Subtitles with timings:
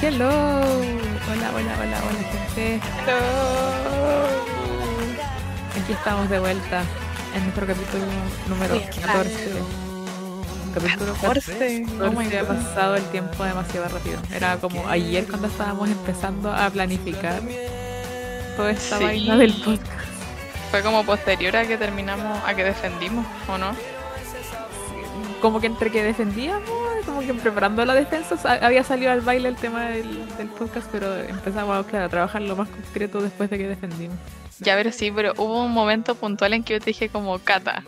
[0.00, 0.28] Hello.
[0.28, 2.80] Hola, hola, hola, hola, gente.
[3.04, 3.18] Hello.
[5.82, 6.82] Aquí estamos de vuelta
[7.34, 8.04] en nuestro capítulo
[8.48, 9.52] número Sí, 14.
[10.74, 11.52] Capítulo 14.
[11.84, 11.86] 14.
[12.02, 12.48] Oh my ha God.
[12.48, 14.18] pasado el tiempo demasiado rápido.
[14.32, 17.40] Era como ayer cuando estábamos empezando a planificar
[18.56, 19.04] toda esta Sí.
[19.04, 19.92] vaina del podcast.
[20.70, 23.72] Fue como posterior a que terminamos, a que defendimos, ¿o no?
[25.40, 29.48] Como que entre que defendíamos, como que preparando la defensa, sa- había salido al baile
[29.48, 33.58] el tema del, del podcast, pero empezamos claro, a trabajar lo más concreto después de
[33.58, 34.16] que defendimos.
[34.60, 37.82] Ya, pero sí, pero hubo un momento puntual en que yo te dije como, Cata,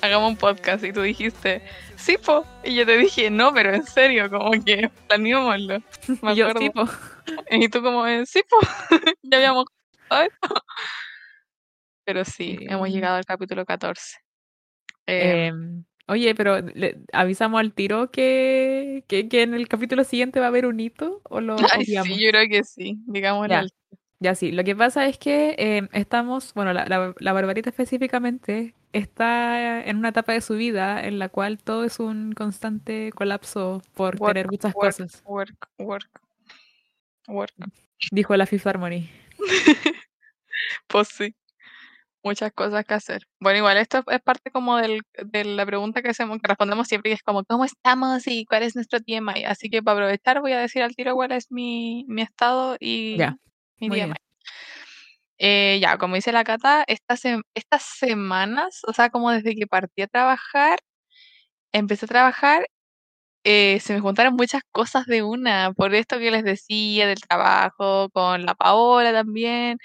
[0.00, 0.82] hagamos un podcast.
[0.84, 1.62] Y tú dijiste,
[1.96, 2.46] sí, po.
[2.64, 5.82] Y yo te dije, no, pero en serio, como que planeémoslo.
[6.22, 6.84] Me Y yo, tipo,
[7.50, 8.56] Y tú como, eh, sí, po.
[9.22, 9.66] ya habíamos.
[12.06, 12.66] Pero sí, Sí.
[12.68, 14.16] hemos llegado al capítulo 14.
[15.06, 20.40] Eh, Em, oye, pero le- avisamos al tiro que, que, que en el capítulo siguiente
[20.40, 23.66] va a haber un hito o lo ay, sí, yo creo que sí, digámoslo.
[24.20, 24.34] Ya.
[24.34, 29.82] sí, lo que pasa es que em, estamos, bueno, la, la, la Barbarita específicamente está
[29.84, 34.16] en una etapa de su vida en la cual todo es un constante colapso por
[34.20, 36.20] Work, tener muchas work, cosas, Work, work,
[37.28, 37.52] work.
[38.10, 39.08] dijo la Fifth Harmony.
[40.86, 41.34] Pues sí,
[42.24, 43.22] muchas cosas que hacer.
[43.40, 47.10] Bueno, igual esto es parte como del, de la pregunta que hacemos, que respondemos siempre,
[47.10, 49.44] que es como, ¿cómo estamos y cuál es nuestro TMI?
[49.44, 53.16] Así que para aprovechar voy a decir al tiro cuál es mi, mi estado y
[53.18, 53.36] Ya,
[53.78, 54.14] mi muy bien.
[55.38, 57.22] Eh, ya, como dice la Cata, estas,
[57.54, 60.78] estas semanas, o sea, como desde que partí a trabajar,
[61.72, 62.68] empecé a trabajar,
[63.44, 68.08] eh, se me juntaron muchas cosas de una, por esto que les decía del trabajo,
[68.10, 69.78] con la Paola también,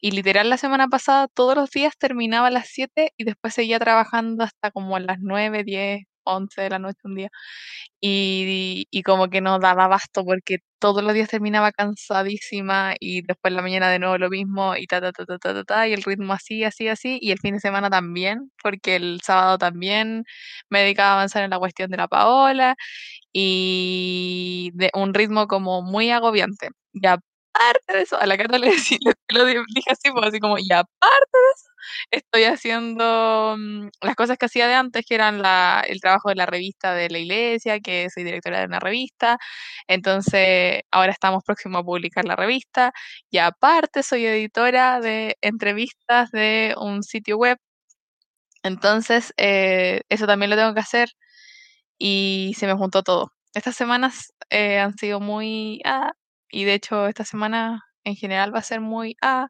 [0.00, 3.78] y literal la semana pasada todos los días terminaba a las 7 y después seguía
[3.80, 7.30] trabajando hasta como a las 9, 10, 11 de la noche un día.
[8.00, 13.52] Y, y como que no daba abasto porque todos los días terminaba cansadísima y después
[13.54, 16.02] la mañana de nuevo lo mismo y ta, ta, ta, ta, ta, ta, y el
[16.04, 20.24] ritmo así, así, así, y el fin de semana también, porque el sábado también
[20.70, 22.76] me dedicaba a avanzar en la cuestión de la Paola
[23.32, 26.70] y de un ritmo como muy agobiante.
[26.92, 27.00] Y
[28.20, 28.70] a la Cata le,
[29.74, 31.68] dije así, pues así como, y aparte de eso,
[32.10, 36.36] estoy haciendo mm, las cosas que hacía de antes, que eran la, el trabajo de
[36.36, 39.38] la revista de la iglesia, que soy directora de una revista.
[39.88, 42.92] Entonces, ahora estamos próximos a publicar la revista.
[43.30, 47.58] Y aparte, soy editora de entrevistas de un sitio web.
[48.62, 51.08] Entonces, eh, eso también lo tengo que hacer
[51.98, 53.32] y se me juntó todo.
[53.54, 56.12] Estas semanas eh, han sido muy ah,
[56.50, 59.48] y de hecho esta semana en general va a ser muy ah.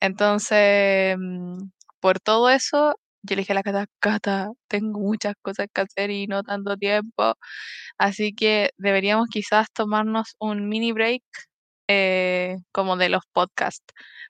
[0.00, 1.58] Entonces, mm,
[2.00, 6.10] por todo eso, yo le dije a la Cata, Cata, tengo muchas cosas que hacer
[6.10, 7.34] y no tanto tiempo,
[7.98, 11.22] así que deberíamos quizás tomarnos un mini break
[11.88, 13.84] eh, como de los podcasts,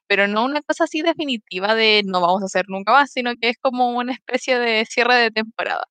[0.08, 3.50] pero no una cosa así definitiva de no vamos a hacer nunca más, sino que
[3.50, 5.84] es como una especie de cierre de temporada,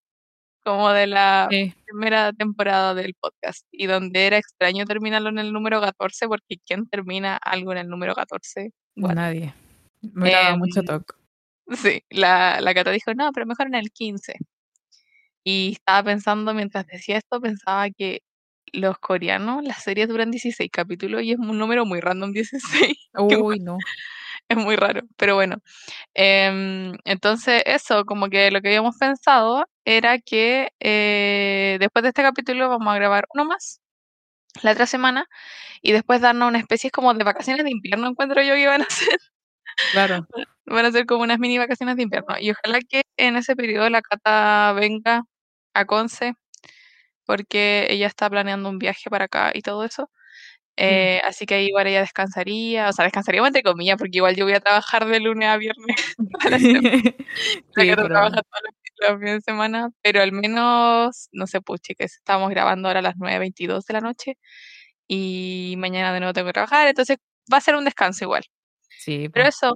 [0.65, 5.53] como de la Sí, primera temporada del podcast y donde era extraño terminarlo en el
[5.53, 8.71] número 14 porque ¿quién termina algo en el número 14?
[8.97, 9.13] What?
[9.13, 9.53] nadie.
[10.01, 11.13] Me hubiera dado mucho toque.
[11.75, 14.35] sí, la, la Cata dijo, no, pero mejor en el 15.
[15.43, 18.21] Y estaba pensando, mientras decía esto, pensaba que
[18.73, 22.97] los coreanos, las series duran 16 capítulos y es un número muy random 16.
[23.29, 23.77] que Uy, no.
[24.49, 25.57] Es muy raro, pero bueno.
[26.15, 32.23] Em, entonces, eso, como que lo que habíamos pensado era que eh, después de este
[32.23, 33.81] capítulo vamos a grabar uno más
[34.63, 35.27] la otra semana
[35.81, 38.85] y después darnos una especie como de vacaciones de invierno, encuentro yo que iban a
[38.89, 39.19] ser.
[39.91, 40.27] Claro.
[40.67, 42.35] Van a ser como unas mini vacaciones de invierno.
[42.39, 45.23] Y ojalá que en ese periodo la Cata venga
[45.75, 46.33] a Conce,
[47.25, 50.09] porque ella está planeando un viaje para acá y todo eso.
[50.77, 54.45] Eh, así que ahí igual ella descansaría, o sea, descansaría entre comillas, porque igual yo
[54.45, 55.95] voy a trabajar de lunes a viernes.
[56.49, 61.81] La Sí, pero trabaja todos los, fines de semana, pero al menos, no sé, pues
[61.81, 64.37] chicas, estamos grabando ahora a las 9.22 de la noche
[65.07, 67.17] y mañana de nuevo tengo que trabajar, entonces
[67.51, 68.43] va a ser un descanso igual.
[68.89, 69.49] sí, Pero po.
[69.49, 69.75] eso,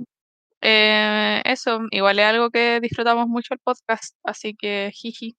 [0.62, 5.38] eh, eso, igual es algo que disfrutamos mucho el podcast, así que jiji.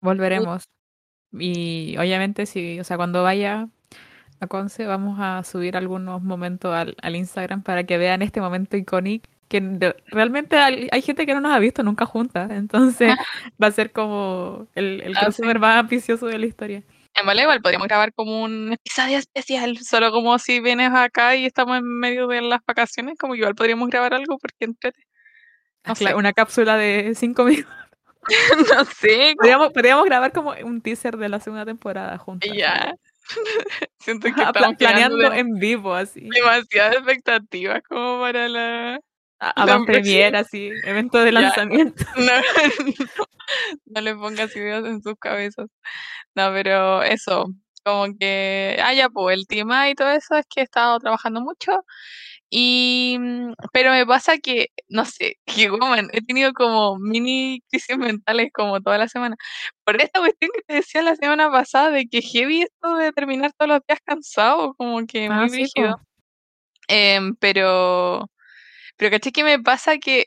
[0.00, 0.64] Volveremos.
[1.32, 3.68] Y obviamente sí, o sea, cuando vaya
[4.40, 8.76] a Conce vamos a subir algunos momentos al, al Instagram para que vean este momento
[8.76, 13.14] icónico que de- realmente hay, hay gente que no nos ha visto nunca juntas, entonces
[13.62, 15.42] va a ser como el, el Ah, sí.
[15.42, 16.82] más ambicioso de la historia.
[17.14, 21.76] En igual podríamos grabar como un episodio especial, solo como si vienes acá y estamos
[21.78, 24.72] en medio de las vacaciones, como igual podríamos grabar algo porque.
[25.84, 27.74] No sé, Una cápsula de cinco minutos.
[28.76, 32.50] no sé, Podríamos, podríamos grabar como un teaser de la segunda temporada juntas.
[32.54, 32.94] ya.
[33.98, 36.28] Siento que creando planeando en vivo, así.
[36.28, 39.00] demasiadas expectativas como para la...
[39.38, 40.70] Avant premier, así.
[40.84, 42.04] Evento de lanzamiento.
[42.16, 43.24] No, no,
[43.86, 45.68] no le pongas ideas en sus cabezas.
[46.34, 47.46] No, pero eso,
[47.84, 51.40] como que, ah, ya, pues el tema y todo eso es que he estado trabajando
[51.40, 51.84] mucho
[52.50, 55.36] y, mm, pero me pasa que, no sé,
[55.66, 59.36] que woman, he tenido como mini crisis mentales como toda la semana.
[59.84, 63.52] Por esta cuestión que te decía la semana pasada de que heavy esto de terminar
[63.56, 66.00] todos los días cansado, como que Ah, muy sí, rígido.
[66.88, 68.26] Em, pero,
[68.96, 70.26] pero caché que me pasa que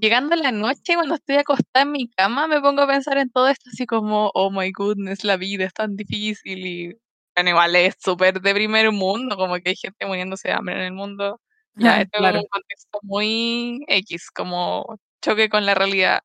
[0.00, 3.30] llegando a la noche, cuando estoy acostada en mi cama, me pongo a pensar en
[3.30, 6.94] todo esto, así como, oh my goodness, la vida es tan difícil y,
[7.34, 10.82] bueno, igual es súper de primer mundo, como que hay gente muriéndose de hambre en
[10.82, 11.40] el mundo.
[11.76, 12.40] Ya, esto es Claro.
[12.40, 16.20] un contexto muy X, como choque con la realidad.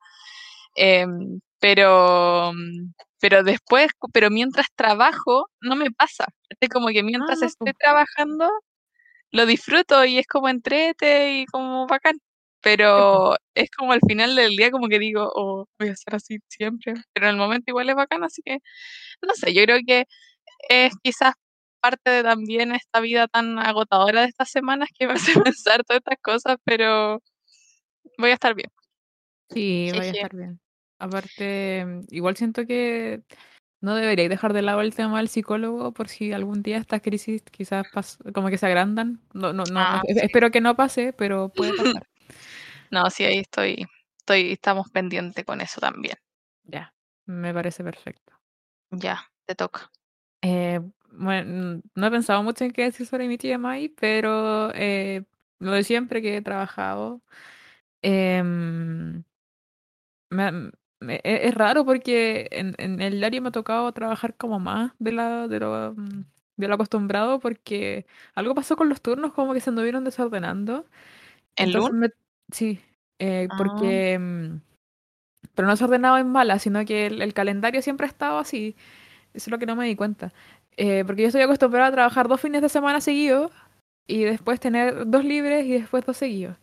[0.76, 6.28] Em, pero, mm, pero después, pero mientras trabajo, no me pasa.
[6.60, 7.80] Es como que mientras estoy po.
[7.80, 8.50] trabajando,
[9.32, 12.18] lo disfruto y es como entrete y como bacán.
[12.62, 16.40] Pero es como al final del día como que digo, oh, voy a ser así
[16.50, 16.96] siempre.
[17.14, 18.60] Pero en el momento igual es bacán, así que
[19.24, 20.06] no sé, yo creo que
[20.70, 21.34] es quizás
[21.90, 26.00] parte de también esta vida tan agotadora de estas semanas que me hace pensar todas
[26.00, 27.22] estas cosas, pero
[28.18, 28.70] voy a estar bien.
[29.50, 30.60] Sí, vaya a estar bien.
[31.00, 33.22] Aparte, igual siento que
[33.80, 37.42] no deberíais dejar de lado el tema del psicólogo por si algún día estas crisis
[37.44, 37.86] quizás
[38.34, 39.22] como que se agrandan.
[39.34, 40.14] No, no, no, Ah, sí.
[40.18, 41.72] espero que no pase, pero puede
[42.04, 42.08] pasar.
[42.92, 43.86] No, sí, ahí estoy,
[44.18, 46.18] estoy, estamos pendientes con eso también.
[46.64, 46.94] Ya,
[47.26, 48.34] me parece perfecto.
[48.92, 49.90] Ya, te toca.
[50.42, 50.82] Eh,
[51.12, 55.24] bueno, no he pensado mucho en qué decir sobre mi TMI, pero eh,
[55.60, 57.22] lo de siempre que he trabajado.
[58.02, 59.24] em,
[60.30, 64.60] me- me- e- es raro porque en, en el diario me ha tocado trabajar como
[64.60, 66.24] más de, la, de, lo, mm,
[66.58, 68.06] de lo acostumbrado porque
[68.36, 70.86] algo pasó con los turnos, como que se anduvieron desordenando.
[71.56, 72.12] ¿El lunes?
[72.52, 72.80] Sí,
[73.20, 73.56] eh, Ah.
[73.58, 74.18] porque...
[74.20, 74.58] mm,
[75.56, 78.76] Pero no se ordenado en mala, sino que el, el calendario siempre ha estado así.
[79.34, 80.34] Eso es lo que no me di cuenta.
[80.78, 83.52] Eh, porque yo estoy acostumbrada a trabajar dos fines de semana seguidos
[84.08, 86.58] y después tener dos libres y después dos seguidos.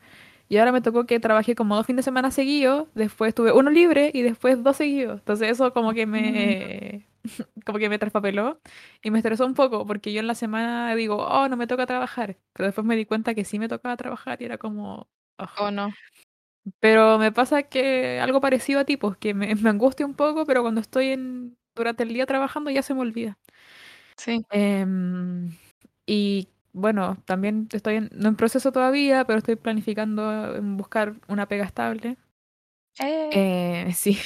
[0.49, 3.71] Y ahora me tocó que trabajé como dos fines de semana seguidos, después tuve uno
[3.71, 5.21] libre y después dos seguidos.
[5.21, 7.07] Entonces eso como que me
[7.67, 8.61] como que me traspapeló
[9.03, 11.87] y me estresó un poco porque yo en la semana digo, oh, no me toca
[11.87, 12.37] trabajar.
[12.55, 15.09] Pero después me di cuenta que sí me tocaba trabajar y era como,
[15.41, 15.49] "Ugh".
[15.61, 15.93] ¿O no?
[16.81, 20.47] Pero me pasa que algo parecido a ti, pues que me, me angustia un poco,
[20.47, 23.39] pero cuando estoy en, durante el día trabajando ya se me olvida.
[24.17, 24.45] Sí.
[24.51, 25.51] Em,
[26.07, 31.49] y bueno, también estoy en, no en proceso todavía, pero estoy planificando en buscar una
[31.49, 32.17] pega estable.
[33.01, 34.19] Eh, Eh, sí.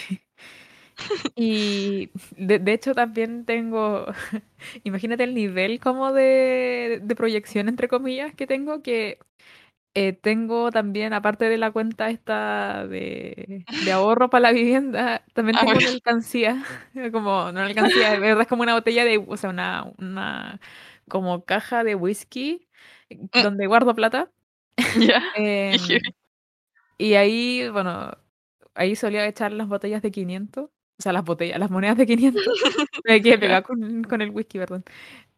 [1.37, 4.06] Y de, de hecho también tengo,
[4.85, 9.19] imagínate el nivel como de, de proyección, entre comillas, que tengo, que
[9.94, 15.56] eh, tengo también, aparte de la cuenta esta de, de ahorro para la vivienda, también
[15.56, 15.81] Ah, tengo bueno.
[15.81, 16.64] una alcancía,
[17.12, 20.61] como, no una alcancía, de verdad es como una botella de, o sea, una, una
[21.08, 22.69] como caja de whisky
[23.11, 23.43] eh, Mm.
[23.43, 24.31] donde guardo plata.
[24.94, 25.23] ya.
[25.37, 26.00] Em, heavy.
[26.99, 28.12] y ahí, bueno,
[28.75, 32.44] ahí solía echar las botellas de 500, o sea, las botellas, las monedas de 500.
[33.05, 34.85] Me quedé pegada con, con el whisky, perdón.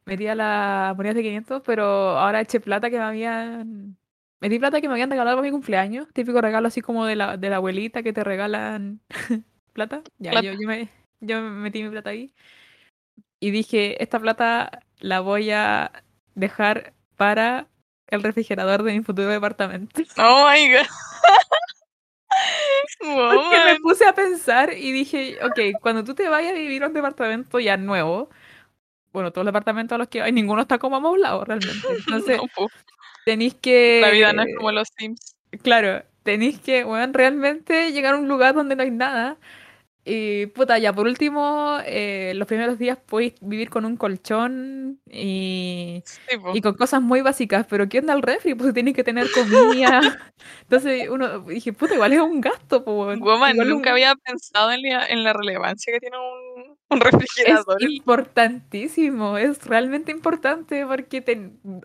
[0.07, 1.85] Metía las monedas de 500, pero
[2.19, 3.99] ahora eché plata que me habían...
[4.41, 6.09] Metí plata que me habían regalado para mi cumpleaños.
[6.13, 9.01] Típico regalo así como de la, de la abuelita que te regalan
[9.73, 10.03] plata.
[10.19, 10.47] Ya, Plata.
[10.47, 10.89] yo, yo, me,
[11.21, 12.33] yo me metí mi plata ahí.
[13.39, 15.93] Y dije, esta plata la voy a
[16.35, 17.67] dejar para
[18.09, 20.03] el refrigerador de mi futuro departamento.
[20.19, 20.87] Oh my god.
[23.01, 26.87] Porque me puse a pensar y dije, ok, cuando tú te vayas a vivir a
[26.87, 28.31] un departamento ya nuevo,
[29.13, 31.87] bueno, todos los departamentos a los que hay, ninguno está como amoblado realmente.
[31.99, 32.69] Entonces, No.
[33.25, 34.01] Tenéis que...
[34.01, 35.37] La vida no es como los Sims.
[35.63, 39.37] Claro, tenéis que, bueno, realmente llegar a un lugar donde no hay nada.
[40.05, 46.03] Y puta, ya por último, eh, los primeros días podéis vivir con un colchón y,
[46.07, 48.55] Sí, y con cosas muy básicas, pero ¿qué onda el refri?
[48.55, 50.01] Pues tienes que tener comida.
[50.63, 53.21] Entonces uno dije, puta, igual es un gasto, pues.
[53.21, 57.01] Woman, nunca un- había pensado en la, en la relevancia que tiene un, un
[57.43, 57.83] Es refrigerador.
[57.83, 61.23] El- importantísimo, es realmente importante porque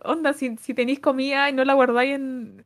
[0.04, 2.66] onda, si, si tenéis comida y no la guardáis en,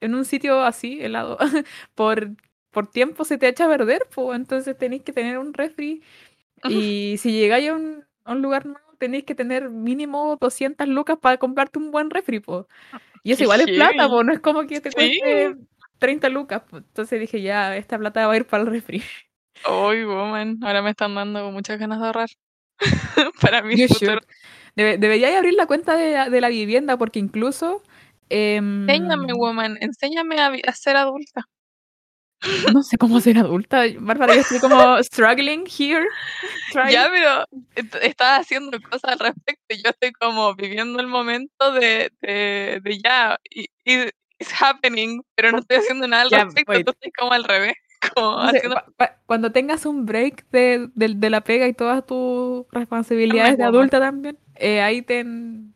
[0.00, 1.38] en un sitio así, helado,
[1.94, 2.30] por,
[2.70, 6.02] por tiempo se te echa a perder, pues entonces tenéis que tener un refri
[6.62, 11.18] y si llegáis a un, a un lugar nuevo tenéis que tener mínimo 200 lucas
[11.20, 12.66] para comprarte un buen refri, pues.
[13.24, 14.94] Y eso igual es plata, pues no es como que te Sí.
[14.94, 15.56] cueste
[15.98, 16.62] 30 lucas.
[16.72, 19.02] Entonces dije, ya, esta plata va a ir para el refri.
[19.66, 22.28] Uy, woman, ahora me están dando muchas ganas de ahorrar.
[23.40, 24.20] para should.
[24.76, 27.82] Debe- deberíais abrir la cuenta de, la- de la vivienda porque incluso...
[28.28, 31.48] em, Enséñame, woman, enséñame a, a ser adulta.
[32.72, 33.82] no sé cómo ser adulta.
[33.98, 36.06] Bárbara, yo estoy como struggling here.
[36.70, 36.90] trying.
[36.92, 39.74] Ya, pero est- estás haciendo cosas al respecto.
[39.74, 45.50] Yo estoy como viviendo el momento de, de, de ya, y, y- it's happening, pero
[45.50, 46.70] no estoy haciendo nada al Ya, respecto.
[46.72, 46.86] wait.
[46.86, 47.74] Tú estás como al revés.
[48.40, 48.82] Haciendo
[49.26, 54.00] cuando tengas un break de, de- de la pega y todas tus responsabilidades de adulta
[54.00, 55.24] también, eh, ahí te,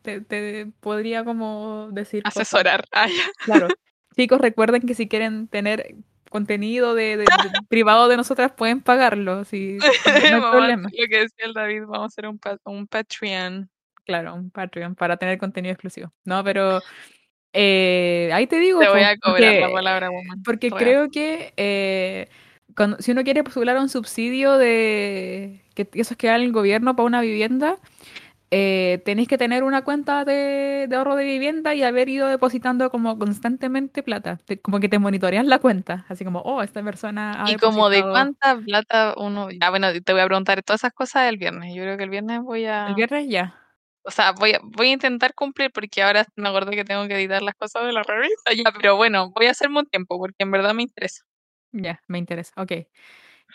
[0.01, 2.85] te, te podría como decir asesorar.
[2.93, 3.07] Ah.
[3.45, 3.67] Claro.
[4.15, 5.95] Chicos, recuerden que si quieren tener
[6.29, 7.25] contenido de,
[7.69, 9.45] privado de nosotras, pueden pagarlo.
[9.45, 10.89] Si, no hay problema.
[10.91, 13.69] lo que decía el David, vamos a hacer un, un Patreon.
[14.05, 16.11] Claro, un Patreon para tener contenido exclusivo.
[16.25, 16.81] No, pero
[17.53, 20.43] eh, ahí te digo, Te voy a cobrar la porque, palabra woman.
[20.43, 20.79] porque Real.
[20.83, 22.27] creo que eh,
[22.75, 26.95] cuando- si uno quiere postular un subsidio de que que esos que da el gobierno
[26.95, 27.77] para una vivienda,
[28.55, 32.91] eh, tenéis que tener una cuenta de, de ahorro de vivienda y haber ido depositando
[32.91, 34.37] como constantemente plata.
[34.45, 37.89] Te- como que te monitorean la cuenta, así como, oh, esta persona ha Y como
[37.89, 39.49] de cuánta plata uno.
[39.49, 41.73] Ya, bueno, te voy a preguntar todas esas cosas el viernes.
[41.73, 42.93] Yo creo que el viernes voy el a.
[42.95, 43.55] viernes ya.
[44.03, 47.15] O sea, voy a, voy a intentar cumplir porque ahora me acordé que tengo que
[47.15, 48.53] editar las cosas de la revista.
[48.53, 51.23] Ya, pero bueno, voy a hacerme un tiempo porque en verdad me interesa.
[51.71, 52.53] Ya, me interesa.
[52.57, 52.71] Ok.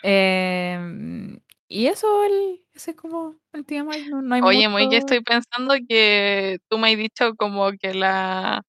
[0.01, 3.95] Em, y eso, el, ese es como el tema.
[4.09, 7.93] No, no hay Oye, muy que estoy pensando que tú me has dicho como que
[7.93, 8.63] la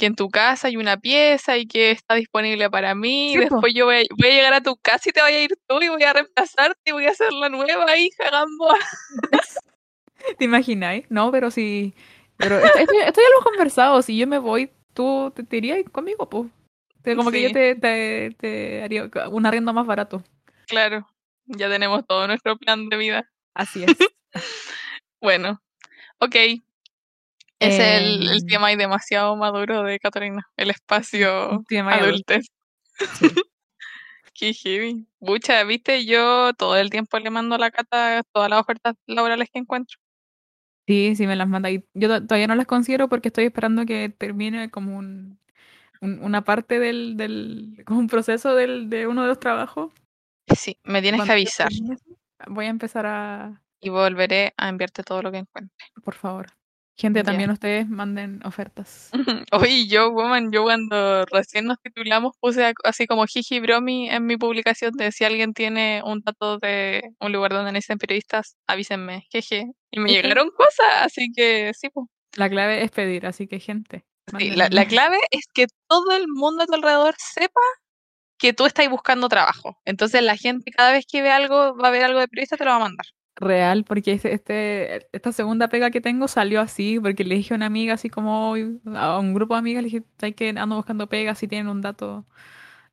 [0.00, 3.32] que en tu casa hay una pieza y que está disponible para mí.
[3.32, 3.56] y Sí, po.
[3.56, 5.50] después yo voy a, voy a llegar a tu casa y te voy a ir
[5.68, 8.78] tú y voy a reemplazarte y voy a hacer la nueva hija Gamboa.
[10.38, 11.06] ¿Te imagináis?
[11.10, 11.94] No, pero sí.
[12.36, 14.02] Pero esto, esto- esto ya lo hemos conversado.
[14.02, 16.50] Si yo me voy, tú te, te irías conmigo, pues.
[17.16, 20.22] Como que yo te, te, te haría un arriendo más barato.
[20.66, 21.06] Claro,
[21.46, 23.30] ya tenemos todo nuestro plan de vida.
[23.54, 23.96] Así es.
[25.22, 25.60] Bueno,
[26.18, 26.34] ok.
[27.58, 32.46] Es el, el Em, tema demasiado maduro de Catalina, el espacio adultez.
[33.18, 33.28] Sí.
[34.32, 35.06] Qué heavy.
[35.18, 39.50] Mucha, viste, yo todo el tiempo le mando a la Cata todas las ofertas laborales
[39.52, 39.98] que encuentro.
[40.90, 41.70] Sí, sí me las manda.
[41.70, 45.38] Y yo to- todavía no las considero porque estoy esperando que termine como un,
[46.00, 49.92] un- una parte del, del, como un proceso del, de uno de los trabajos.
[50.52, 51.96] Sí, me tienes que Cuando avisar termine
[52.48, 55.86] voy a empezar a, y volveré a enviarte todo lo que encuentre.
[56.02, 56.48] por favor.
[57.00, 59.08] Gente, también ustedes manden ofertas.
[59.52, 64.36] Oye, yo, woman, yo cuando recién nos titulamos puse así como jiji bromi en mi
[64.36, 69.70] publicación de si alguien tiene un dato de un lugar donde necesitan periodistas, avísenme, jeje.
[69.90, 72.06] Y me llegaron cosas, así que sí, pues.
[72.36, 74.04] La clave es pedir, así que gente.
[74.36, 77.62] Sí, la, la clave es que todo el mundo a tu alrededor sepa
[78.36, 79.78] que tú estás buscando trabajo.
[79.86, 82.64] Entonces la gente cada vez que ve algo, va a ver algo de periodista, te
[82.66, 83.06] lo va a mandar.
[83.40, 87.56] Real, porque este, este, esta segunda pega que tengo salió así, porque le dije a
[87.56, 88.54] una amiga, así como
[88.94, 91.38] a un grupo de amigas, le dije, ¿sabes que ando buscando pegas?
[91.38, 92.26] Si tienen un dato,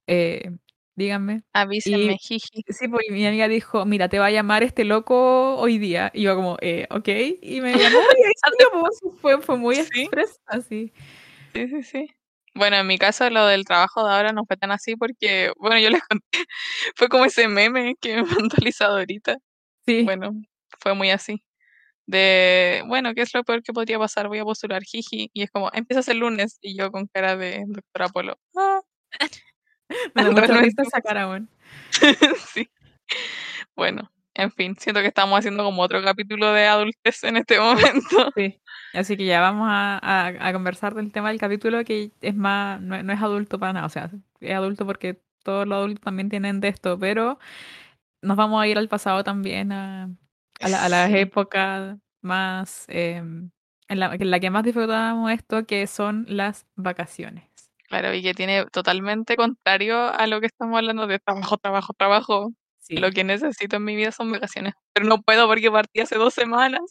[0.08, 0.52] eh,
[0.96, 1.44] díganme.
[1.54, 2.64] Avísenme, Y jiji.
[2.70, 6.12] sí, pues y mi amiga dijo, mira, te va a llamar este loco hoy día.
[6.14, 7.08] Y yo como, eh, ok.
[7.42, 9.82] Y me llamó y ahí salió, pues, fue, fue muy Sí.
[9.82, 10.94] express, así.
[11.54, 12.08] Sí, sí, sí.
[12.56, 15.78] Bueno, en mi caso lo del trabajo de ahora no fue tan así porque, bueno,
[15.80, 16.26] yo les conté,
[16.96, 19.38] fue como ese meme que me mandó Lisa ahorita.
[19.88, 20.34] Sí, Bueno,
[20.80, 21.44] fue muy así.
[22.08, 24.28] De, bueno, ¿qué es lo peor que podría pasar?
[24.30, 25.30] Voy a postular, jiji.
[25.34, 26.58] Y es como, empiezas el lunes.
[26.62, 28.40] Y yo con cara de doctor Apolo.
[28.58, 28.82] "Ah".
[30.16, 31.50] me da esa cara, weón.
[32.54, 32.70] sí.
[33.76, 38.32] Bueno, en fin, siento que estamos haciendo como otro capítulo de adultez en este momento.
[38.36, 38.60] Sí.
[38.94, 42.82] Así que ya vamos a, a, a conversar del tema del capítulo que es más,
[42.82, 46.30] no, no es adulto para nada, o sea, es adulto porque todos los adultos también
[46.30, 47.38] tienen de esto, pero
[48.28, 50.10] nos vamos a ir al pasado también, a,
[50.60, 53.50] a, la- a las épocas más, em,
[53.88, 57.46] en la, en la que más disfrutábamos esto, que son las vacaciones.
[57.88, 62.54] Claro, y que tiene totalmente contrario a lo que estamos hablando de trabajo, trabajo, trabajo.
[62.80, 62.98] Sí.
[62.98, 64.74] Lo que necesito en mi vida son vacaciones.
[64.94, 66.82] Pero no puedo porque partí hace dos semanas.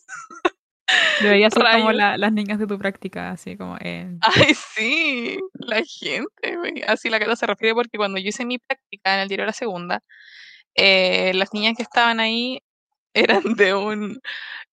[1.21, 4.19] Debería ser como la- las niñas de tu práctica, así como en...
[4.23, 6.85] Ay, sí, la gente.
[6.87, 9.53] Así la Cata se refiere porque cuando yo hice mi práctica en el diario La
[9.53, 10.03] Segunda,
[10.77, 12.61] eh, las niñas que estaban ahí
[13.15, 14.21] eran de un,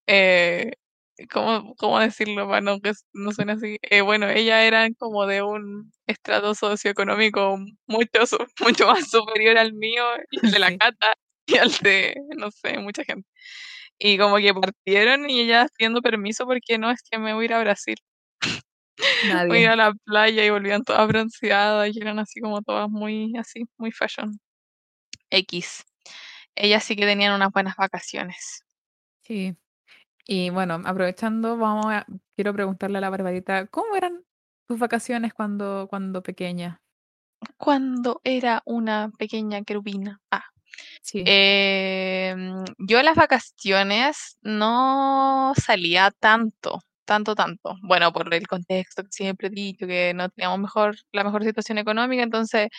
[0.08, 0.72] eh,
[1.32, 3.78] ¿cómo, cómo decirlo para no que no suene así?
[3.84, 7.58] Eh, bueno, ellas eran como de un estrato socioeconómico
[7.88, 8.20] mucho,
[8.62, 10.78] mucho más superior al mío y al de la.
[10.78, 11.14] Cata
[11.48, 13.28] y al de, no sé, mucha gente.
[14.00, 17.46] Y como que partieron y ellas pidiendo permiso porque no, es que me voy a
[17.46, 17.98] ir a Brasil.
[19.48, 22.90] Voy a ir a la playa y volvían todas bronceadas y eran así como todas
[22.90, 24.40] muy así, muy fashion.
[25.30, 25.84] X.
[26.56, 28.64] Ellas sí que tenían unas buenas vacaciones.
[29.22, 29.56] Sí.
[30.28, 32.06] Y bueno, aprovechando, vamos a,
[32.36, 34.24] quiero preguntarle a la Barbarita, ¿cómo eran
[34.68, 36.82] tus vacaciones cuando, cuando pequeña?
[37.58, 40.22] Cuando era una pequeña querubina.
[40.32, 40.44] Ah.
[41.02, 41.24] Sí.
[41.28, 47.76] Em, yo en las vacaciones no salía tanto, tanto, tanto.
[47.84, 51.78] Bueno, por el contexto que siempre he dicho, que no teníamos mejor, la mejor situación
[51.78, 52.70] económica, entonces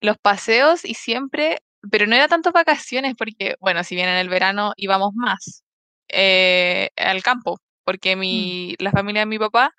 [0.00, 1.60] los paseos y siempre,
[1.90, 5.64] pero no era tanto vacaciones, porque, bueno, si bien en el verano íbamos más
[6.08, 8.20] eh, al campo, porque Mm.
[8.20, 9.72] mi, la familia de mi papá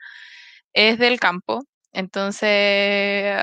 [0.73, 2.49] es del campo, entonces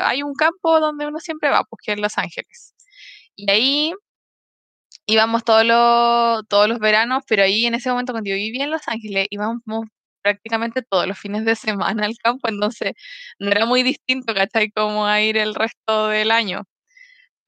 [0.04, 2.74] hay un campo donde uno siempre va, pues que es Los Ángeles.
[3.36, 3.94] Y ahí
[5.06, 8.70] íbamos todos los, todos los veranos, pero ahí en ese momento cuando yo vivía en
[8.70, 9.60] Los Ángeles íbamos
[10.22, 12.92] prácticamente todos los fines de semana al campo, entonces
[13.38, 14.70] no era muy distinto, ¿cachai?
[14.70, 16.62] Como a ir el resto del año.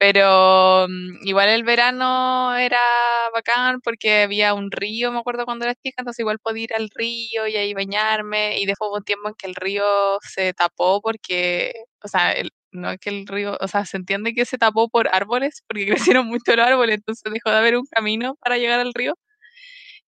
[0.03, 2.77] Pero mm, igual el verano era
[3.33, 6.89] bacán porque había un río, me acuerdo cuando era chica, entonces igual podía ir al
[6.93, 9.85] río y ahí bañarme y después hubo un tiempo en que el río
[10.21, 11.71] se tapó porque,
[12.03, 14.89] o sea, el- no es que el río, o sea, se entiende que se tapó
[14.89, 15.85] por árboles porque
[16.17, 19.13] crecieron mucho los árboles, entonces dejó de haber un camino para llegar al río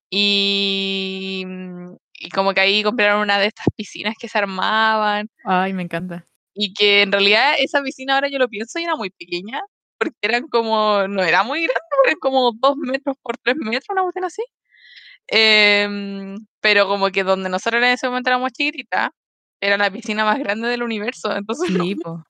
[0.10, 1.46] y,
[2.20, 6.26] y como que ahí compraron una de estas piscinas que se armaban Ay, me encanta.
[6.54, 9.62] y que en realidad esa piscina ahora yo lo pienso y era muy pequeña,
[9.98, 14.04] porque eran como, no era muy grande, eran como dos metros por tres metros, una
[14.04, 14.44] cuestión así.
[15.28, 19.10] Em, pero como que donde nosotros en ese momento éramos chiquititas,
[19.62, 22.24] era la piscina más grande del universo, entonces no Sí, po.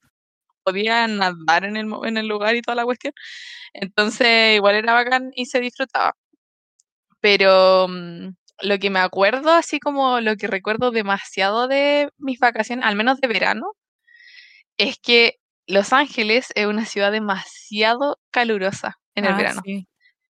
[0.64, 3.14] podía nadar en el, en el lugar y toda la cuestión.
[3.74, 6.16] Entonces igual era bacán y se disfrutaba.
[7.20, 8.30] Pero mm,
[8.62, 13.20] lo que me acuerdo, así como lo que recuerdo demasiado de mis vacaciones, al menos
[13.22, 13.74] de verano,
[14.78, 19.62] es que Los Ángeles es una ciudad demasiado calurosa en el Ah, verano.
[19.66, 19.88] sí.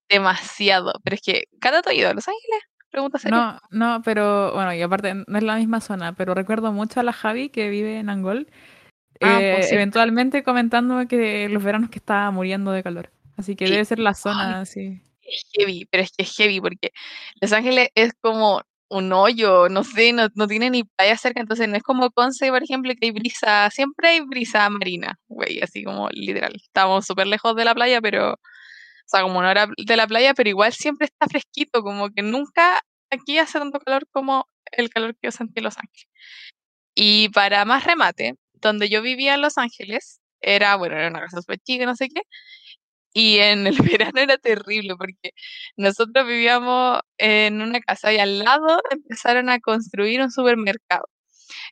[0.09, 0.93] Demasiado.
[1.03, 2.61] Pero es que, ¿cada has ido a Los Ángeles?
[2.91, 3.37] Pregunta seria.
[3.37, 7.03] No, no, pero bueno, y aparte no es la misma zona, pero recuerdo mucho a
[7.03, 8.47] la Javi que vive en Angol,
[9.21, 9.75] Ah, pues eh, sí.
[9.75, 13.11] eventualmente comentándome que los veranos que estaba muriendo de calor.
[13.37, 13.73] Así que Sí.
[13.73, 15.01] debe ser la Ay, zona, sí.
[15.21, 16.91] es heavy, pero es que es heavy porque
[17.41, 21.67] Los Ángeles es como un hoyo, no sé, no, no tiene ni playa cerca, entonces
[21.67, 25.83] no es como Conce, por ejemplo, que hay brisa, siempre hay brisa marina, güey, así
[25.83, 26.53] como literal.
[26.55, 28.37] Estamos súper lejos de la playa, pero, o
[29.05, 32.79] sea, como una hora de la playa, pero igual siempre está fresquito, como que nunca
[33.11, 36.07] aquí hace tanto calor como el calor que yo sentí en Los Ángeles.
[36.95, 41.41] Y para más remate, donde yo vivía en Los Ángeles, era, bueno, era una casa
[41.41, 42.21] súper chica, no sé qué,
[43.15, 45.31] y en el verano era terrible porque
[45.77, 51.05] nosotros vivíamos en una casa y al lado empezaron a construir un supermercado.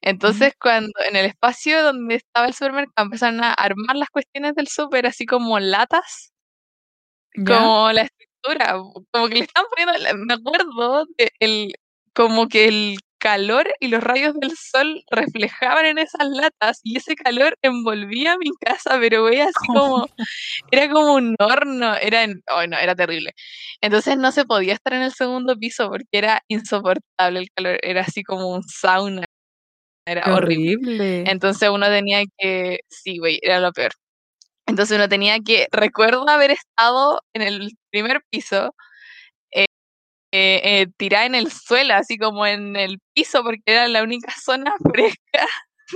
[0.01, 4.67] Entonces, cuando en el espacio donde estaba el supermercado empezaron a armar las cuestiones del
[4.67, 6.33] súper, así como latas,
[7.35, 7.57] ¿Ya?
[7.57, 8.79] como la estructura,
[9.11, 11.73] como que le estaban poniendo, me acuerdo de el,
[12.13, 17.15] como que el calor y los rayos del sol reflejaban en esas latas y ese
[17.15, 20.05] calor envolvía mi casa, pero veía así como
[20.71, 23.33] era como un horno, era en, oh, no, era terrible.
[23.79, 28.01] Entonces no se podía estar en el segundo piso porque era insoportable el calor, era
[28.01, 29.23] así como un sauna,
[30.05, 30.75] Qué era horrible.
[30.75, 31.31] horrible.
[31.31, 33.93] Entonces uno tenía que, sí, güey, era lo peor.
[34.65, 38.75] Entonces uno tenía que, recuerdo haber estado en el primer piso,
[40.33, 44.33] eh, eh, tirada en el suelo, así como en el piso, porque era la única
[44.43, 45.47] zona fresca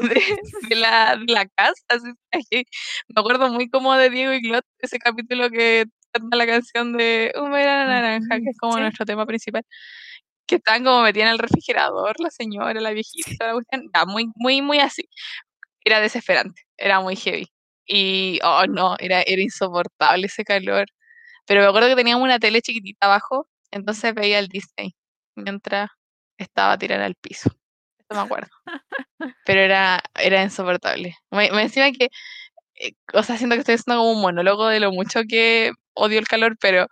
[0.02, 0.22] de,
[0.70, 1.74] de la, de la casa.
[1.90, 2.14] así
[2.52, 2.64] que
[3.10, 7.34] me acuerdo muy como de Diego y Glot, ese capítulo que canta la canción de
[7.38, 8.82] Un verano naranja, que es como Sí.
[8.82, 9.64] nuestro tema principal,
[10.48, 14.28] que están como metidas en el refrigerador, la señora, la viejita, la cuestión, ya, muy,
[14.36, 15.10] muy, muy así.
[15.86, 17.48] Era desesperante, era muy heavy.
[17.88, 20.88] Y, oh no, era, era insoportable ese calor.
[21.48, 24.96] Pero me acuerdo que teníamos una tele chiquitita abajo, entonces veía el Disney
[25.36, 25.90] mientras
[26.38, 27.50] estaba tirada al piso.
[28.00, 28.50] Eso me acuerdo.
[29.46, 31.16] Pero era, era insoportable.
[31.32, 32.10] Me, me encima que,
[32.76, 36.20] eh, o sea, siento que estoy haciendo como un monólogo de lo mucho que odio
[36.20, 36.88] el calor, pero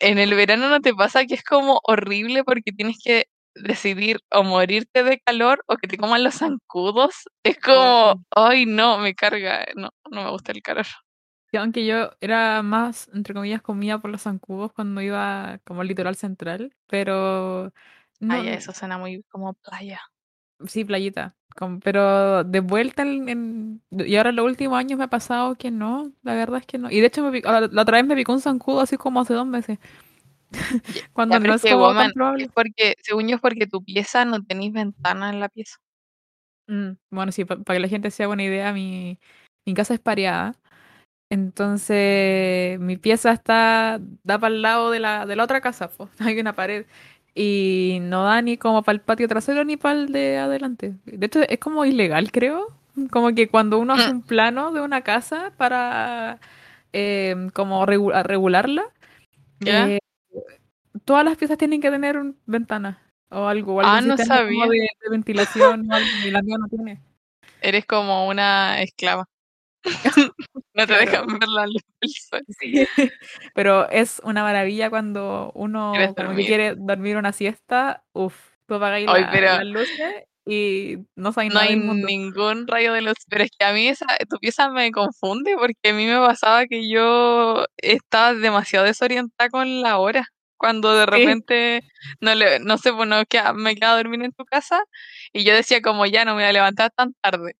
[0.00, 4.42] en el verano no te pasa que es como horrible porque tienes que decidir o
[4.42, 7.24] morirte de calor o que te coman los zancudos.
[7.42, 10.86] Es como, ay no, me carga, no, no me gusta el calor.
[11.52, 16.16] Aunque yo era más, entre comillas, comida por los zancudos cuando iba como al litoral
[16.16, 17.72] central, pero
[18.20, 20.00] no, Ay, eso suena muy como playa.
[20.66, 21.34] sí, playita.
[21.56, 25.54] com- pero de vuelta en, en- y ahora en los últimos años me ha pasado
[25.56, 26.90] que no, la verdad es que no.
[26.90, 29.32] Y de hecho me la, la otra vez me picó un zancudo así como hace
[29.34, 29.78] dos meses,
[31.12, 32.50] cuando no es como tan woman, es probable.
[32.54, 35.76] porque, según yo, es porque tu pieza no tenéis ventana en la pieza.
[36.68, 39.18] Mm, bueno, sí, para que la gente se haga una idea, mi,
[39.64, 40.54] mi casa es pareada.
[41.28, 46.08] Entonces, mi pieza está, da para el lado de la, de la otra casa, po.
[46.20, 46.86] Hay una pared.
[47.34, 50.94] y no da ni como para el patio trasero ni para el de adelante.
[51.04, 52.68] De hecho, es como ilegal, creo.
[53.10, 56.38] Como que cuando uno hace Mm, un plano de una casa para
[56.92, 58.84] em, como regu- a regularla,
[59.60, 59.86] ¿Ya?
[59.88, 59.98] eh,
[61.04, 62.96] todas las piezas tienen que tener un- ventanas
[63.30, 64.66] o algo, o Ah, no sistema como sabía.
[64.70, 67.00] de, de ventilación o algo, y la mía no tiene.
[67.60, 69.28] Eres como una esclava.
[70.76, 72.42] No te dejan ver la luz del sol.
[72.60, 72.86] Sí.
[73.54, 78.36] Pero es una maravilla cuando uno como que quiere dormir una siesta, uff,
[78.66, 82.06] tú apagáis Ay, la- pero las luces y no sabes no nada hay del mundo.
[82.06, 83.14] ningún rayo de luz.
[83.28, 86.66] Pero es que a mí esa, tu pieza me confunde porque a mí me pasaba
[86.66, 90.28] que yo estaba demasiado desorientada con la hora.
[90.58, 91.82] Cuando de Sí, repente,
[92.20, 94.82] no, le, no sé, pues no queda- me quedaba a dormir en tu casa
[95.32, 97.56] y yo decía como ya no me voy a levantar tan tarde.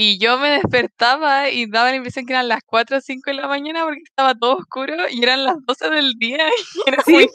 [0.00, 3.34] Y yo me despertaba y daba la impresión que eran las 4 o 5 de
[3.34, 6.38] la mañana porque estaba todo oscuro y eran las 12 del día
[6.86, 7.26] y era sí, muy.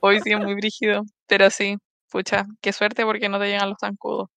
[0.00, 1.78] Hoy sí es muy brígido, pero sí,
[2.10, 4.28] pucha, qué suerte porque no te llegan los zancudos.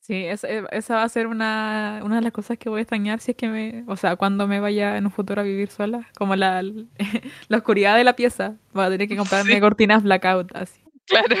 [0.00, 2.82] Sí, es- e- esa va a ser una, una de las cosas que voy a
[2.82, 5.70] extrañar si es que me, o sea, cuando me vaya en un futuro a vivir
[5.70, 6.62] sola, como la,
[7.48, 10.80] la oscuridad de la pieza, voy a tener que comprarme Sí, cortinas blackout, así.
[11.06, 11.36] claro,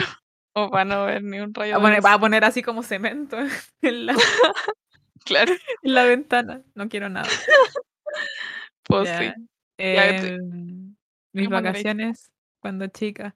[0.54, 2.62] o para no ver ni un Va rayo a de poner, va a poner así
[2.62, 3.36] como cemento
[3.82, 4.14] en la,
[5.24, 7.28] Claro, en la ventana, no quiero nada.
[8.84, 9.32] pues sí.
[9.76, 10.94] Te- Em,
[11.32, 13.34] mis a vacaciones cuando chica.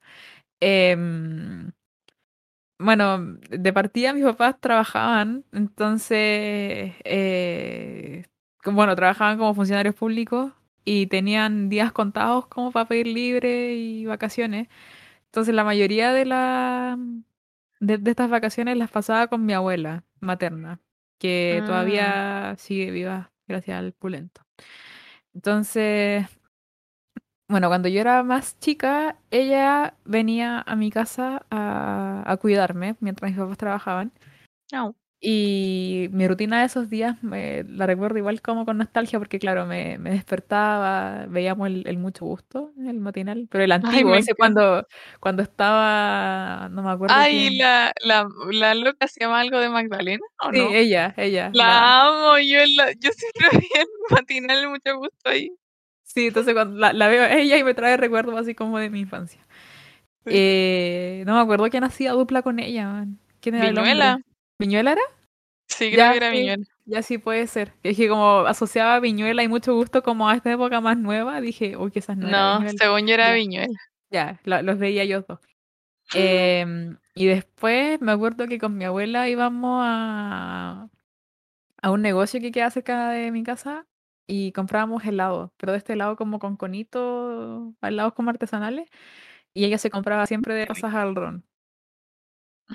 [0.59, 1.71] Em,
[2.79, 8.25] bueno, de partida mis papás trabajaban, entonces, eh,
[8.65, 10.53] bueno, trabajaban como funcionarios públicos
[10.85, 14.67] y tenían días contados como para pedir libre y vacaciones.
[15.27, 16.97] Entonces la mayoría de, la,
[17.79, 20.79] de, de estas vacaciones las pasaba con mi abuela materna,
[21.19, 24.41] que Mm, todavía sigue viva gracias al pulento.
[25.33, 26.27] Entonces,
[27.49, 33.31] bueno, cuando yo era más chica, ella venía a mi casa a, a cuidarme mientras
[33.31, 34.11] mis papás trabajaban.
[35.19, 39.65] Y mi rutina de esos días me, la recuerdo igual como con nostalgia, porque claro,
[39.65, 44.85] me, me despertaba, veíamos el, el Mucho Gusto, el matinal, pero el antiguo, ese cuando,
[45.19, 47.57] cuando estaba, no me acuerdo Ay, quién.
[47.57, 50.69] la, la, la loca se llama algo de Magdalena, ¿o Sí, no?
[50.71, 51.65] ella, ella, la...
[51.67, 55.49] La amo, yo, la, yo siempre vi el matinal, mucho gusto ahí.
[56.03, 59.01] Sí, entonces cuando la, la veo ella y me trae recuerdos así como de mi
[59.01, 59.45] infancia.
[60.25, 60.31] Sí.
[60.31, 63.19] Eh, no me acuerdo quién hacía dupla con ella, man.
[63.41, 63.71] ¿Quién era?
[63.71, 64.19] Viñuela,
[64.59, 65.01] ¿Viñuela era?
[65.67, 66.63] sí, creo Ya, que era sí, Viñuela.
[66.85, 67.73] ya sí puede ser.
[67.83, 71.41] Es que como asociaba a Viñuela y mucho gusto como a esta época más nueva,
[71.41, 73.77] dije, uy, que esas no era No, según yo era Viñuela.
[74.09, 75.39] ya, lo- los veía yo dos.
[76.13, 80.89] Em, y después me acuerdo que con mi abuela íbamos a,
[81.81, 83.85] a un negocio que queda cerca de mi casa
[84.27, 88.89] y comprábamos helado, pero de este helado como con conito, helados como artesanales,
[89.53, 91.45] y ella se compraba siempre de pasas al ron.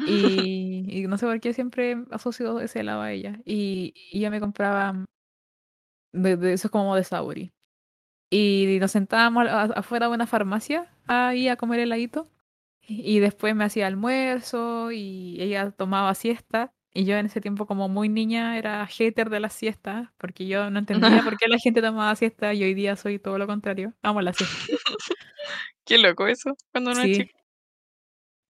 [0.04, 3.40] Y, y no sé por qué siempre asocio ese helado a ella.
[3.44, 5.04] Y, y ella me compraba
[6.12, 7.52] de, de esos como de Sabori.
[8.30, 12.28] Y nos sentábamos a- afuera de una farmacia ahí a comer heladito.
[12.88, 16.72] Y después me hacía almuerzo y ella tomaba siesta.
[16.94, 20.70] Y yo en ese tiempo como muy niña era hater de las siestas porque yo
[20.70, 23.94] no entendía por qué la gente tomaba siesta y hoy día soy todo lo contrario.
[24.02, 24.56] Amo la siesta.
[25.84, 27.14] Qué loco eso, cuando uno es Sí.
[27.24, 27.38] chico.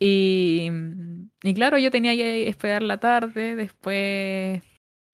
[0.04, 3.54] Y, mm, y claro, yo tenía que esperar la tarde.
[3.56, 4.62] Después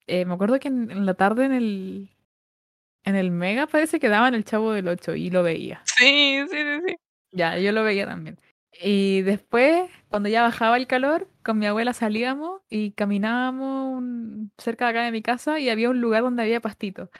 [0.06, 2.10] eh, me acuerdo que en, en la tarde en el,
[3.04, 5.82] en el Mega parece que daban el Chavo del 8 y lo veía.
[5.84, 6.96] Sí, sí, sí, sí.
[7.32, 8.38] Ya, yo lo veía también.
[8.80, 14.86] Y después, cuando ya bajaba el calor, con mi abuela salíamos y caminábamos un- cerca
[14.86, 17.10] de acá de mi casa y había un lugar donde había pastito.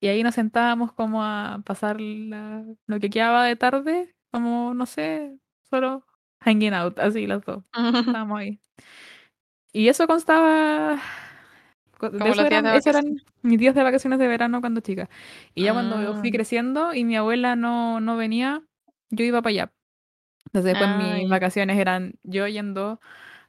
[0.00, 4.86] Y ahí nos sentábamos como a pasar la- lo que quedaba de tarde, como, no
[4.86, 5.38] sé,
[5.70, 6.04] solo
[6.44, 7.64] hanging out, así las dos.
[8.06, 8.60] Estábamos ahí.
[9.72, 11.00] Y eso constaba,
[11.98, 15.08] co- de eso eran, de eso eran mis días de vacaciones de verano cuando chica.
[15.54, 18.62] Y ya cuando yo fui creciendo y mi abuela no, no venía,
[19.10, 19.72] yo iba para allá.
[20.46, 23.00] Entonces después mis Ay, vacaciones eran yo yendo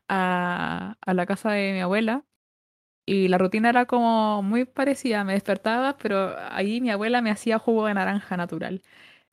[0.09, 2.25] a, a la casa de mi abuela
[3.05, 5.23] y la rutina era como muy parecida.
[5.23, 8.83] Me despertaba, pero ahí mi abuela me hacía jugo de naranja natural.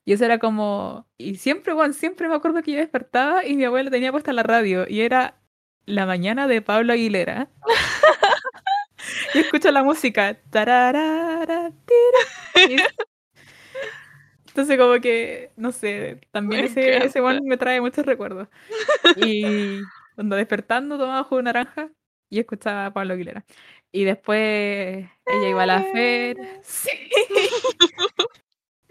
[0.04, 1.06] Y eso era como...
[1.18, 4.42] Y siempre, bueno, siempre me acuerdo que yo despertaba y mi abuela tenía puesta la
[4.42, 5.40] radio y era
[5.86, 7.50] la mañana de Pablo Aguilera.
[9.34, 10.34] Y escucho la música.
[10.50, 12.84] tararara, tira,
[14.48, 17.22] Entonces como que, no sé, también me ese, ese encanta.
[17.22, 18.48] one me trae muchos recuerdos.
[19.14, 21.90] Y cuando despertando tomaba jugo de naranja
[22.30, 23.44] y escuchaba a Pablo Aguilera.
[23.92, 24.38] Y después
[25.28, 26.60] ella iba a la feria.
[26.64, 26.90] Sí.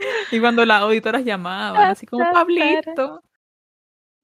[0.31, 3.23] Y cuando las auditoras llamaban, así como, Pablito.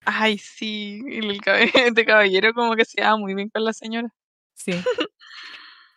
[0.05, 4.09] Ay, sí, el caballero, este caballero como que se llevaba muy bien con la señora.
[4.53, 4.71] Sí.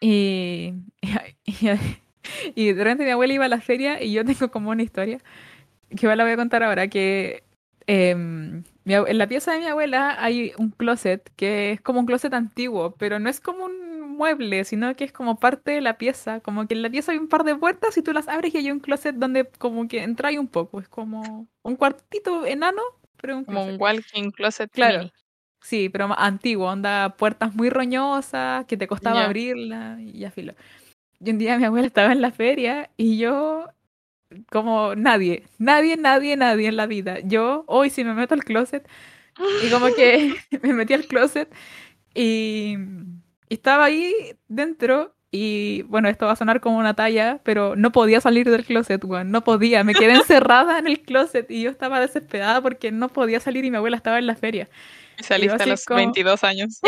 [0.01, 0.75] Y,
[1.45, 1.69] y,
[2.55, 5.19] y de repente mi abuela iba a la feria y yo tengo como una historia
[5.91, 7.43] que igual la voy a contar ahora, que
[7.87, 12.33] abue- en la pieza de mi abuela hay un closet que es como un closet
[12.35, 16.41] antiguo, pero no es como un mueble, sino que es como parte de la pieza,
[16.41, 18.59] como que en la pieza hay un par de puertas y tú las abres y
[18.59, 22.83] hay un closet donde como que entra un poco, es como un cuartito enano,
[23.17, 23.75] pero un Como closet.
[23.75, 25.13] un walking closet Claro, mini.
[25.63, 30.55] sí, pero más antiguo, onda puertas muy roñosas, que te costaba abrirla y ya filo.
[31.21, 33.67] Y un día mi abuela estaba en la feria y yo,
[34.51, 37.19] como nadie, nadie, nadie, nadie en la vida.
[37.25, 38.89] Yo hoy si me meto al closet
[39.65, 41.53] y como que me metí al closet
[42.15, 42.77] y,
[43.49, 44.13] y estaba ahí
[44.49, 48.65] dentro y bueno, esto va a sonar como una talla, pero no podía salir del
[48.65, 49.85] closet, weón, no podía.
[49.85, 53.71] Me quedé encerrada en el closet y yo estaba desesperada porque no podía salir y
[53.71, 54.69] mi abuela estaba en la feria.
[55.19, 56.81] Y saliste a los como- 22 años.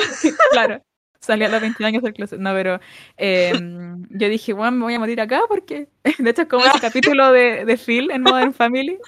[0.51, 0.83] Claro,
[1.23, 2.39] salí a los 20 años del closet.
[2.39, 2.81] No, pero
[3.17, 6.81] em, yo dije, bueno, me voy a morir acá porque, de hecho, es como ese
[6.81, 8.99] capítulo de, de Phil en Modern Family,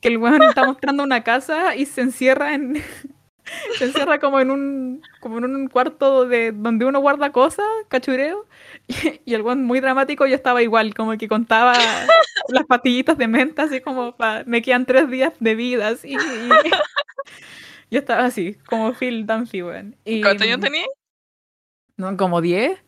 [0.00, 2.82] que el weón está mostrando una casa y se encierra en.
[3.78, 8.44] Se encierra como en un como en un cuarto de donde uno guarda cosas, cachureo,
[8.88, 11.74] y, y el weón muy dramático yo estaba igual, como que contaba
[12.48, 16.70] las pastillitas de menta, así como pa- me quedan tres días de vida, así, y
[17.90, 19.94] yo estaba así, como Phil Dunphy, weón.
[20.04, 20.88] Y, ¿Cuántos años tenías?
[21.96, 22.78] No, como 10,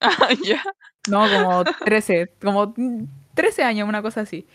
[0.00, 0.62] Ah, ya.
[1.08, 2.74] no, como 13, como
[3.34, 4.46] 13 años, una cosa así.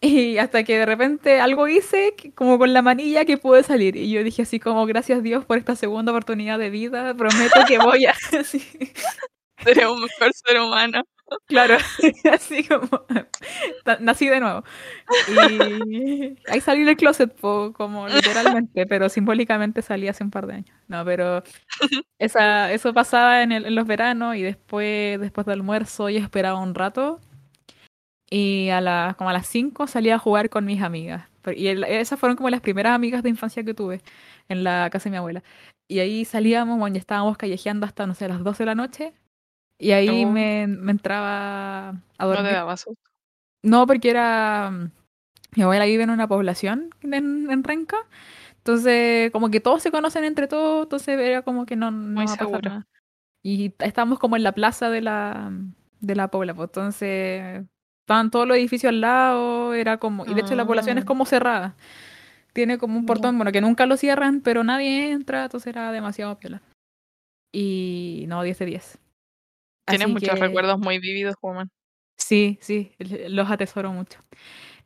[0.00, 3.96] Y hasta que de repente algo hice, como con la manilla, que pude salir.
[3.96, 7.78] Y yo dije así como, gracias Dios por esta segunda oportunidad de vida, prometo que
[7.78, 8.14] voy a...
[9.64, 11.02] Seré un mejor ser humano.
[11.46, 11.76] Claro,
[12.32, 12.88] así como...
[14.00, 14.64] Nací de nuevo.
[15.28, 20.54] Y ahí salí del closet, po, como literalmente, pero simbólicamente salí hace un par de
[20.54, 20.76] años.
[20.88, 21.42] No, pero
[22.18, 27.20] esa, eso pasaba en, los veranos y después, después del almuerzo yo esperaba un rato
[28.30, 31.28] y a las, como a las 5 salía a jugar con mis amigas.
[31.54, 34.00] Y esas fueron como las primeras amigas de infancia que tuve
[34.48, 35.42] en la casa de mi abuela.
[35.88, 39.12] Y ahí salíamos, bueno, ya estábamos callejeando hasta, no sé, las 12 de la noche.
[39.84, 40.30] Y ahí Oh.
[40.30, 42.52] me, me entraba a No te dormir.
[42.52, 43.02] daba susto.
[43.62, 44.70] No, porque era.
[44.70, 44.90] mm,
[45.56, 47.96] Mi abuela vive en una población en, en Renca.
[48.58, 50.84] Entonces, como que todos se conocen entre todos.
[50.84, 52.70] Entonces, era como que no, no Muy va a pasar seguro.
[52.70, 52.86] nada.
[53.42, 55.52] Y estábamos como en la plaza de la,
[56.00, 56.54] de la pobla.
[56.54, 57.62] pues, Entonces,
[58.06, 59.74] estaban todos los edificios al lado.
[59.74, 60.24] Era como.
[60.24, 61.06] Y de hecho, la población es Ah.
[61.06, 61.74] como cerrada.
[62.54, 65.44] Tiene como un portón, bueno, que nunca lo cierran, pero nadie entra.
[65.44, 66.62] Entonces, era demasiado piola.
[67.52, 68.98] Y no, 10 de 10.
[69.86, 71.70] Tienes muchos que- recuerdos muy vividos, Woman.
[72.16, 72.92] Sí, sí,
[73.28, 74.20] los atesoro mucho.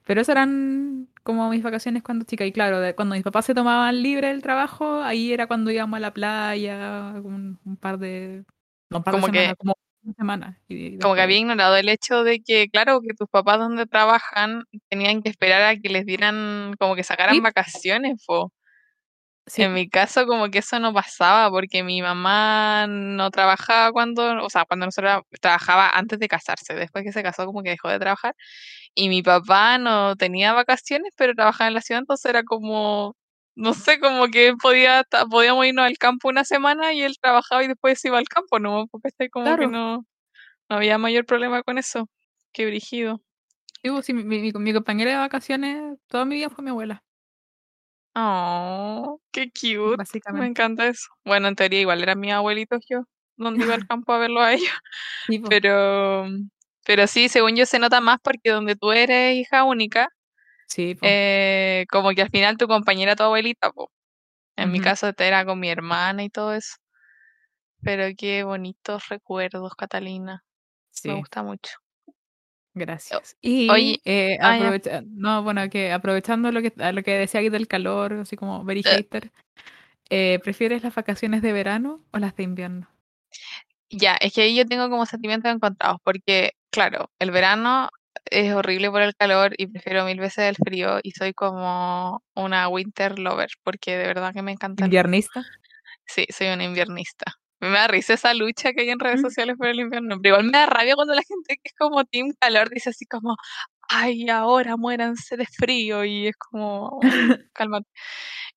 [0.04, 2.46] Pero esas eran como mis vacaciones cuando chica.
[2.46, 5.98] Y claro, de- cuando mis papás se tomaban libre del trabajo, ahí era cuando íbamos
[5.98, 8.44] a la playa, un, un par de...
[8.90, 10.61] No, un par de Como que- semanas, como una semana.
[10.68, 13.84] y- y Como que había ignorado el hecho de que, claro, que tus papás donde
[13.87, 17.40] trabajan tenían que esperar a que les dieran, como que sacaran Sí.
[17.42, 18.50] vacaciones, po.
[19.48, 24.44] Sí, En mi caso, como que eso no pasaba, porque mi mamá no trabajaba cuando,
[24.44, 27.88] o sea, cuando nosotros trabajaba antes de casarse, después que se casó, como que dejó
[27.88, 28.34] de trabajar,
[28.94, 33.16] y mi papá no tenía vacaciones, pero trabajaba en la ciudad, entonces era como,
[33.56, 37.68] no sé, como que podía, podíamos irnos al campo una semana y él trabajaba y
[37.68, 38.87] después iba al campo, ¿no?
[38.88, 40.04] Porque este como que no,
[40.70, 42.08] no había mayor problema con eso.
[42.52, 43.22] Qué brígido.
[43.82, 47.02] Pues, sí, mi, mi- mi compañera de vacaciones toda mi vida fue mi abuela,
[48.20, 50.02] Oh, qué cute.
[50.33, 51.07] Me encanta eso.
[51.24, 53.04] Bueno, en teoría igual eran mis abuelitos yo,
[53.37, 54.68] donde iba al campo a verlo a ellos.
[55.26, 56.26] Sí, pues, Pero,
[56.85, 60.09] pero sí, según yo se nota más porque donde tú eres hija única,
[60.66, 61.12] sí, pues.
[61.14, 63.90] eh, como que al final tu compañera tu abuelita, po.
[64.57, 66.74] En mi caso te era con mi hermana y todo eso.
[67.83, 70.42] Pero qué bonitos recuerdos, Catalina.
[70.90, 71.70] Sí, Me gusta mucho.
[72.78, 73.36] Gracias.
[73.40, 74.64] Y oye, eh, ah, ya.
[74.68, 78.64] aprovecha- no, bueno, que aprovechando lo que, lo que decía aquí del calor, así como
[78.64, 78.96] very Eh.
[78.96, 79.30] hater,
[80.10, 82.88] eh, ¿prefieres las vacaciones de verano o las de invierno?
[83.90, 87.88] Ya, es que ahí yo tengo como sentimientos encontrados, porque, claro, el verano
[88.30, 92.68] es horrible por el calor y prefiero mil veces el frío y soy como una
[92.68, 95.46] winter lover, porque de verdad que me encanta el ¿Inviernista?
[96.06, 97.34] Sí, soy una inviernista.
[97.60, 100.46] Me da risa esa lucha que hay en redes sociales por el invierno, pero igual
[100.50, 103.36] me da rabia cuando la gente que es como team calor dice así como,
[103.88, 107.00] ay, ahora muéranse de frío y es como,
[107.54, 107.88] cálmate.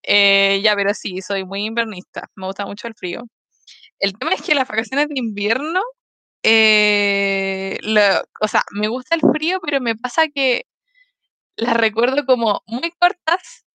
[0.03, 3.23] Eh, ya, pero sí, soy muy invernista, me gusta mucho el frío.
[3.99, 5.81] El tema es que las vacaciones de invierno,
[6.43, 10.65] eh, lo- o sea, me gusta el frío, pero me pasa que
[11.57, 13.65] las recuerdo como muy cortas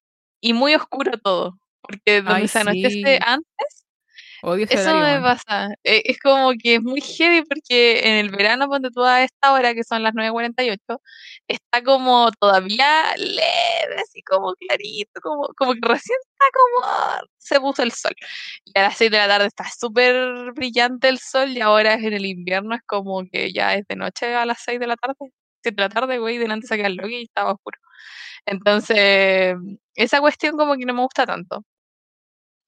[0.40, 1.58] y muy oscuro todo.
[1.82, 3.18] Porque donde Ay, se anochece sí.
[3.24, 3.85] antes,
[4.42, 5.68] Odio ese eso horario, me pasa.
[5.84, 9.52] Eh, es como que es muy heavy porque en el verano, cuando tú a esta
[9.52, 11.00] hora, que son las 9.48,
[11.48, 17.82] está como todavía leve, así como clarito, como, como que recién está como se puso
[17.82, 18.14] el sol.
[18.64, 22.12] Y a las 6 de la tarde está súper brillante el sol y ahora en
[22.12, 25.14] el invierno es como que ya es de noche a las 6 de la tarde.
[25.62, 27.78] 7 de la tarde, güey, delante queda el y estaba oscuro.
[28.46, 29.56] Entonces,
[29.94, 31.64] esa cuestión como que no me gusta tanto.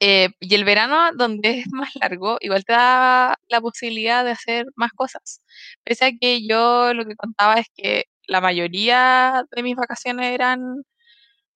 [0.01, 4.67] Eh, y el verano, donde es más largo, igual te da la posibilidad de hacer
[4.77, 5.43] más cosas.
[5.85, 10.85] Pese a que yo lo que contaba es que la mayoría de mis vacaciones eran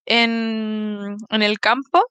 [0.06, 2.04] en, el campo.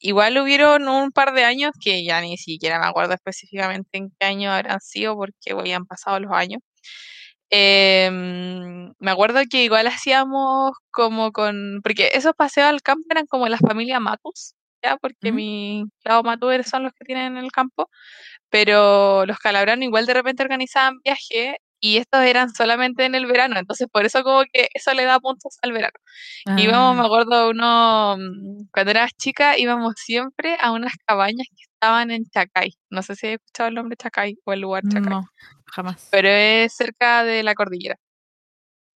[0.00, 4.26] Igual hubieron un par de años que ya ni siquiera me acuerdo específicamente en qué
[4.26, 6.60] año habrán sido porque hoy han pasado los años.
[7.50, 13.48] Em, me acuerdo que igual hacíamos como con, porque esos paseos al campo eran como
[13.48, 14.55] las familias Matus,
[14.86, 14.96] ¿ya?
[14.98, 15.34] Porque ¿Mm?
[15.34, 17.90] mi lado Matus son los que tienen en el campo,
[18.50, 23.58] pero los calabranos igual de repente organizaban viajes y estos eran solamente en el verano,
[23.58, 25.94] entonces por eso como que eso le da puntos al verano.
[26.56, 28.16] Íbamos, me Ah, acuerdo, uno,
[28.72, 32.72] cuando eras chica, íbamos siempre a unas cabañas que estaban en Chacay.
[32.90, 35.22] No sé si has escuchado el nombre Chacay o el lugar Chacay, no,
[35.66, 36.08] jamás.
[36.10, 37.96] pero es cerca de la cordillera.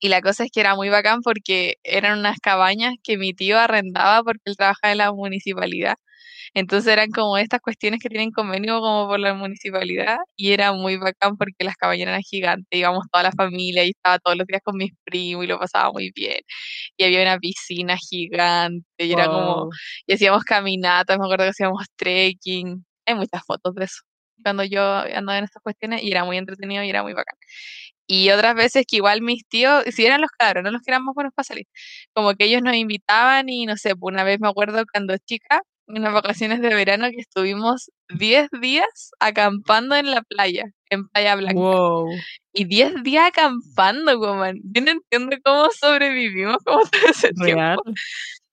[0.00, 3.58] Y la cosa es que era muy bacán porque eran unas cabañas que mi tío
[3.58, 5.96] arrendaba porque él trabajaba en la municipalidad.
[6.54, 10.96] Entonces eran como estas cuestiones que tienen convenio como por la municipalidad y era muy
[10.96, 14.60] bacán porque las cabañas eran gigantes, íbamos toda la familia y estaba todos los días
[14.64, 16.40] con mis primos y lo pasaba muy bien.
[16.96, 19.68] Y había una piscina gigante y era como,
[20.06, 22.84] y hacíamos caminatas, me acuerdo que hacíamos trekking.
[23.06, 24.02] Hay muchas fotos de eso
[24.42, 27.36] cuando yo andaba en estas cuestiones y era muy entretenido y era muy bacán.
[28.12, 31.04] Y otras veces que igual mis tíos, si eran los cabros, no los que eran
[31.04, 31.66] más buenos para salir,
[32.12, 36.02] como que ellos nos invitaban y no sé, una vez me acuerdo cuando chica, en
[36.02, 41.60] las vacaciones de verano que estuvimos 10 días acampando en la playa, en Playa Blanca.
[41.60, 42.08] Wow.
[42.52, 47.78] Y 10 días acampando, como, yo no entiendo cómo sobrevivimos como todo ese Real.
[47.78, 48.00] tiempo.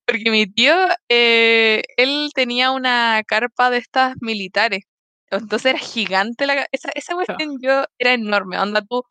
[0.05, 0.75] Porque mi tío,
[1.09, 4.83] eh, él tenía una carpa de estas militares.
[5.31, 8.59] Entonces era gigante la esa, esa cuestión yo era enorme.
[8.59, 9.03] Onda, tú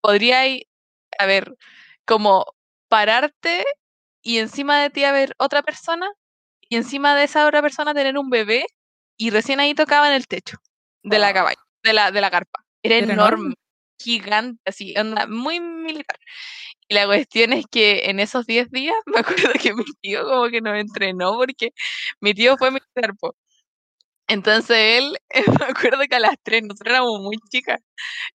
[0.00, 0.46] podrías,
[1.18, 1.54] a ver,
[2.06, 2.46] como
[2.88, 3.64] pararte
[4.22, 6.08] y encima de ti haber otra persona
[6.68, 8.66] y encima de esa otra persona tener un bebé
[9.16, 10.58] y recién ahí tocaba en el techo
[11.02, 12.64] de la cabaña, de la, de la carpa.
[12.82, 13.54] Era Era enorme, enorme.
[13.98, 16.18] gigante, así, onda, muy militar.
[16.88, 20.48] Y la cuestión es que en esos 10 días me acuerdo que mi tío como
[20.48, 21.72] que nos entrenó porque
[22.20, 23.34] mi tío fue militar, po.
[24.28, 25.16] Entonces él,
[25.58, 27.80] me acuerdo que a las 3, nosotros éramos muy chicas,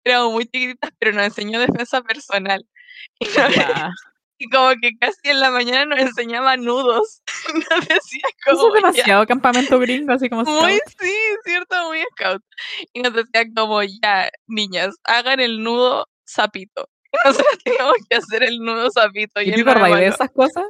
[0.03, 2.65] éramos muy chiquititas, pero nos enseñó defensa personal.
[4.39, 7.21] Y, como que casi en la mañana nos enseñaba nudos.
[7.53, 10.95] Nos decía Eso es como, ya, demasiado campamento gringo, así como muy, scout.
[10.99, 11.13] sí,
[11.45, 12.43] cierto, muy scout.
[12.91, 16.89] Y nos decía como, ya, niñas, hagan el nudo sapito.
[17.13, 19.39] Y nosotros teníamos que hacer el nudo sapito.
[19.39, 20.65] ¿Y Y acordáis de esas cosas?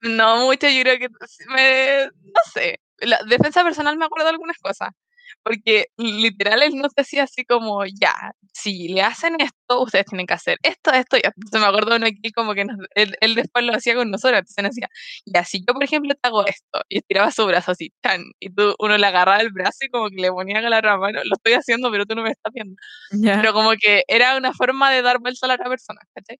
[0.00, 1.08] No mucho, yo creo que
[1.54, 4.90] me, no sé, la defensa personal me acuerdo de algunas cosas,
[5.42, 8.14] porque literal él nos decía así como, ya,
[8.52, 11.22] si le hacen esto, ustedes tienen que hacer esto, esto, y.
[11.24, 14.38] Entonces me acuerdo uno aquí como que nos- él, él después lo hacía con nosotros,
[14.40, 14.88] entonces nos decía,
[15.26, 18.50] ya, si yo por ejemplo te hago esto, y estiraba su brazo así, chan, y
[18.50, 21.20] tú, uno le agarraba el brazo y como que le ponía con la otra mano,
[21.24, 22.76] lo estoy haciendo, pero tú no me estás viendo.
[23.32, 26.38] Pero como que era una forma de dar vuelta a la otra persona, ¿cachai?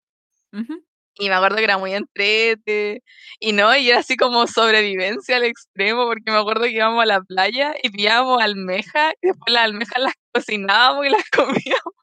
[0.54, 0.84] Ujú.
[1.22, 3.00] Y me acuerdo que era muy entrete.
[3.38, 7.06] Y no, y era así como sobrevivencia al extremo, porque me acuerdo que íbamos a
[7.06, 11.94] la playa y pillábamos almejas, y después las almejas las cocinábamos y las comíamos.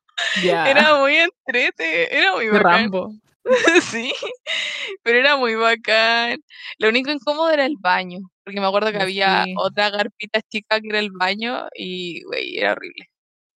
[0.41, 2.63] Era muy entrete, era muy bacán.
[2.63, 3.11] Rambo.
[3.91, 4.13] sí,
[5.03, 6.39] pero era muy bacán.
[6.77, 10.87] Lo único incómodo era el baño, porque me acuerdo que había otra carpita chica que
[10.87, 13.08] era el baño y, güey, era horrible.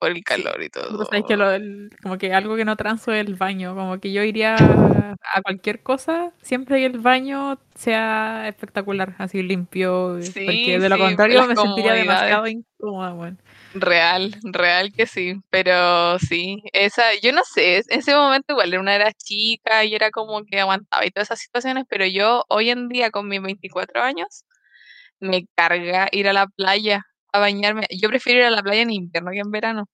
[0.04, 1.06] Por el calor y todo.
[1.06, 3.74] sabes que lo, el- como que algo que no transo es el baño.
[3.76, 10.18] Como que yo iría a cualquier cosa siempre que el baño sea espectacular, así limpio.
[10.22, 13.36] Sí, Porque de lo sí, contrario me sentiría demasiado incómoda.
[13.76, 18.94] Real, real que sí, pero sí, esa, yo no sé, en ese momento igual una
[18.94, 22.88] era chica y era como que aguantaba y todas esas situaciones, pero yo hoy en
[22.88, 24.46] día con mis 24 años
[25.20, 27.88] me carga ir a la playa a bañarme.
[27.92, 29.86] Yo prefiero ir a la playa en invierno que en verano.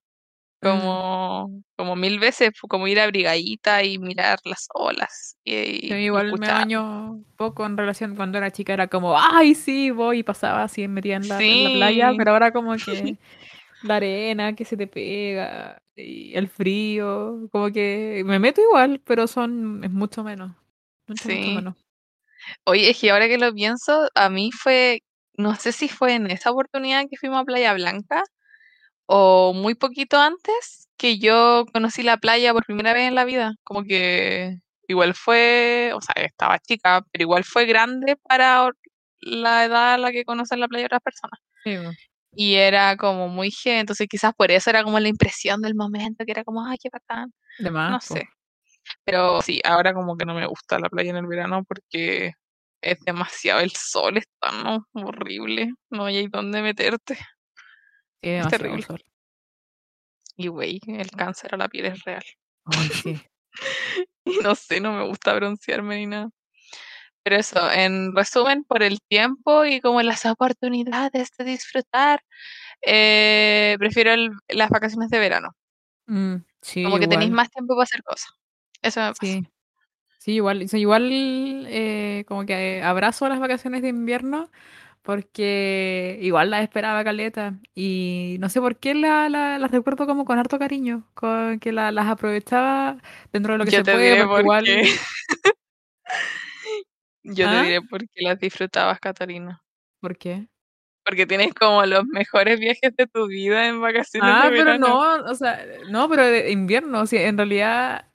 [0.62, 6.38] Como, como mil veces, como ir abrigadita y mirar las olas y, Yo y igual
[6.38, 10.64] me baño poco en relación cuando era chica, era como, ay, sí, voy y pasaba
[10.64, 13.18] así metida en la, en la playa, pero ahora como que
[13.84, 19.28] la arena que se te pega y el frío, como que me meto igual, pero
[19.28, 20.52] son, es mucho menos,
[21.08, 21.56] mucho, mucho sí.
[21.56, 21.76] menos.
[22.66, 25.04] Oye, es que ahora que lo pienso, a mí fue,
[25.38, 28.24] no sé si fue en esa oportunidad que fuimos a Playa Blanca
[29.12, 33.56] o muy poquito antes que yo conocí la playa por primera vez en la vida.
[33.64, 38.70] Como que igual fue, o sea, estaba chica, pero igual fue grande para
[39.22, 41.40] la edad a la que conocen la playa otras personas.
[41.64, 41.76] Sí.
[42.34, 46.24] Y era como muy gente, entonces quizás por eso era como la impresión del momento,
[46.24, 47.34] que era como, ay, qué bacán.
[47.58, 48.30] De más, No sé.
[49.06, 52.34] Pero sí, ahora como que no me gusta la playa en el verano porque
[52.82, 54.86] es demasiado el sol, está ¿no?
[54.94, 57.18] horrible, no hay dónde meterte.
[58.22, 58.82] Sí, demasiado terrible.
[58.86, 59.04] sol.
[60.36, 62.24] Y güey, el cáncer a la piel es real.
[62.66, 63.22] Ay, sí.
[64.26, 66.30] Y no sé, no me gusta broncearme ni nada.
[67.24, 72.22] Pero eso, en resumen, por el tiempo y como las oportunidades de disfrutar,
[72.82, 75.50] eh, prefiero el- las vacaciones de verano.
[76.08, 77.36] Mm, sí, Como que tenéis igual.
[77.46, 78.30] más tiempo para hacer cosas.
[78.82, 79.20] Eso me pasa.
[79.22, 79.48] Sí.
[80.20, 84.50] Sí, igual, igual eh, como que abrazo las vacaciones de invierno
[85.02, 90.26] porque igual las esperaba caleta y no sé por qué la- la- las recuerdo como
[90.26, 92.98] con harto cariño, con que la- las aprovechaba
[93.32, 94.66] dentro de lo que Yo se te puede, diré porque por igual...
[97.24, 97.64] Yo te ¿Ah?
[97.64, 99.62] diré por qué las disfrutabas, Catalina.
[100.00, 100.48] ¿Por qué?
[101.04, 105.16] Porque tienes como los mejores viajes de tu vida en vacaciones Ah, de pero no,
[105.26, 108.06] o sea, no, pero de invierno, sí, en realidad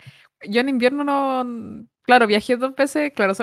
[0.49, 3.34] yo en invierno no, claro, viajé dos veces, claro,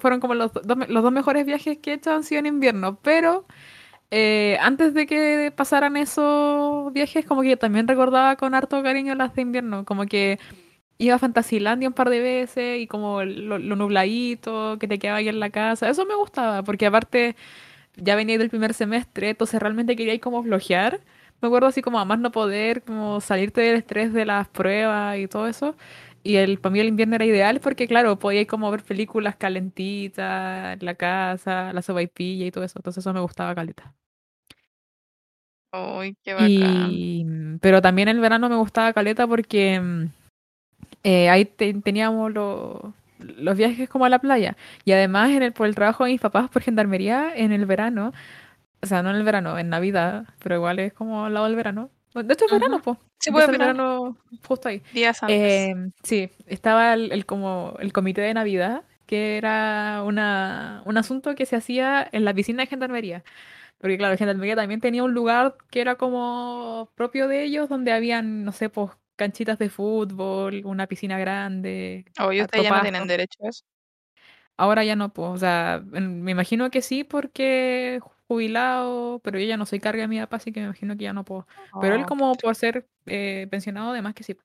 [0.00, 2.46] fueron como los dos, me- los dos mejores viajes que he hecho han sido en
[2.46, 3.46] invierno, pero
[4.10, 9.34] eh, antes de que pasaran esos viajes, como que también recordaba con harto cariño las
[9.34, 10.38] de invierno, como que
[10.98, 15.18] iba a Fantasilandia un par de veces y como lo, lo nubladito, que te quedaba
[15.18, 17.36] ahí en la casa, eso me gustaba, porque aparte
[17.96, 21.00] ya venía del primer semestre, entonces realmente quería ir como flojear.
[21.40, 25.18] Me acuerdo así como a más no poder, como salirte del estrés de las pruebas
[25.18, 25.76] y todo eso.
[26.28, 29.36] Y el, para mí el invierno era ideal porque, claro, podía ir como ver películas
[29.36, 32.78] calentitas en la casa, la sopaipilla y todo eso.
[32.78, 33.94] Entonces eso me gustaba caleta.
[35.72, 36.50] Uy, qué bacán.
[36.50, 37.24] Y,
[37.62, 39.80] pero también el verano me gustaba caleta porque
[41.02, 44.54] eh, ahí te- teníamos lo- los viajes como a la playa.
[44.84, 48.12] Y además en el, por el trabajo de mis papás por gendarmería en el verano,
[48.82, 51.56] o sea, no en el verano, en Navidad, pero igual es como al lado del
[51.56, 51.90] verano.
[52.14, 52.98] De hecho es verano, pues.
[53.18, 53.58] Sí, el verano.
[53.58, 54.82] verano justo ahí.
[54.92, 55.38] Días antes.
[55.38, 61.34] Eh, sí, estaba el, el como el comité de Navidad, que era una, un asunto
[61.34, 63.24] que se hacía en la piscina de gendarmería.
[63.78, 68.44] Porque claro, Gendarmería también tenía un lugar que era como propio de ellos, donde habían,
[68.44, 73.06] no sé, pues canchitas de fútbol, una piscina grande, Oye, harto ustedes ya no tienen
[73.06, 73.64] derecho a eso.
[74.58, 79.56] Ahora ya no, pues, o sea, me imagino que sí porque jubilado, pero yo ya
[79.56, 81.46] no soy carga de mi papá, así que me imagino que ya no puedo.
[81.80, 84.36] Pero él Oh, como por ser eh, pensionado, además que sí.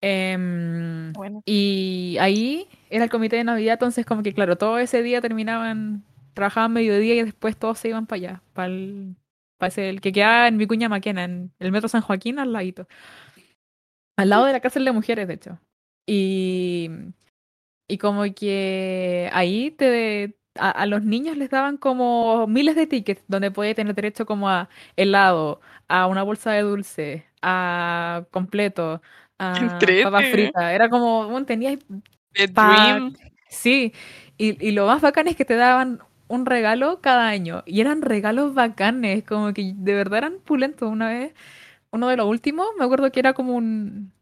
[0.00, 1.42] Em, bueno.
[1.44, 6.04] y ahí era el comité de Navidad, entonces como que claro, todo ese día terminaban,
[6.34, 9.16] trabajaban mediodía y después todos se iban para allá, para el,
[9.60, 12.88] ese, el que quedaba en Vicuña Maquena, en el metro San Joaquín al ladito.
[14.16, 15.60] Al lado de la cárcel de mujeres, de hecho.
[16.06, 16.90] Y,
[17.88, 23.22] y como que ahí te, a, a los niños les daban como miles de tickets
[23.28, 29.02] donde podías tener derecho como a helado, a una bolsa de dulce, a completo,
[29.38, 30.72] a papas fritas.
[30.72, 31.78] Era como, bueno, tenías.
[33.48, 33.92] Sí,
[34.36, 37.62] y, y lo más bacán es que te daban un regalo cada año.
[37.66, 40.90] Y eran regalos bacanes, como que de verdad eran pulentos.
[40.90, 41.34] Una vez,
[41.92, 44.12] uno de los últimos, me acuerdo que era como un,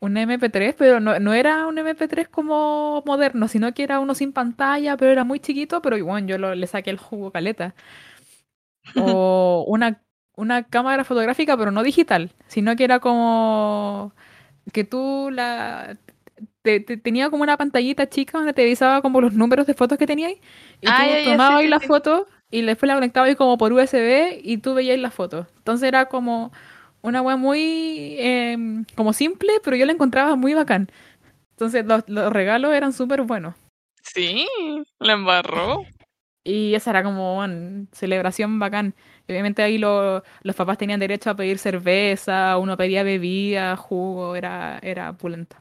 [0.00, 4.32] un MP3, pero no, no era un MP3 como moderno, sino que era uno sin
[4.32, 7.74] pantalla, pero era muy chiquito, pero igual yo lo- le saqué el jugo caleta.
[8.94, 10.02] O una,
[10.36, 14.12] una cámara fotográfica, pero no digital, sino que era como
[14.72, 15.98] que tú la
[16.62, 19.98] te, te- tenía como una pantallita chica donde te avisaba como los números de fotos
[19.98, 20.34] que tenías
[20.80, 21.86] y tú ya, tomabas sí, las sí.
[21.86, 25.46] fotos y después la conectabas como por USB y tú veías las fotos.
[25.58, 26.52] Entonces era como
[27.02, 30.90] una web muy em, como simple, pero yo la encontraba muy bacán.
[31.50, 33.54] Entonces los, los regalos eran súper buenos.
[34.02, 34.46] Sí,
[35.00, 35.84] la embarró.
[36.44, 38.94] Y esa era como bueno, celebración bacán.
[39.26, 44.34] Y obviamente ahí lo- los papás tenían derecho a pedir cerveza, uno pedía bebida, jugo,
[44.36, 45.60] era, era pulenta.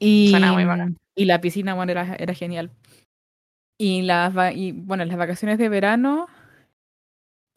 [0.00, 0.96] Y, Suena muy bacán.
[1.16, 2.70] y la piscina, bueno, era, era genial.
[3.80, 6.26] Y las, y bueno, las vacaciones de verano,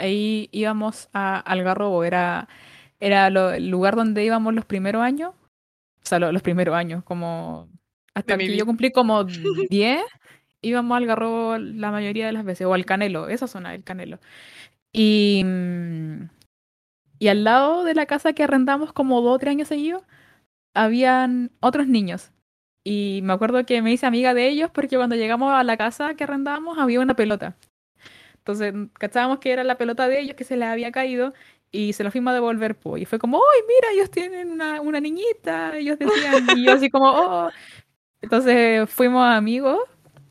[0.01, 2.47] ahí íbamos a Algarrobo, era,
[2.99, 5.31] era lo- el lugar donde íbamos los primeros años,
[6.03, 7.67] o sea, lo- los primeros años, como
[8.13, 9.23] hasta que yo cumplí como
[9.69, 10.01] 10,
[10.61, 14.19] íbamos al Algarrobo la mayoría de las veces, o al Canelo, esa zona del Canelo.
[14.93, 15.43] Y,
[17.19, 20.03] y al lado de la casa que arrendamos como dos o tres años seguidos,
[20.75, 22.31] habían otros niños.
[22.83, 26.15] Y me acuerdo que me hice amiga de ellos porque cuando llegamos a la casa
[26.15, 27.55] que arrendábamos había una pelota.
[28.41, 31.33] Entonces, cachábamos que era la pelota de ellos que se les había caído
[31.71, 32.97] y se la fuimos a devolver, po.
[32.97, 35.77] Y fue como, ¡ay, mira, ellos tienen una, una niñita!
[35.77, 37.51] Ellos decían, y yo así como, ¡oh!
[38.21, 39.79] Entonces fuimos amigos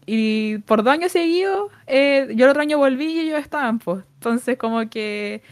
[0.06, 4.04] y por dos años seguidos, eh, yo el otro año volví y ellos estaban, pues.
[4.14, 5.42] Entonces, como que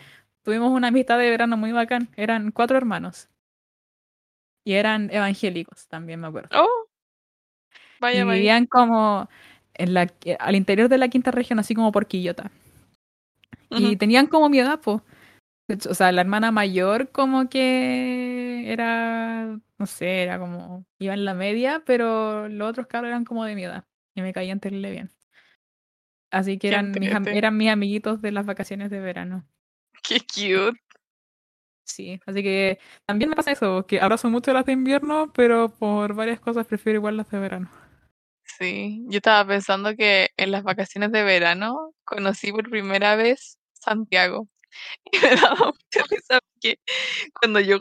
[0.42, 2.08] tuvimos una amistad de verano muy bacán.
[2.16, 3.28] Eran cuatro hermanos.
[4.64, 6.50] Y eran evangélicos también, me acuerdo.
[6.52, 6.88] Oh,
[8.10, 8.48] Y vaya, vaya.
[8.48, 9.28] vivían como
[9.78, 12.50] en la, al interior de la quinta región, así como por Quillota.
[13.70, 15.00] Y tenían como mi edad, pues.
[15.88, 21.34] O sea, la hermana mayor como que era, no sé, era como, iba en la
[21.34, 23.84] media, pero los otros cabros eran como de mi edad.
[24.14, 25.10] Y me caían terrible bien.
[26.30, 29.46] Así que eran mis, eran mis amiguitos de las vacaciones de verano.
[30.02, 30.80] Qué cute.
[31.84, 36.14] Sí, así que también me pasa eso, que abrazo mucho las de invierno, pero por
[36.14, 37.70] varias cosas prefiero igual las de verano.
[38.56, 44.48] Sí, yo estaba pensando que en las vacaciones de verano conocí por primera vez Santiago.
[45.12, 46.78] Y me daba mucha risa porque
[47.40, 47.78] cuando yo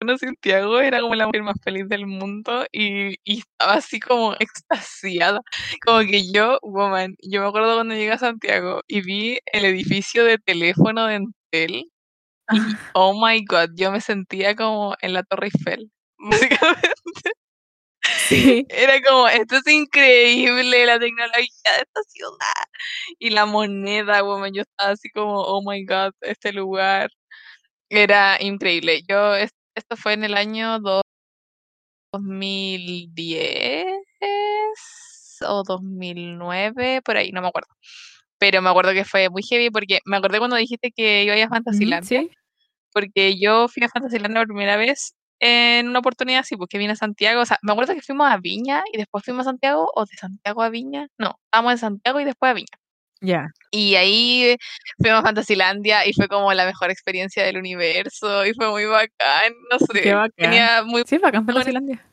[0.00, 4.34] conocí Santiago era como la mujer más feliz del mundo y, y estaba así como
[4.40, 5.40] extasiada.
[5.84, 10.24] Como que yo, woman, yo me acuerdo cuando llegué a Santiago y vi el edificio
[10.24, 11.92] de teléfono de Entel y
[12.94, 15.90] oh my god, yo me sentía como en la Torre Eiffel.
[16.18, 17.32] Básicamente.
[18.28, 18.66] Sí.
[18.70, 22.64] Era como, esto es increíble, la tecnología de esta ciudad.
[23.18, 27.10] Y la moneda, woman, yo estaba así como, oh my god, este lugar.
[27.90, 29.02] Era increíble.
[29.08, 31.02] Yo, es- esto fue en el año do-
[32.12, 33.86] 2010
[35.42, 37.68] o 2009, por ahí, no me acuerdo.
[38.38, 41.48] Pero me acuerdo que fue muy heavy porque me acordé cuando dijiste que iba a
[41.48, 42.30] Fantasylandia, sí,
[42.92, 46.96] porque yo fui a Fantasylandia por primera vez en una oportunidad así, porque vine a
[46.96, 50.04] Santiago, o sea, me acuerdo que fuimos a Viña y después fuimos a Santiago, o
[50.06, 52.78] de Santiago a Viña, no, estábamos en Santiago y después a Viña.
[53.20, 53.48] ya.
[53.70, 54.56] Y ahí
[55.00, 59.52] fuimos a Fantasylandia y fue como la mejor experiencia del universo y fue muy bacán,
[59.70, 60.32] no Qué sé, bacán.
[60.36, 62.04] tenía muy Sí, bacán Fantasylandia.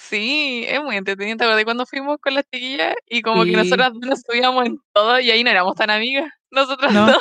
[0.00, 1.36] Sí, es muy entretenido.
[1.36, 2.94] ¿Te acuerdas cuando fuimos con las chiquillas?
[3.08, 3.56] Y como que Sí.
[3.56, 7.16] nosotras nos subíamos en todo y ahí no éramos tan amigas, nosotras No,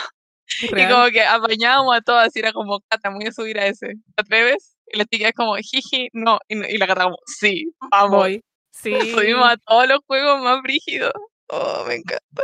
[0.61, 3.93] Y como que apañábamos a todas y era como, Cata, voy a subir a ese.
[4.15, 4.72] ¿Te atreves?
[4.88, 6.39] Y la chiquilla es como, jiji, no.
[6.47, 8.17] Y, y la Cata como, sí, vamos.
[8.17, 8.43] Voy.
[8.71, 8.93] Sí.
[9.11, 11.13] Subimos a todos los juegos más brígidos.
[11.47, 12.43] Oh, me encanta.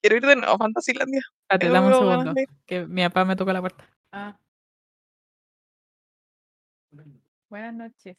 [0.00, 1.20] Quiero ir de nuevo a Fantasylandia.
[1.42, 2.34] Espérate, dame un segundo,
[2.66, 3.88] que mi papá me tocó la puerta.
[4.12, 4.38] Ah.
[7.48, 8.16] Buenas noches.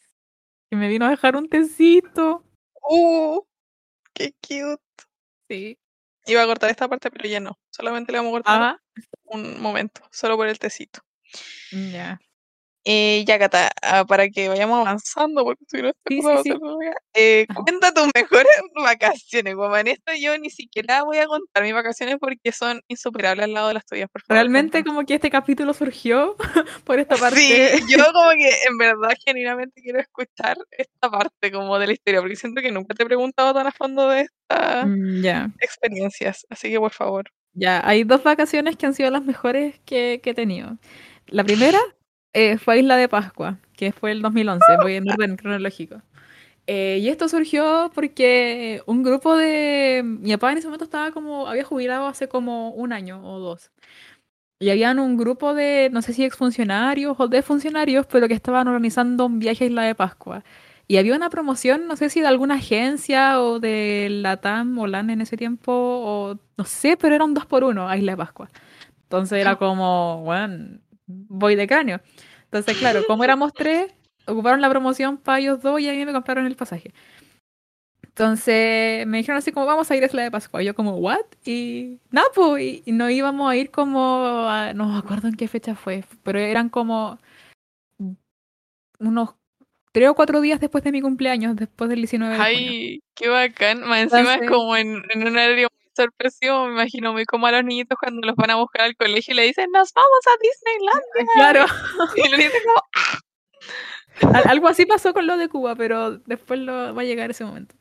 [0.70, 2.43] Que me vino a dejar un tecito.
[2.89, 3.41] Uh,
[4.13, 4.82] qué cute.
[5.49, 5.78] Sí.
[6.26, 7.57] Iba a cortar esta parte, pero ya no.
[7.70, 8.84] Solamente le vamos a cortar Ajá.
[9.26, 11.01] un momento, solo por el tecito.
[11.72, 12.20] Ya.
[12.89, 16.53] Eh, ya, Cata, ah, para que vayamos avanzando, porque si no, esta Sí, sí, sí.
[17.15, 22.15] eh, cuenta tus mejores vacaciones, en Esto yo ni siquiera voy a contar mis vacaciones
[22.17, 24.35] porque son insuperables al lado de las tuyas, por favor.
[24.38, 26.38] Realmente como que este capítulo surgió
[26.85, 27.79] por esta Sí, parte.
[27.89, 32.38] yo como que en verdad genuinamente quiero escuchar esta parte como de la historia, porque
[32.38, 35.49] siento que nunca te he preguntado tan a fondo de estas Mm, Ya.
[35.59, 37.25] experiencias, así que por favor.
[37.51, 40.77] Ya, hay dos vacaciones que han sido las mejores que, que he tenido.
[41.27, 41.79] La primera
[42.38, 46.03] eh, fue a Isla de Pascua, que fue el 2011, voy en orden cronológico.
[46.67, 50.03] Eh, y esto surgió porque un grupo de...
[50.03, 51.47] Mi papá en ese momento estaba como...
[51.47, 53.71] Había jubilado hace como un año o dos.
[54.59, 58.67] Y habían un grupo de, no sé si exfuncionarios o de funcionarios, pero que estaban
[58.67, 60.43] organizando un viaje a Isla de Pascua.
[60.88, 64.85] Y había una promoción, no sé si de alguna agencia o de la TAM o
[64.85, 68.11] LAN en ese tiempo, o no sé, pero era un 2 por 1 a Isla
[68.13, 68.49] de Pascua.
[69.03, 72.01] Entonces era como, bueno, voy de cráneo.
[72.48, 73.91] Entonces, claro, como éramos tres,
[74.26, 76.93] ocuparon la promoción para ellos dos y a mí me compraron el pasaje.
[78.04, 80.64] Entonces me dijeron así como, vamos a ir a Isla de Pascua.
[80.64, 81.20] Y yo como, ¿what?
[81.45, 85.36] Y nada, pues, y, y no íbamos a ir como, a- no me acuerdo en
[85.36, 87.20] qué fecha fue, pero eran como
[89.00, 89.36] unos
[89.91, 92.56] tres o cuatro días después de mi cumpleaños, después del 19 de junio.
[92.56, 93.82] Ay, qué bacán.
[93.82, 95.68] Más encima es como en, en un muy
[95.98, 99.34] sorpresivo, me imagino muy como a los niñitos cuando los van a buscar al colegio
[99.34, 101.04] y le dicen, nos vamos a Disneyland.
[101.36, 101.66] Claro,
[102.16, 106.93] Y los niños como, al- algo así pasó con lo de Cuba, pero después lo,
[106.95, 107.76] va a llegar ese momento.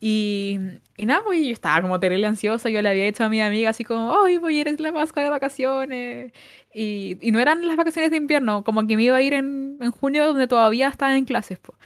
[0.00, 0.58] Y,
[0.96, 3.70] y nada, pues yo estaba como terrible ansiosa, yo le había dicho a mi amiga
[3.70, 6.32] así como, hoy voy a ir a de Pascua de vacaciones.
[6.74, 9.76] Y, y no eran las vacaciones de invierno, como que me iba a ir en,
[9.80, 11.78] en junio donde todavía estaba en clases, pues.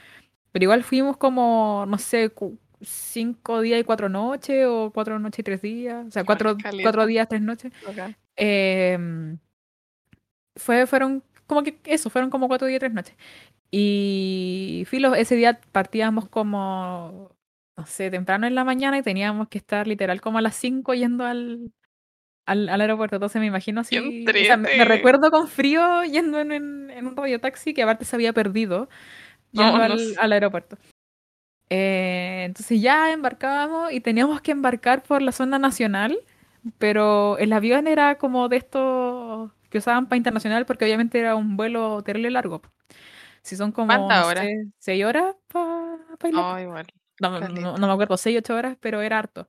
[0.51, 5.39] Pero igual fuimos como, no sé, cu- cinco días y cuatro noches, o cuatro noches
[5.39, 7.71] y tres días, o sea, cuatro, cuatro días, tres noches.
[7.85, 8.15] bacán.
[8.35, 9.37] Em,
[10.55, 13.15] fue, fueron como que eso, fueron como cuatro días y tres noches.
[13.71, 17.35] Y filo, ese día partíamos como,
[17.75, 20.93] no sé, temprano en la mañana y teníamos que estar literal como a las 5
[20.93, 21.71] yendo al,
[22.45, 23.17] al, al aeropuerto.
[23.17, 23.97] Entonces me imagino así.
[23.97, 28.05] o sea, me, me recuerdo con frío yendo en, en, en un radiotaxi que aparte
[28.05, 28.87] se había perdido
[29.51, 30.77] yendo No, no al, al aeropuerto.
[31.69, 36.17] Eh, entonces ya embarcábamos y teníamos que embarcar por la zona nacional,
[36.77, 41.57] pero el avión era como de estos que usaban para internacional porque obviamente era un
[41.57, 42.61] vuelo terrible largo.
[43.41, 44.45] Si son como, no ¿Cuántas horas?
[44.45, 45.97] sé, seis horas para
[46.33, 46.87] Oh, igual.
[47.19, 49.47] no, no, no me acuerdo, seis, ocho horas, pero era harto.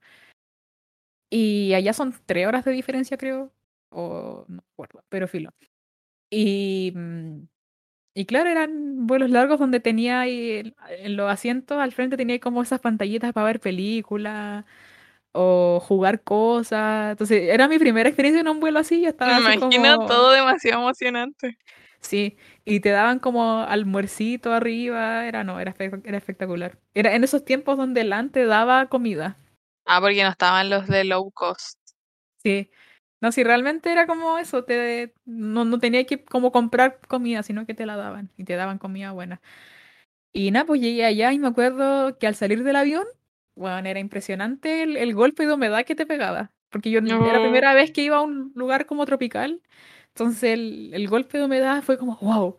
[1.31, 3.53] Y allá son tres horas de diferencia, creo.
[3.91, 5.51] O no me acuerdo, pero filo.
[6.31, 7.43] Y, mm,
[8.21, 12.63] y claro, eran vuelos largos donde tenía ahí en los asientos al frente tenía como
[12.63, 14.65] esas pantallitas para ver películas
[15.33, 17.13] o jugar cosas.
[17.13, 19.03] Entonces, era mi primera experiencia en un vuelo así.
[19.03, 21.59] Yo Me estaba así imagino como, todo demasiado emocionante.
[22.01, 25.27] sí, y te daban como almuercito arriba.
[25.27, 26.79] Era, no, era, espe- era espectacular.
[26.95, 29.37] Era en esos tiempos donde el AN te daba comida.
[29.87, 31.79] Ah, porque no estaban los de low cost.
[32.43, 32.71] Sí.
[33.21, 37.67] No, si realmente era como eso, te, no, no tenía que como comprar comida, sino
[37.67, 39.41] que te la daban y te daban comida buena.
[40.33, 43.07] Y nada, pues llegué allá y me acuerdo que al salir del avión,
[43.57, 47.35] bueno, era impresionante el, el golpe de humedad que te pegaba, porque yo n- era
[47.35, 47.41] la No.
[47.41, 49.63] primera vez que iba a un lugar como tropical,
[50.09, 52.57] entonces el, el golpe de humedad fue como, wow.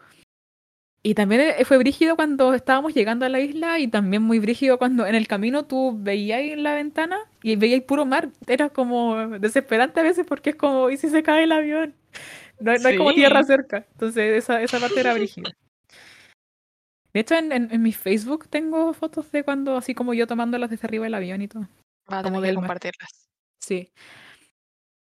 [1.01, 4.77] Y también eh, fue brígido cuando estábamos llegando a la isla y también muy brígido
[4.77, 8.29] cuando en el camino tú veías en la ventana y veías puro mar.
[8.47, 11.95] Era como desesperante a veces porque es como, ¿y si se cae el avión?
[12.59, 13.85] No, hay- como tierra cerca.
[13.93, 15.51] Entonces esa, esa parte era brígida.
[17.13, 20.69] De hecho, en, en, en mi Facebook tengo fotos de cuando, así como yo tomándolas
[20.69, 21.67] desde arriba del avión y todo.
[22.11, 22.53] Va a Como mar.
[22.53, 23.29] compartirlas.
[23.59, 23.91] Sí.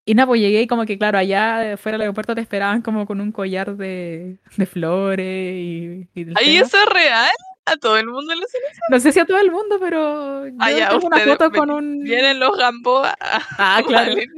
[0.08, 2.80] Y nada, pues llegué y como que, claro, allá eh, fuera del aeropuerto te esperaban
[2.80, 6.66] como con un collar de, de flores y, y del ¿Ay, tema.
[6.66, 7.30] eso es real?
[7.66, 8.80] ¿A todo el mundo le hacen eso?
[8.88, 11.70] No sé si a todo el mundo, pero yo Ah, ya, tengo una foto con
[11.70, 12.02] un...
[12.04, 13.14] Vienen los Gamboa.
[13.20, 14.12] Ah, claro.
[14.14, 14.28] Vale.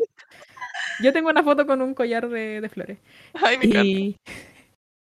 [1.02, 2.98] Yo tengo una foto con un collar de, de flores.
[3.34, 3.66] Ay, me.
[3.66, 4.16] Y,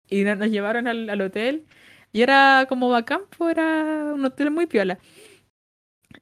[0.09, 1.65] y no- nos llevaron al, al hotel.
[2.11, 4.99] Y era como bacán, pues era un hotel muy piola.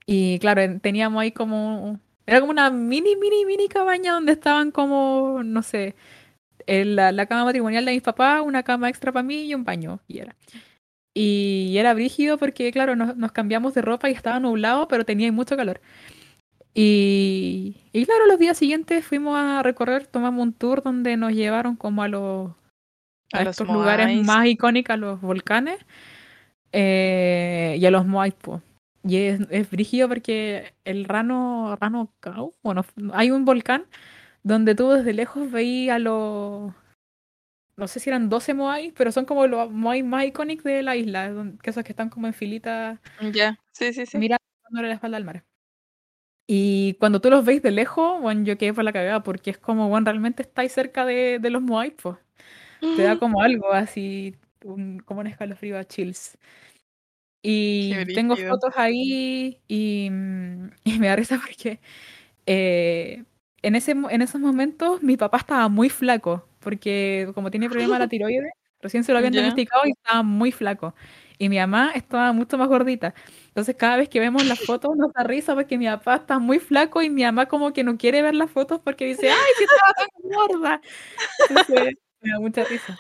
[0.05, 1.99] Y claro, en- teníamos ahí como...
[2.25, 5.95] Era como una mini, mini, mini cabaña donde estaban como, no sé,
[6.67, 9.63] en la, la cama matrimonial de mis papás, una cama extra para mí y un
[9.63, 9.99] baño.
[10.07, 10.35] Y era.
[11.13, 15.31] Y era brígido porque, claro, nos, nos cambiamos de ropa y estaba nublado, pero tenía
[15.31, 15.81] mucho calor.
[16.73, 21.77] Y, y claro, los días siguientes fuimos a recorrer, tomamos un tour donde nos llevaron
[21.77, 22.51] como a los
[23.31, 25.79] a, A los estos lugares más icónicos, a los volcanes
[26.73, 28.61] eh, y a los Moais, po.
[29.07, 32.83] Y es, es brígido porque el Rano, Rano Kau, bueno,
[33.13, 33.85] hay un volcán
[34.43, 36.73] donde tú desde lejos veías a los,
[37.77, 40.95] no sé si eran 12 Moais, pero son como los Moais más icónicos de la
[40.95, 41.31] isla,
[41.61, 42.99] que esos que están como en filita
[43.31, 44.17] Ya, sí, sí, sí.
[44.17, 45.43] mira dándole la espalda al mar.
[46.47, 49.57] Y cuando tú los veis de lejos, bueno, yo quedé por la cagada porque es
[49.57, 52.17] como, bueno, realmente estáis cerca de, de los Moai, pues.
[52.95, 56.37] Te da como algo así, un- como un escalofrío a chills.
[57.47, 61.79] Y tengo fotos ahí y, mm, y me da risa porque
[62.47, 63.23] eh,
[63.61, 68.07] en, ese, en esos momentos mi papá estaba muy flaco porque como tiene problema la
[68.09, 69.41] tiroides, recién se lo habían Ya.
[69.41, 70.95] diagnosticado y estaba muy flaco.
[71.37, 73.13] Y mi mamá estaba mucho más gordita.
[73.49, 76.57] Entonces cada vez que vemos las fotos nos da risa porque mi papá está muy
[76.59, 79.63] flaco y mi mamá como que no quiere ver las fotos porque dice, ¡ay, si
[79.65, 80.81] estaba tan gorda!
[81.47, 82.97] Entonces me da mucha risa.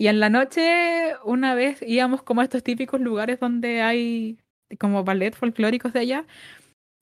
[0.00, 4.38] Y en la noche, una vez íbamos como a estos típicos lugares donde hay
[4.78, 6.26] como ballet folclóricos de allá.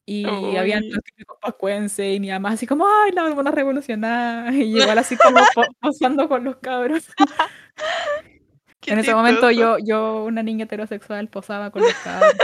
[0.05, 0.25] Y
[0.57, 0.91] habían Uy.
[0.91, 4.51] los típicos pascuenses y mi mamá así como, ¡ay, la hormona revolucionada!
[4.53, 7.09] Y igual así como po- posando con los cabros.
[8.87, 12.35] En ese momento yo, yo, una niña heterosexual, posaba con los cabros.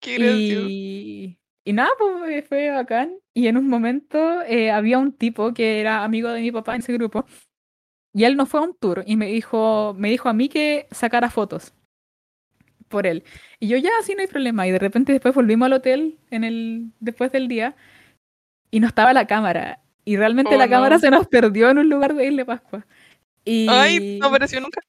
[0.00, 0.16] Qué.
[0.18, 3.18] Y, y nada, pues fue bacán.
[3.34, 6.80] Y en un momento eh, había un tipo que era amigo de mi papá en
[6.80, 7.26] ese grupo.
[8.16, 10.86] Y él nos fue a un tour y me dijo, me dijo a mí que
[10.90, 11.74] sacara fotos
[12.88, 13.24] por él.
[13.60, 14.66] Y yo ya, así no hay problema.
[14.66, 17.76] Y de repente después volvimos al hotel en el, después del día
[18.70, 19.80] y no estaba la cámara.
[20.06, 21.00] Y realmente Oh, la cámara no.
[21.00, 22.86] se nos perdió en un lugar de Isla Pascua.
[23.44, 23.66] Y...
[23.68, 24.80] Ay, no apareció nunca.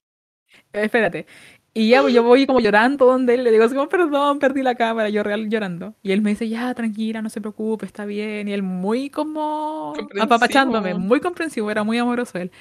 [0.71, 1.25] Eh, Espérate.
[1.73, 4.75] Y ya pues, yo voy como llorando donde él, le digo como, perdón, perdí la
[4.75, 5.95] cámara, yo real llorando.
[6.01, 8.47] Y él me dice, ya, tranquila, no se preocupe, está bien.
[8.47, 12.51] Y él muy como apapachándome, muy comprensivo, era muy amoroso él.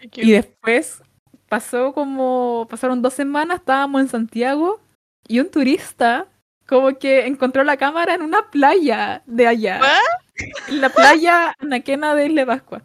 [0.10, 1.02] Qué Y después
[1.48, 4.80] pasó como, pasaron dos semanas, estábamos en Santiago
[5.26, 6.28] y un turista
[6.66, 9.80] como que encontró la cámara en una playa de allá.
[9.80, 10.48] ¿What?
[10.68, 12.82] En la playa Anaquena de Isla Pascua.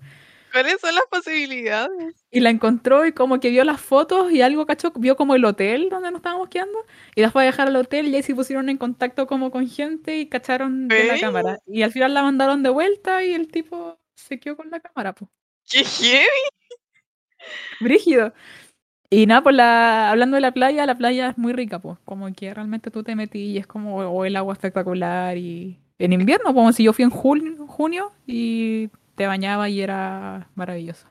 [0.51, 2.15] ¿Cuáles son las posibilidades?
[2.31, 5.43] Y la encontró y como que vio las fotos y algo cachó, vio como el
[5.43, 6.79] hotel donde nos estábamos quedando
[7.13, 9.67] y la fue a dejar al hotel y ahí se pusieron en contacto como con
[9.67, 11.59] gente y cacharon de la cámara.
[11.67, 15.13] Y al final la mandaron de vuelta y el tipo se quedó con la cámara,
[15.13, 15.29] pues.
[15.69, 16.25] ¡Qué heavy!
[17.79, 18.33] Brígido.
[19.09, 21.97] Y nada, pues la, hablando de la playa, la playa es muy rica, pues.
[22.05, 26.13] Como que realmente tú te metí y es como o el agua espectacular y en
[26.13, 31.07] invierno, como si yo fui en junio, junio y te bañaba y era maravilloso.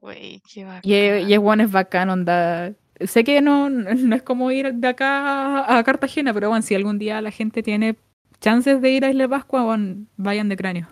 [0.00, 0.82] Güey, qué bacán.
[0.90, 2.72] Y, es- y es bueno, es bacán, onda.
[3.00, 6.98] Sé que no, no es como ir de acá a Cartagena, pero bueno, si algún
[6.98, 7.96] día la gente tiene
[8.40, 10.88] chances de ir a Isla Pascua, bueno, vayan de cráneo.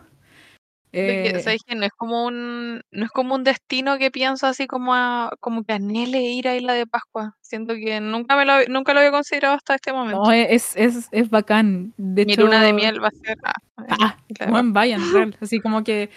[0.92, 1.74] Que, Eh.
[1.74, 5.64] No es como un, no es como un destino que pienso así como a, como
[5.64, 7.36] que anhele ir a Isla de Pascua.
[7.40, 10.22] Siento que nunca me lo, nunca lo había considerado hasta este momento.
[10.24, 11.92] no, es, es, es bacán.
[11.96, 14.16] De Mi hecho, luna de miel va a ser ah, en Ah,
[14.48, 15.36] bueno, vayan, real.
[15.40, 16.10] Así como que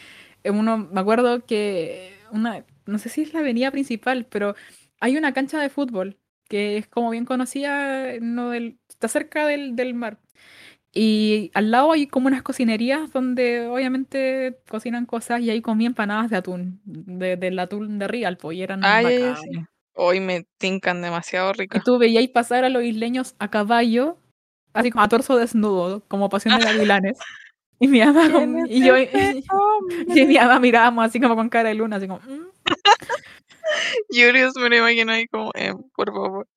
[0.43, 4.55] eh, uno, me acuerdo que una, no sé si es la avenida principal, pero
[4.99, 6.17] hay una cancha de fútbol
[6.47, 10.17] que es como bien conocida, no del, está cerca del, del mar.
[10.93, 16.29] Y al lado hay como unas cocinerías donde obviamente cocinan cosas y ahí comí empanadas
[16.31, 19.39] de atún, de, del atún de Rialpo, y eran ya, bacanes.
[19.43, 19.51] sí.
[19.93, 21.83] Hoy me tincan demasiado Y ricas.
[21.83, 24.17] tú veías pasar a los isleños a caballo,
[24.73, 27.17] así como a torso desnudo, como pasión de gavilanes.
[27.81, 28.93] Y mi mamá, con- y yo,
[30.07, 32.49] y mi mamá mirábamos así como con cara de luna, así como, "Mm".
[34.09, 36.47] Julius me lo imagino ahí como, eh, por favor.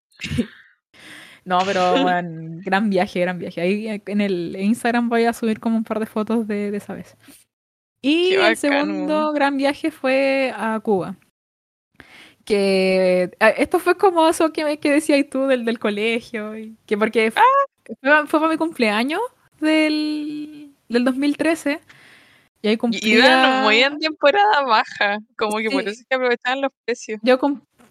[1.44, 3.60] No, pero bueno, gran viaje, gran viaje.
[3.60, 6.94] Ahí en el Instagram voy a subir como un par de fotos de, de esa
[6.94, 7.16] vez.
[8.04, 11.16] Y el segundo gran viaje fue a Cuba.
[12.44, 16.56] Que esto fue como eso que, que decías tú del, del colegio.
[16.58, 17.40] y que porque Ah.
[18.00, 19.20] fue, fue para mi cumpleaños
[19.60, 21.80] del, del 2013.
[22.62, 23.16] Y ahí Y cumplía...
[23.18, 25.88] iban muy en temporada baja, como que por Sí.
[25.90, 27.20] eso es que aprovechaban los precios.
[27.22, 27.38] Yo,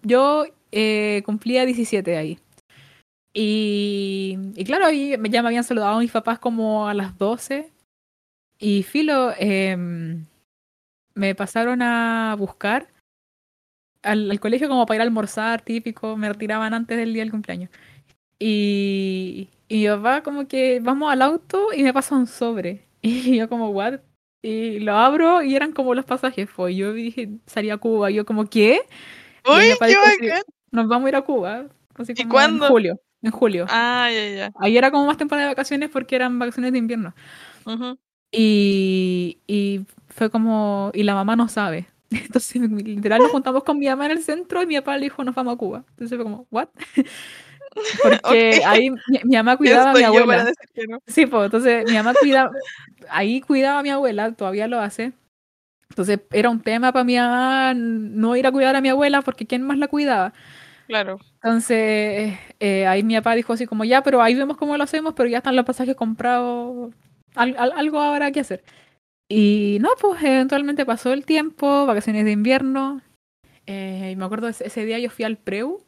[0.02, 2.38] yo eh, cumplía 17 ahí.
[3.34, 7.70] Y, y claro, ahí ya me habían saludado mis papás como a las 12.
[8.58, 10.26] Y Filo, em,
[11.14, 12.88] me pasaron a buscar
[14.02, 16.16] al, al colegio como para ir a almorzar, típico.
[16.16, 17.70] Me retiraban antes del día del cumpleaños.
[18.38, 22.86] Y, y mi papá como que vamos al auto y me pasa un sobre.
[23.04, 24.00] Y yo como, what?
[24.42, 26.48] Y lo abro y eran como los pasajes.
[26.48, 26.74] Fue.
[26.76, 28.10] Yo dije, salía a Cuba.
[28.10, 28.82] Y yo como, ¿qué?
[29.44, 30.42] Y ¡Uy, mi qué así, bacán!
[30.70, 31.66] nos vamos a ir a Cuba.
[31.94, 32.66] Así ¿Y como cuándo?
[32.66, 33.00] En julio.
[33.22, 33.66] En julio.
[33.68, 34.52] Ah, ya, ya.
[34.60, 37.14] Ahí era como más temporada de vacaciones porque eran vacaciones de invierno.
[37.66, 37.98] Ujú.
[38.30, 41.86] Y, y fue como, y la mamá no sabe.
[42.10, 45.22] Entonces, literal, nos juntamos con mi mamá en el centro y mi papá le dijo,
[45.24, 45.84] nos vamos a Cuba.
[45.90, 46.68] Entonces fue como, ¿what?
[48.02, 48.66] Porque Ok.
[48.66, 50.44] ahí mi, mi mamá ¿Quién cuidaba a mi abuela.
[50.88, 50.98] no?
[51.06, 52.50] Sí, pues, entonces mi mamá cuidaba,
[53.08, 55.12] ahí cuidaba a mi abuela, todavía lo hace.
[55.90, 59.46] Entonces era un tema para mi mamá no ir a cuidar a mi abuela porque
[59.46, 60.32] ¿quién más la cuidaba?
[60.92, 61.18] Claro.
[61.42, 65.14] Entonces, eh, ahí mi papá dijo así como, ya, pero ahí vemos cómo lo hacemos,
[65.16, 66.92] pero ya están los pasajes comprados,
[67.34, 68.62] al- al- algo habrá que hacer.
[69.26, 73.00] Y no, pues eventualmente pasó el tiempo, vacaciones de invierno,
[73.64, 75.82] eh, y me acuerdo ese, ese día yo fui al Preu,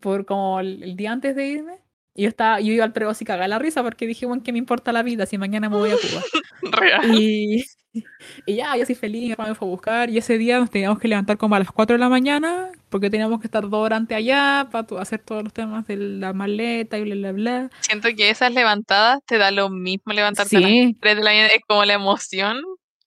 [0.00, 1.78] por como el, el día antes de irme,
[2.16, 4.50] y yo estaba, yo iba al Preu así cagada la risa porque dije, bueno, ¿qué
[4.50, 6.22] me importa la vida si mañana me voy a Cuba?
[6.76, 7.14] Real.
[7.14, 7.64] Y,
[8.46, 10.10] y ya, yo soy feliz, mi papá me fue a buscar.
[10.10, 13.10] Y ese día nos teníamos que levantar como a las 4 de la mañana, porque
[13.10, 16.98] teníamos que estar dos horas antes allá para hacer todos los temas de la maleta
[16.98, 17.70] y bla, bla, bla.
[17.80, 21.30] Siento que esas levantadas te da lo mismo levantarte a las Sí, 3 de la
[21.30, 21.48] mañana.
[21.48, 22.62] Es como la emoción.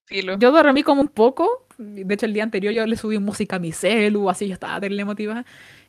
[0.07, 0.37] Filo.
[0.37, 1.67] yo dormí como un poco.
[1.77, 4.79] De hecho, el día anterior yo le subí música a mi celu, así yo estaba
[4.79, 5.43] terrible emotiva.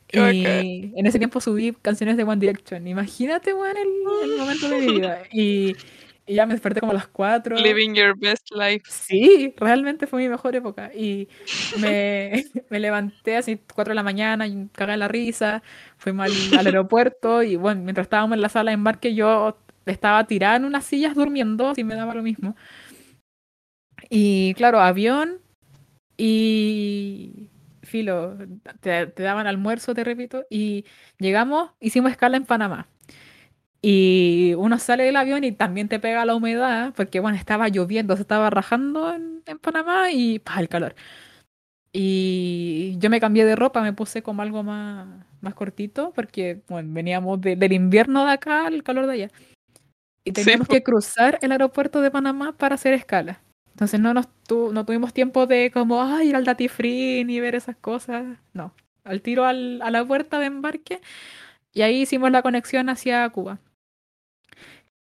[0.07, 0.65] Qué bacán.
[0.65, 2.87] Y en ese tiempo subí canciones de One Direction.
[2.87, 5.21] Imagínate, weón, el, el momento de mi vida.
[5.31, 5.75] Y,
[6.27, 7.57] y ya me desperté como a las 4.
[7.57, 8.83] Living your best life.
[8.89, 10.91] Sí, realmente fue mi mejor época.
[10.93, 11.29] Y
[11.79, 15.63] me, me levanté así 4 de la mañana y de la risa.
[15.97, 20.25] Fuimos al, al aeropuerto y bueno, mientras estábamos en la sala de embarque yo estaba
[20.27, 22.55] tirada en unas sillas durmiendo y me daba lo mismo.
[24.09, 25.41] Y claro, avión
[26.17, 27.49] y
[27.83, 28.37] filo,
[28.81, 30.85] te, te daban almuerzo, te repito, y
[31.19, 32.89] llegamos, hicimos escala en Panamá.
[33.81, 38.15] Y uno sale del avión y también te pega la humedad, porque bueno, estaba lloviendo,
[38.15, 40.95] se estaba rajando en, en Panamá y pa, el calor.
[41.93, 45.07] Y yo me cambié de ropa, me puse como algo más,
[45.41, 49.31] más cortito, porque bueno, veníamos de- del invierno de acá al calor de allá.
[50.23, 50.73] Y Sí, teníamos po.
[50.73, 53.39] que cruzar el aeropuerto de Panamá para hacer escala.
[53.71, 57.39] Entonces no, nos tu- no tuvimos tiempo de como "Ay, ir al Duty Free ni
[57.39, 58.25] ver esas cosas.
[58.53, 58.73] No,
[59.03, 60.99] al tiro al- a la puerta de embarque
[61.73, 63.59] y ahí hicimos la conexión hacia Cuba.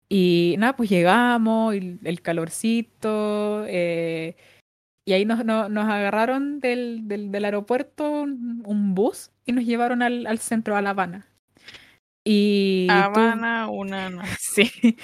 [0.09, 4.35] Y nada, pues llegamos, y el calorcito, eh,
[5.07, 9.63] Y ahí nos, nos, nos agarraron del, del, del aeropuerto un, un bus y nos
[9.65, 11.27] llevaron al, al centro, a La Habana.
[12.23, 14.21] Y tú- Habana, una no.
[14.39, 14.97] sí.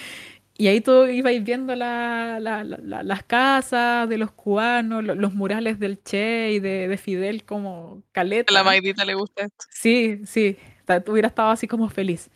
[0.58, 5.16] Y ahí tú ibas viendo la- la- la- la- las casas de los cubanos, lo-
[5.16, 8.64] los murales del Che y de, de Fidel como A la caleta.
[8.64, 9.66] Maidita le gusta esto.
[9.72, 10.58] Sí, sí,
[11.06, 12.30] tú hubieras estado así como feliz.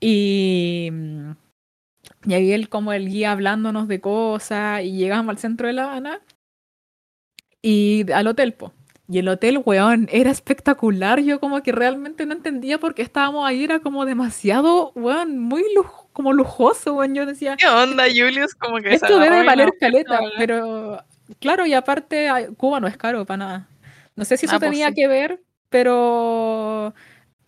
[0.00, 0.90] Y,
[2.26, 5.84] y ahí él como el guía hablándonos de cosas y llegamos al centro de La
[5.84, 6.20] Habana
[7.62, 8.72] y al hotel, po.
[9.10, 11.18] Y el hotel, weón, era espectacular.
[11.20, 13.64] Yo como que realmente no entendía por qué estábamos ahí.
[13.64, 17.14] Era como demasiado, weón, muy lujo, como lujoso, weón.
[17.14, 18.54] Yo decía, ¿Qué onda, Julius?
[18.54, 20.32] Como que esto debe valer caleta, hablar.
[20.36, 21.02] pero
[21.40, 22.28] claro, y aparte
[22.58, 23.68] Cuba no es caro para nada.
[24.14, 24.94] No sé si eso Ah, pues tenía sí.
[24.94, 25.40] que ver,
[25.70, 26.92] pero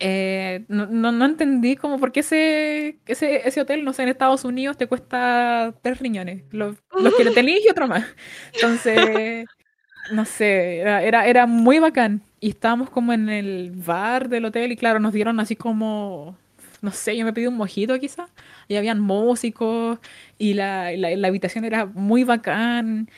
[0.03, 4.09] eh, no, no, no entendí como por qué ese, ese, ese hotel, no sé, en
[4.09, 8.05] Estados Unidos te cuesta tres riñones, los, los que le tenéis y otro más.
[8.53, 9.45] Entonces,
[10.11, 12.23] no sé, era, era, era muy bacán.
[12.39, 16.35] Y estábamos como en el bar del hotel y claro, nos dieron así como,
[16.81, 18.29] no sé, yo me pedí un mojito quizá.
[18.67, 19.99] Y habían músicos
[20.39, 23.09] y la, la, la habitación era muy bacán.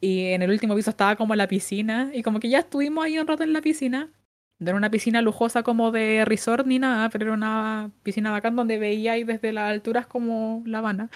[0.00, 2.10] Y en el último piso estaba como la piscina.
[2.14, 4.10] Y como que ya estuvimos ahí un rato en la piscina.
[4.64, 8.56] No era una piscina lujosa como de resort ni nada, pero era una piscina bacán
[8.56, 11.10] donde veía ahí desde las alturas como La Habana.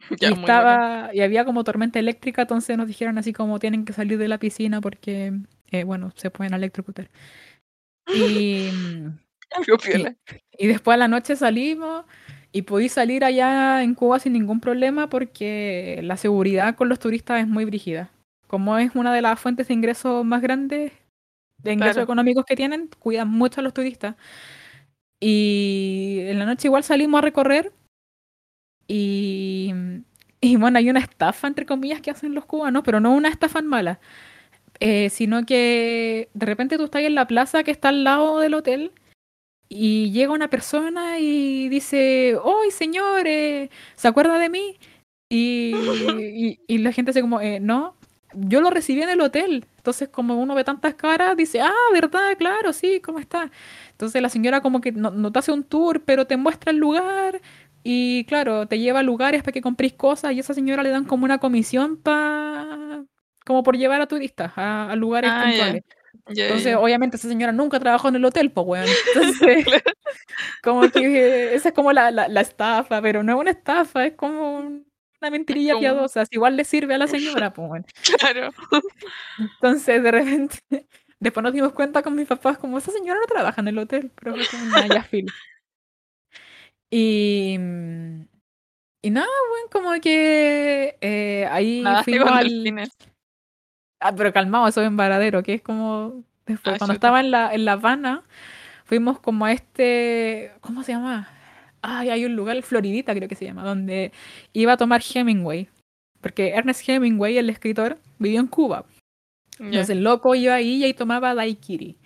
[0.20, 0.34] Ya, y bacán.
[0.34, 4.28] estaba, y había como tormenta eléctrica, entonces nos dijeron así como tienen que salir de
[4.28, 5.32] la piscina porque,
[5.70, 7.10] eh, bueno, se pueden electrocutar.
[8.06, 8.68] Y,
[9.50, 10.06] Algo y,
[10.58, 12.04] y después a la noche salimos
[12.52, 17.40] y podí salir allá en Cuba sin ningún problema porque la seguridad con los turistas
[17.40, 18.10] es muy brígida.
[18.46, 20.92] Como es una de las fuentes de ingresos más grandes,
[21.62, 22.04] de ingresos Claro.
[22.04, 24.16] económicos que tienen, cuidan mucho a los turistas.
[25.20, 27.72] Y en la noche igual salimos a recorrer
[28.88, 29.72] y,
[30.40, 33.62] y bueno, hay una estafa, entre comillas, que hacen los cubanos, pero no una estafa
[33.62, 34.00] mala,
[34.80, 38.54] eh, sino que de repente tú estás en la plaza que está al lado del
[38.54, 38.92] hotel
[39.68, 43.26] y llega una persona y dice, ¡Hoy, señor!
[43.26, 44.78] eh, ¿se acuerda de mí?
[45.30, 45.72] Y,
[46.34, 47.96] y, y la gente hace como, eh, no,
[48.34, 49.66] yo lo recibí en el hotel.
[49.76, 52.36] Entonces, como uno ve tantas caras, dice, ah, ¿verdad?
[52.38, 53.50] Claro, sí, ¿cómo está?
[53.92, 56.78] Entonces la señora como que no, no te hace un tour, pero te muestra el
[56.78, 57.40] lugar
[57.82, 60.90] y claro, te lleva a lugares para que compréis cosas y a esa señora le
[60.90, 63.04] dan como una comisión para...
[63.46, 65.82] como por llevar a turistas a, a lugares Ah, puntuales.
[66.28, 66.76] Ya, Entonces, ya.
[66.76, 68.98] obviamente, esa señora nunca trabajó en el hotel, pues, weón.
[69.14, 69.66] Entonces,
[70.62, 74.14] como que esa es como la, la, la estafa, pero no es una estafa, es
[74.14, 74.89] como un-
[75.20, 76.24] una mentirilla piadosa.
[76.26, 77.86] si igual le sirve a la señora, pues, weón.
[78.18, 78.50] Claro.
[79.38, 80.58] Entonces, de repente,
[81.20, 84.10] después nos dimos cuenta con mis papás, como esa señora no trabaja en el hotel,
[84.20, 85.32] pero fue como, "Nah, ya, filo".
[86.90, 87.56] Y,
[89.02, 92.90] y nada, weón, como que eh, ahí Nadaste fuimos al...
[94.00, 97.06] Ah, pero calmado, eso es en Varadero, que es como después, Ah, cuando chuta.
[97.08, 98.24] estaba en la, en La Habana,
[98.86, 101.28] fuimos como a este, ¿cómo se llama?
[101.82, 104.12] Ay, hay un lugar, Floridita creo que se llama, donde
[104.52, 105.68] iba a tomar Hemingway.
[106.20, 108.84] Porque Ernest Hemingway, el escritor, vivió en Cuba.
[109.58, 109.64] Ya.
[109.66, 111.96] Entonces el loco iba ahí y ahí tomaba daiquiri.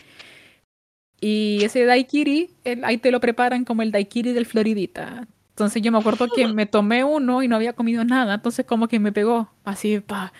[1.20, 5.26] Y ese daiquiri, el- ahí te lo preparan como el daiquiri del Floridita.
[5.50, 8.88] Entonces yo me acuerdo que me tomé uno y no había comido nada, entonces como
[8.88, 10.32] que me pegó, así, pa.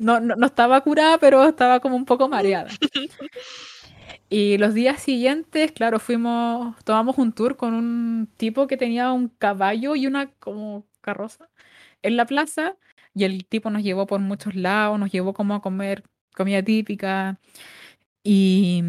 [0.00, 2.70] No, no, no estaba curada, pero estaba como un poco mareada.
[4.28, 9.28] Y los días siguientes, claro, fuimos, tomamos un tour con un tipo que tenía un
[9.28, 11.48] caballo y una como carroza
[12.02, 12.76] en la plaza
[13.14, 16.04] y el tipo nos llevó por muchos lados, nos llevó como a comer
[16.34, 17.38] comida típica
[18.24, 18.82] y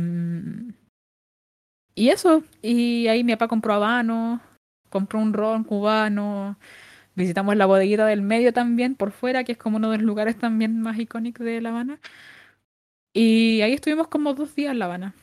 [1.96, 4.40] y eso, y ahí mi papá compró habano,
[4.90, 6.60] compró un ron cubano,
[7.16, 10.38] visitamos la bodeguita del medio también por fuera, que es como uno de los lugares
[10.38, 12.00] también más icónicos de La Habana.
[13.14, 15.16] Y ahí estuvimos como dos días en La Habana.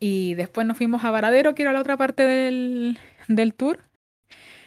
[0.00, 3.80] Y después nos fuimos a Varadero, que era la otra parte del, del tour.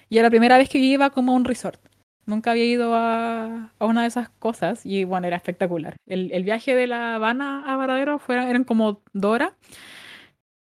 [0.10, 1.80] Y era la primera vez que iba como a un resort.
[2.26, 5.96] Nunca había ido a, a una de esas cosas y bueno, era espectacular.
[6.06, 9.54] El, el viaje de La Habana a Varadero fueron, eran como dos horas.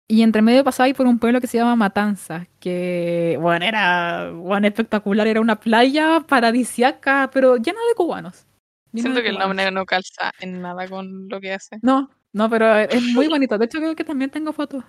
[0.08, 4.32] Y entre medio pasaba ahí por un pueblo que se llama Matanza, que bueno, era
[4.32, 8.48] bueno, espectacular, era una playa paradisiaca, pero llena de cubanos.
[8.92, 9.56] llena Siento de que el cubanos.
[9.56, 11.78] nombre no calza en nada con lo que hace.
[11.84, 13.58] No, no, pero es muy bonito.
[13.58, 14.84] De hecho, creo que también tengo fotos.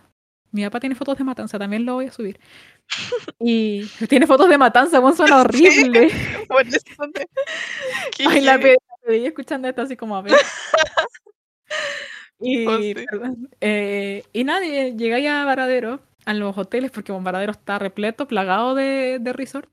[0.52, 2.40] Mi papá tiene fotos de Matanza, también lo voy a subir.
[3.40, 6.10] Y tiene fotos de Matanza, bueno, suena horrible.
[8.16, 8.62] Te- Ay, la heavy.
[8.62, 10.36] pe- te veía escuchando esto así como a ver.
[12.40, 12.94] Y, Oh, sí.
[13.60, 19.18] eh, y nadie, llegáis a Varadero, a los hoteles, porque Varadero está repleto, plagado de,
[19.20, 19.68] de resort.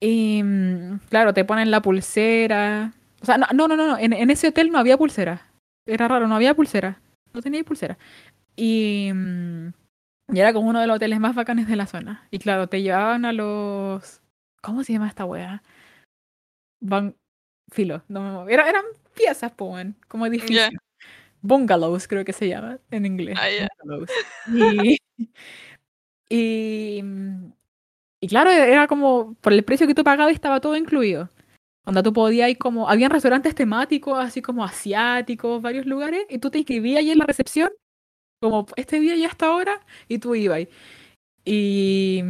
[0.00, 2.92] Y mm, claro, te ponen la pulsera,
[3.22, 3.98] O sea, no, no, no, no.
[3.98, 5.47] En, en ese hotel no había pulsera.
[5.88, 7.00] Era raro, no había pulsera.
[7.32, 7.98] No tenía pulsera.
[8.56, 9.68] Y, mm,
[10.34, 12.28] y era como uno de los hoteles más bacanes de la zona.
[12.30, 14.20] Y claro, te llevaban a los.
[14.60, 15.62] ¿Cómo se llama esta wea?
[16.80, 17.16] Van.
[17.70, 18.02] Filo.
[18.08, 18.52] No me...
[18.52, 18.84] Era, eran
[19.14, 20.70] piezas, weón, como edificios.
[20.70, 20.78] Ya.
[21.40, 23.38] Bungalows, creo que se llama en inglés.
[23.40, 23.68] Ah.
[23.84, 24.10] Bungalows.
[24.48, 24.98] Y,
[26.98, 27.52] y, mm,
[28.20, 31.30] y claro, era como, por el precio que tú pagabas estaba todo incluido.
[31.88, 36.50] Onda, tú podías ir como, habían restaurantes temáticos, así como asiáticos, varios lugares, y tú
[36.50, 37.70] te inscribías ahí en la recepción,
[38.42, 40.66] como este día y hasta ahora, y tú ibas.
[41.46, 42.22] Y,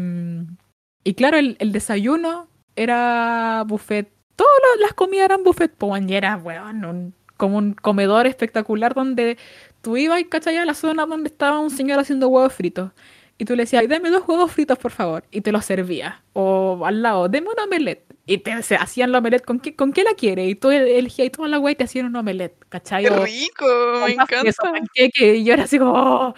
[1.04, 4.12] y claro, el, desayuno era buffet.
[4.36, 9.38] Todas las comidas eran buffet, pues, y era, weón, un- como un comedor espectacular donde
[9.82, 10.56] tú ibas, ¿cachai?
[10.58, 12.92] A la zona donde estaba un señor haciendo huevos fritos.
[13.38, 15.24] Y tú le decías, "Ay, dame dos huevos fritos, por favor.
[15.32, 16.22] Y te los servía.
[16.32, 18.07] O al lado, deme un omelette.
[18.28, 20.48] Y te se hacían la omelette, ¿con qué, con qué la quieres?
[20.50, 23.04] Y tú elegías y toda la wea y te hacían un omelette, ¿cachai?
[23.04, 23.66] Qué O rico,
[24.04, 24.12] me
[24.42, 24.72] queso, encanta.
[24.72, 25.36] panqueque.
[25.36, 26.34] Y yo era así como, oh,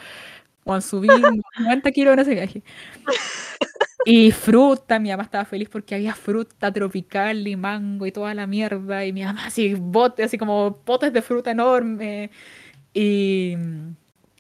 [0.65, 1.09] Juan, subí
[1.57, 2.65] 90 kilos en ese viaje.
[4.03, 8.47] Y fruta, mi mamá estaba feliz porque había fruta tropical y mango y toda la
[8.47, 9.05] mierda.
[9.05, 12.31] Y mi mamá así, botes, así como potes de fruta enorme.
[12.95, 13.57] Y,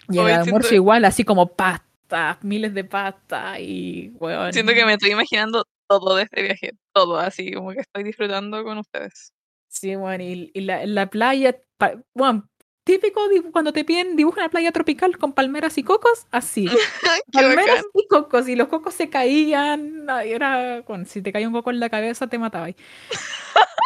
[0.08, 4.52] y el almuerzo igual, así como pasta, miles de pasta y weón.
[4.52, 8.62] Siento que me estoy imaginando todo de este viaje, todo así, como que estoy disfrutando
[8.62, 9.32] con ustedes.
[9.68, 11.56] Sí, bueno, y, y la, la playa,
[12.14, 12.48] bueno,
[12.84, 13.20] típico
[13.52, 16.66] cuando te piden dibuja una playa tropical con palmeras y cocos, así.
[17.32, 21.54] Palmeras y cocos, y los cocos se caían, ay, era, bueno, si te caía un
[21.54, 22.68] coco en la cabeza te mataba.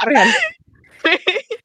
[0.04, 0.28] Real.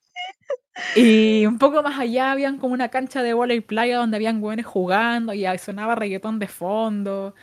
[0.95, 4.41] Y un poco más allá habían como una cancha de bola y playa donde habían
[4.41, 7.35] güeyes jugando y ahí sonaba reggaetón de fondo.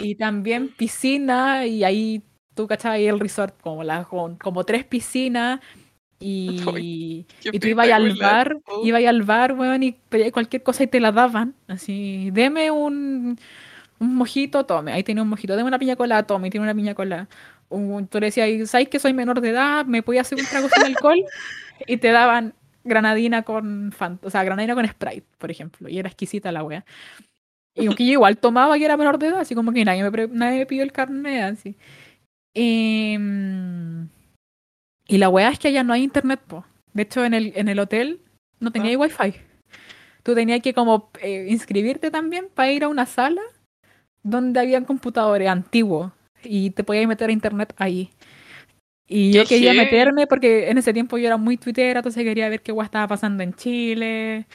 [0.00, 2.24] Y también piscina y ahí
[2.66, 5.60] tú ahí el resort como, la, con, como tres piscinas
[6.20, 10.86] y, y tú ibas al bar, ibas al bar, weón, y pedías cualquier cosa y
[10.88, 11.54] te la daban.
[11.68, 13.38] Así, deme un,
[13.98, 16.74] un mojito, tome, ahí tiene un mojito, deme una piña colada, tome, y tiene una
[16.74, 17.28] piña colada.
[17.68, 19.86] Un- tú le decías, ¿sabes que soy menor de edad?
[19.86, 21.24] ¿Me podía hacer un trago sin alcohol?
[21.86, 22.54] Y te daban
[22.84, 26.84] granadina con Fanta, o sea, granadina con Sprite, por ejemplo, y era exquisita la wea.
[27.74, 30.26] Y aunque yo igual tomaba que era menor de edad, así como que nadie me,
[30.28, 31.76] nadie me pidió el carnet, así.
[32.54, 34.08] Em,
[35.06, 36.64] y la weá es que allá no hay internet, po.
[36.92, 38.20] De hecho, en el, en el hotel
[38.58, 39.34] no tenía wifi.
[40.22, 43.42] Tú tenías que como eh, inscribirte también para ir a una sala
[44.22, 48.10] donde habían computadores antiguos y te podías meter a internet ahí.
[49.06, 52.62] Y yo quería meterme porque en ese tiempo yo era muy tuitera, entonces quería ver
[52.62, 54.46] qué weá estaba pasando en Chile.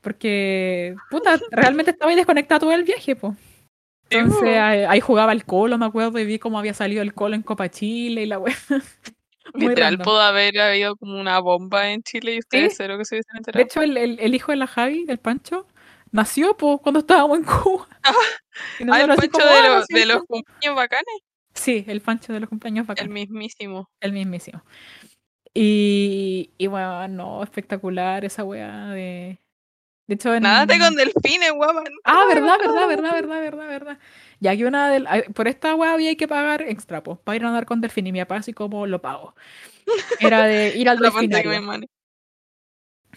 [0.00, 3.34] Porque, puta, realmente estaba ahí desconectado todo el viaje, po.
[4.10, 4.46] Entonces po.
[4.48, 7.42] ahí, ahí jugaba el colo, me acuerdo, y vi cómo había salido el colo en
[7.42, 8.38] Copa Chile y la.
[9.54, 10.04] Muy Literal, random.
[10.04, 12.76] pudo haber habido como una bomba en Chile y ustedes Sí.
[12.78, 13.64] cero que se hubiesen De enterado.
[13.64, 15.66] hecho, el, el- el hijo de la Javi, del Pancho,
[16.12, 17.88] nació po, cuando estábamos en Cuba.
[18.90, 20.26] Ah, el Pancho como, de, "Ah, de el los Pancho".
[20.26, 21.14] cumpleaños bacanes,
[21.54, 23.12] Sí, el Pancho de los cumpleaños el bacán.
[23.12, 23.88] mismísimo.
[24.00, 24.62] El mismísimo.
[25.54, 29.38] Y, y bueno, no, espectacular esa weá de.
[30.08, 30.42] De hecho, en.
[30.42, 31.84] Nádate con delfines, guapan.
[32.02, 33.98] Ah, verdad, verdad, verdad, verdad, verdad, verdad.
[34.40, 35.06] Ya que una del...
[35.34, 38.06] por esta weá había que pagar extra, pues, para ir a nadar con delfín.
[38.06, 39.34] Y mi papá así como lo pago.
[40.18, 41.52] Era de ir al delfinario.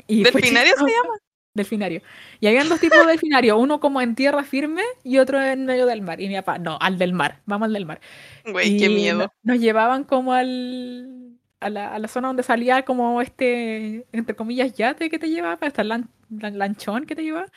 [0.08, 1.20] Y fue ¿Delfinario se chistoso.
[1.54, 2.02] Delfinario.
[2.40, 5.86] Y habían dos tipos de delfinario, uno como en tierra firme y otro en medio
[5.86, 6.20] del mar.
[6.22, 8.00] Y mi papá, no, al del mar, vamos al del mar.
[8.46, 9.20] Güey, qué miedo.
[9.20, 14.36] no- nos llevaban como al, a, la, a la zona donde salía como este, entre
[14.36, 17.48] comillas, yate que te llevaba, hasta el lan- lan- lanchón que te llevaba.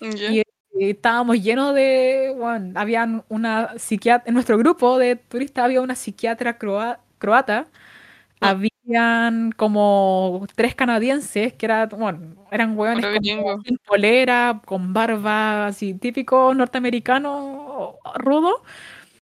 [0.00, 0.30] Ya.
[0.32, 0.42] Y,
[0.78, 5.94] y estábamos llenos de, bueno, habían una psiquiatra, en nuestro grupo de turistas había una
[5.96, 7.66] psiquiatra croa- croata,
[8.42, 8.50] Ah.
[8.50, 13.06] habían como tres canadienses que era, bueno, eran hueones
[13.64, 18.62] sin polera, con barba, así típico norteamericano rudo,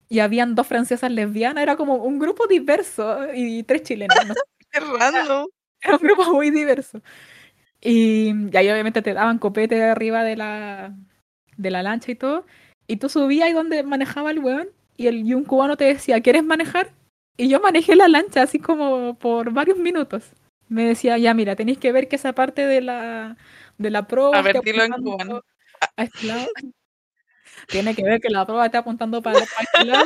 [0.08, 4.34] y habían dos francesas lesbianas, era como un grupo diverso y tres chilenos, no
[4.70, 5.46] Qué random.
[5.80, 7.00] era un grupo muy diverso.
[7.80, 10.94] Y, y ahí obviamente te daban copete arriba de la,
[11.56, 12.46] de la lancha y todo.
[12.86, 14.68] Y tú subías ahí donde manejaba el weón.
[14.96, 16.90] Y, el, y un cubano te decía, ¿quieres manejar?
[17.36, 20.30] Y yo manejé la lancha así como por varios minutos.
[20.68, 23.36] Me decía, ya mira, tenéis que ver que esa parte de la,
[23.78, 25.42] de la proa A ver, dilo en cubano.
[25.96, 26.46] a este lado.
[27.68, 30.04] Tiene que ver que la proa está apuntando para, este lado.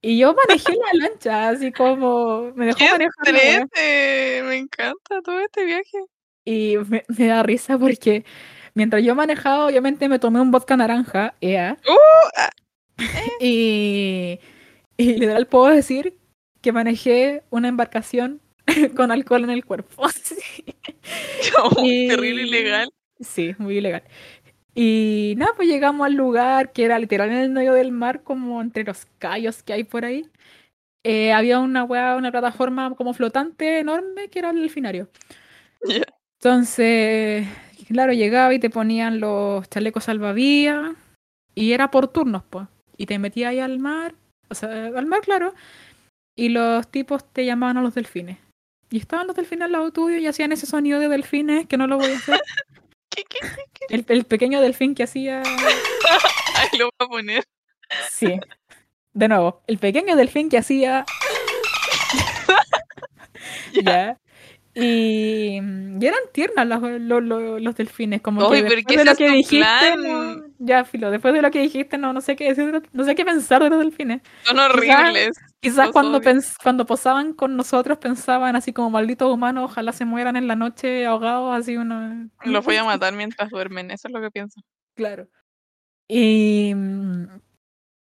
[0.00, 3.68] Y yo manejé la lancha, así como me dejó ¡Qué manejar!
[4.44, 5.98] Me encanta todo este viaje.
[6.44, 8.24] Y me, me da risa porque
[8.74, 12.28] mientras yo manejaba, obviamente me tomé un vodka naranja, ea, ¡Uh!
[12.36, 12.50] ah,
[13.40, 14.38] y,
[14.96, 16.16] y literal puedo decir
[16.60, 18.40] que manejé una embarcación
[18.96, 20.06] con alcohol en el cuerpo.
[21.56, 22.90] No, Y- terrible ilegal.
[23.20, 24.02] Sí, muy ilegal.
[24.80, 28.62] Y nada, pues llegamos al lugar que era literal en el medio del mar, como
[28.62, 30.30] entre los callos que hay por ahí.
[31.02, 35.08] Eh, había una weá, una plataforma como flotante enorme que era el delfinario.
[35.88, 36.04] Ya.
[36.40, 37.46] Entonces,
[37.88, 40.94] claro, llegaba y te ponían los chalecos salvavidas
[41.56, 42.68] y era por turnos, pues.
[42.96, 44.14] Y te metías ahí al mar,
[44.48, 45.54] o sea, al mar, claro,
[46.36, 48.38] y los tipos te llamaban a los delfines.
[48.90, 51.88] Y estaban los delfines al lado tuyo y hacían ese sonido de delfines que no
[51.88, 52.40] lo voy a hacer.
[53.88, 55.42] El, el pequeño delfín que hacía.
[56.56, 57.44] Ahí lo voy a poner.
[58.10, 58.38] Sí.
[59.12, 61.04] De nuevo, el pequeño delfín que hacía.
[63.72, 63.82] Ya.
[63.82, 64.18] Ya.
[64.80, 65.58] Y,
[66.00, 69.14] y eran tiernas los, los, los- los delfines, como Ay, que después ¿qué de lo
[69.16, 72.82] que dijiste, no- ya filo, después de lo que dijiste, no, no sé qué decir,
[72.92, 74.22] no sé qué pensar de los delfines.
[74.44, 75.36] Son horribles.
[75.60, 80.36] Quizás cuando pens- cuando posaban con nosotros pensaban así como malditos humanos, ojalá se mueran
[80.36, 82.28] en la noche ahogados, así una.
[82.44, 83.90] Los voy a matar mientras duermen.
[83.90, 84.60] Eso es lo que pienso.
[84.94, 85.26] Claro.
[86.06, 87.24] Y mm,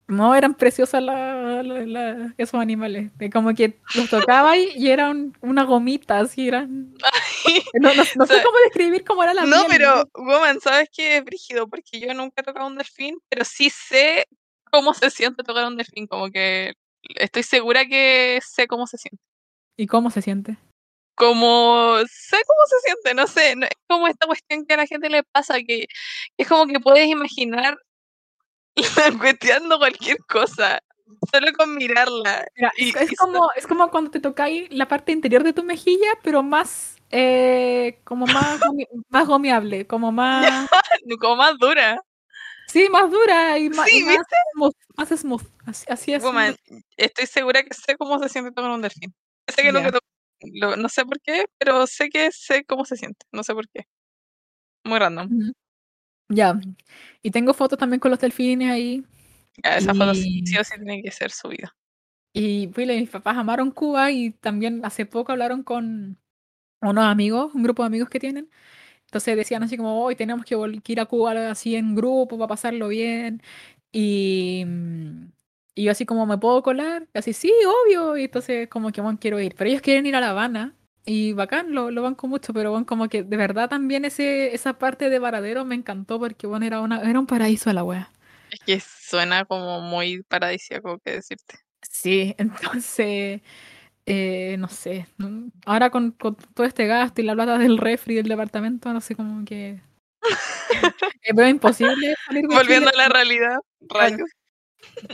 [0.07, 3.16] no eran preciosas la- la- la- esos animales.
[3.16, 6.94] De como que los tocaba y, y eran una gomita, así eran.
[7.80, 11.16] No, no- no sé cómo describir cómo era la No, piel, pero, woman, ¿sabes qué
[11.18, 11.68] es brígido?
[11.68, 14.26] Porque yo nunca he tocado un delfín, pero sí sé
[14.70, 16.07] cómo se siente tocar un delfín.
[16.07, 16.74] Como que
[17.16, 19.22] estoy segura que sé cómo se siente.
[19.76, 20.57] ¿Y cómo se siente?
[21.16, 23.57] Como sé cómo se siente, no sé.
[23.57, 25.86] no- es como esta cuestión que a la gente le pasa, que
[26.36, 27.76] es como que puedes imaginar
[29.20, 30.81] cuestionando cualquier cosa,
[31.33, 32.47] solo con mirarla.
[32.57, 35.62] Mira, Y- es, y como, es como cuando te tocáis la parte interior de tu
[35.62, 36.97] mejilla, pero más.
[37.11, 40.68] eh, como más, gomi- más gomeable, como más.
[41.20, 42.01] como más dura.
[42.66, 44.16] Sí, más dura y más, y Sí, más
[44.55, 44.75] smooth.
[44.97, 45.43] Más smooth.
[45.66, 46.22] Así, así es.
[46.22, 46.57] Woman,
[46.97, 49.14] estoy segura que sé cómo se siente tocar un delfín.
[49.47, 49.93] Sé que nunca Ya.
[49.93, 50.01] to-
[50.53, 53.27] lo- no sé por qué, pero sé que sé cómo se siente.
[53.33, 53.85] No sé por qué.
[54.83, 55.27] Muy random.
[55.27, 55.53] Ujú.
[56.29, 56.59] Ya.
[57.22, 59.05] Y tengo fotos también con los delfines ahí.
[59.62, 61.75] Ya, esa foto sí Y- sí o sí tiene que ser subida.
[62.33, 66.18] Y pues, mis papás amaron Cuba y también hace poco hablaron con
[66.83, 68.51] unos amigos, un grupo de amigos que tienen.
[69.07, 70.57] Entonces decían así como, hoy tenemos que,
[70.89, 73.43] ir a Cuba así en grupo para pasarlo bien.
[73.93, 74.64] Y,
[75.75, 77.09] y yo así como, ¿me puedo colar?
[77.14, 77.53] Y así, sí,
[77.87, 78.16] obvio.
[78.16, 79.55] Y entonces como que, bueno, quiero ir.
[79.57, 80.75] Pero ellos quieren ir a La Habana.
[81.07, 84.78] Y bacán, lo, lo banco mucho, pero bueno, como que de verdad también ese, esa
[84.78, 88.11] parte de Varadero me encantó porque bueno, era, una, era un paraíso a la wea.
[88.50, 91.59] Es que suena como muy paradisíaco que decirte.
[91.90, 93.42] Sí, entonces,
[94.07, 95.07] eh, no sé,
[95.66, 99.16] ahora con, con todo este gasto y la plata del refri del departamento, no sé,
[99.16, 99.80] como que
[101.22, 104.30] eh, veo imposible salir de Volviendo a la realidad, rayos.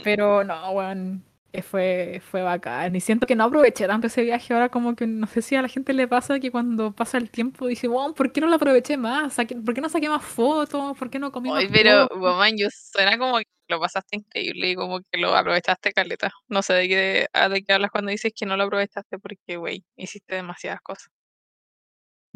[0.03, 1.23] pero no, weón,
[1.61, 2.95] fue, fue bacán.
[2.95, 5.61] Y siento que no aproveché tanto ese viaje, ahora como que no sé si a
[5.61, 8.55] la gente le pasa que cuando pasa el tiempo dice, wow, ¿por qué no lo
[8.55, 9.35] aproveché más?
[9.35, 10.97] ¿Por qué no saqué más fotos?
[10.97, 12.21] ¿Por qué no comí más pero, cosas?".
[12.21, 16.31] woman, yo suena como que lo pasaste increíble y como que lo aprovechaste caleta.
[16.47, 19.83] No sé de qué, de qué hablas cuando dices que no lo aprovechaste porque, güey,
[19.97, 21.09] hiciste demasiadas cosas.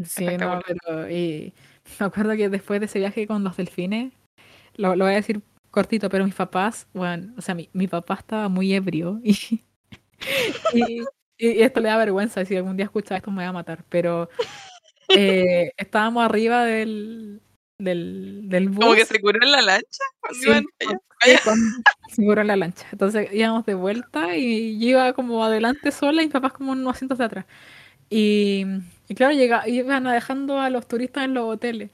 [0.03, 1.53] Sí, no, pero y
[1.99, 4.11] me acuerdo que después de ese viaje con los delfines,
[4.75, 5.41] lo, lo voy a decir
[5.75, 9.37] cortito, pero mis papás, bueno, o sea, mi, mi papá estaba muy ebrio y,
[10.73, 11.01] y,
[11.37, 14.29] y esto le da vergüenza, si algún día escucha esto me va a matar, pero
[15.09, 17.41] eh, estábamos arriba del,
[17.77, 18.83] del, del bus.
[18.85, 20.49] Como que se curó en la lancha Sí,
[21.19, 21.39] allá.
[21.43, 22.87] con- seguro en la lancha.
[22.91, 26.95] Entonces íbamos de vuelta y yo iba como adelante sola y mis papás como unos
[26.95, 27.45] asientos de atrás.
[28.09, 28.65] Y,
[29.07, 31.91] y claro, llega, iban dejando a los turistas en los hoteles.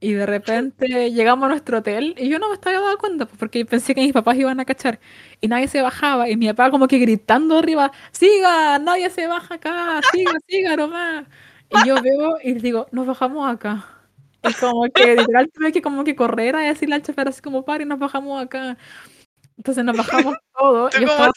[0.00, 3.36] Y de repente llegamos a nuestro hotel y yo no me estaba dando cuenta pues,
[3.38, 5.00] porque pensé que mis papás iban a cachar.
[5.40, 6.28] Y nadie se bajaba.
[6.28, 11.24] Y mi papá como que gritando arriba, siga, nadie se baja acá, siga, siga nomás.
[11.70, 13.84] Y yo veo y digo, nos bajamos acá.
[14.48, 17.64] Y como que literal tuve que como que correr a decirle al chofer así como,
[17.64, 18.78] pare, nos bajamos acá.
[19.56, 20.36] Entonces nos bajamos
[21.00, 21.32] Yo como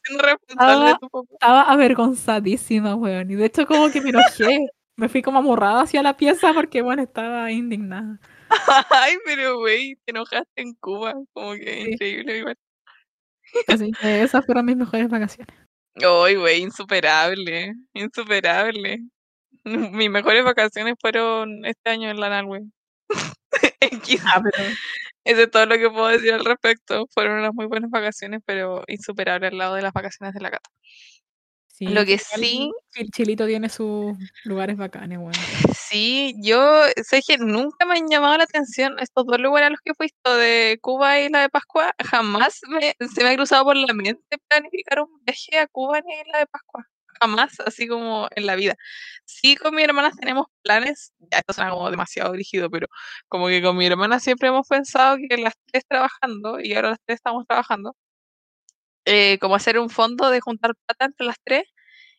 [0.48, 1.00] estaba, estaba-
[1.34, 3.32] estaba avergonzadísima, weón.
[3.32, 4.68] Y de hecho como que me enojé.
[4.98, 8.20] Me fui como amurrada hacia la pieza porque, bueno, estaba indignada.
[8.90, 11.14] Ay, pero güey, te enojaste en Cuba.
[11.34, 11.92] Como que Sí.
[11.94, 12.58] increíble igual.
[13.68, 15.56] Así que esas fueron mis mejores vacaciones.
[15.96, 17.74] Ay, güey, insuperable.
[17.94, 19.00] Insuperable.
[19.92, 22.64] Mis mejores vacaciones fueron este año en la güey.
[23.82, 24.22] X.
[24.26, 24.64] Ah, pero
[25.24, 27.08] Eso es todo lo que puedo decir al respecto.
[27.14, 30.70] Fueron unas muy buenas vacaciones, pero insuperable al lado de las vacaciones de la Cata.
[31.88, 35.34] Sí, Lo que sí- Chil- Chilito tiene sus lugares bacanes, weón.
[35.76, 39.80] Sí, yo sé que nunca me han llamado la atención estos dos lugares a los
[39.84, 41.94] que fuiste, de Cuba y la de Pascua.
[42.10, 46.14] Jamás me- se me ha cruzado por la mente planificar un viaje a Cuba ni
[46.32, 46.86] la de Pascua.
[47.20, 48.76] jamás, así como en la vida.
[49.26, 52.88] Sí, con mi hermana tenemos planes, ya esto suena como demasiado rígido, pero
[53.28, 57.00] como que con mi hermana siempre hemos pensado que las tres trabajando, y ahora las
[57.06, 57.96] tres estamos trabajando,
[59.06, 61.64] eh, como hacer un fondo de juntar plata entre las tres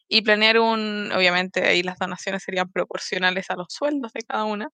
[0.09, 4.69] y planear un, obviamente ahí las donaciones serían proporcionales a los sueldos de cada una,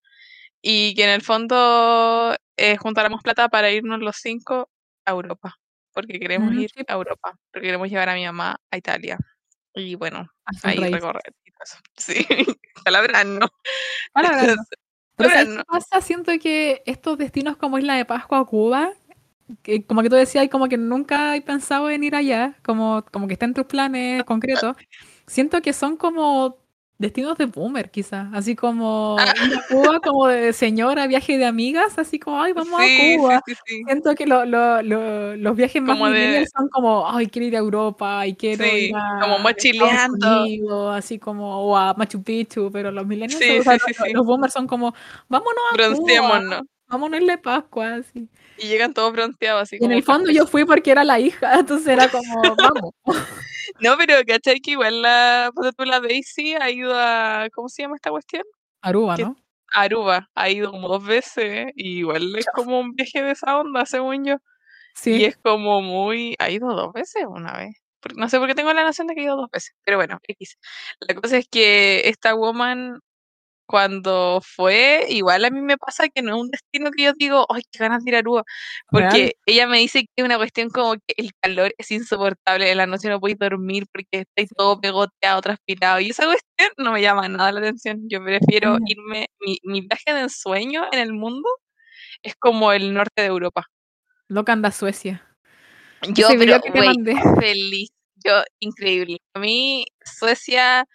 [0.60, 4.68] y que en el fondo eh, juntáramos plata para irnos los cinco
[5.04, 5.56] a Europa,
[5.92, 9.18] porque queremos Mm, ir a Europa, porque queremos llevar a mi mamá a Italia.
[9.74, 11.34] Y bueno, sus ahí recorrer.
[11.96, 12.26] Sí,
[12.84, 13.48] palabras no.
[14.12, 14.64] Palabras no.
[15.16, 15.56] Pero Palabras ¿sabes no.
[15.58, 16.00] qué pasa?
[16.00, 18.92] Siento que estos destinos como Isla de Pascua o Cuba,
[19.62, 23.26] que como que tú decías, como que nunca he pensado en ir allá, como, como
[23.26, 24.76] que está en tus planes concretos,
[25.26, 26.58] siento que son como
[26.98, 31.46] destinos de boomer, quizás, así como Ah, ir a Cuba como de señora, viaje de
[31.46, 33.42] amigas, así como, ay, vamos a sí, sí, Cuba.
[33.46, 33.82] sí, sí.
[33.86, 37.56] Siento que lo- lo- lo- los viajes más Como de, son como, ay, quiero ir
[37.56, 40.26] a Europa y quiero ir como a Estados mochileando.
[40.44, 44.52] Unidos, así como, o a Machu Picchu, pero los millennials, o sea, los, los boomers
[44.52, 44.92] son como,
[45.28, 46.42] vámonos a Cuba,
[46.88, 48.28] vámonos a Isla de Pascua, así.
[48.58, 51.20] Y llegan todos bronceados, así Y en como el fondo yo fui porque era la
[51.20, 52.94] hija, entonces era como, vamos,
[53.80, 54.60] No, pero ¿cachai?
[54.60, 58.42] Que igual la, la Daisy ha ido a, ¿cómo se llama esta cuestión?
[58.82, 59.36] Aruba, Que ¿no?
[59.72, 63.84] Aruba ha ido como dos veces, y igual es como un viaje de esa onda,
[63.86, 64.34] según yo.
[64.34, 64.38] Y
[64.94, 66.34] Sí, es como muy.
[66.38, 67.76] ¿Ha ido dos veces una vez?
[68.16, 69.74] No sé por qué tengo la noción de que ha ido dos veces.
[69.84, 70.58] Pero bueno, X.
[71.00, 73.00] La cosa es que esta woman,
[73.68, 77.46] cuando fue, igual a mí me pasa que no es un destino que yo digo,
[77.50, 78.42] ay, qué ganas de ir a Aruba.
[78.90, 82.70] real, Porque ella me dice que es una cuestión como que el calor es insoportable.
[82.70, 86.00] En la noche no podéis dormir porque estáis todo pegoteado, transpirado.
[86.00, 88.06] Y esa cuestión no me llama nada la atención.
[88.08, 89.28] Yo prefiero irme.
[89.40, 91.48] Mi, mi viaje de ensueño en el mundo
[92.22, 93.66] es como el norte de Europa.
[94.28, 95.26] loca anda Suecia.
[96.14, 97.16] Yo, pero, que te mandé.
[97.38, 97.90] feliz.
[98.24, 99.18] Yo, increíble.
[99.34, 100.86] A mí, Suecia,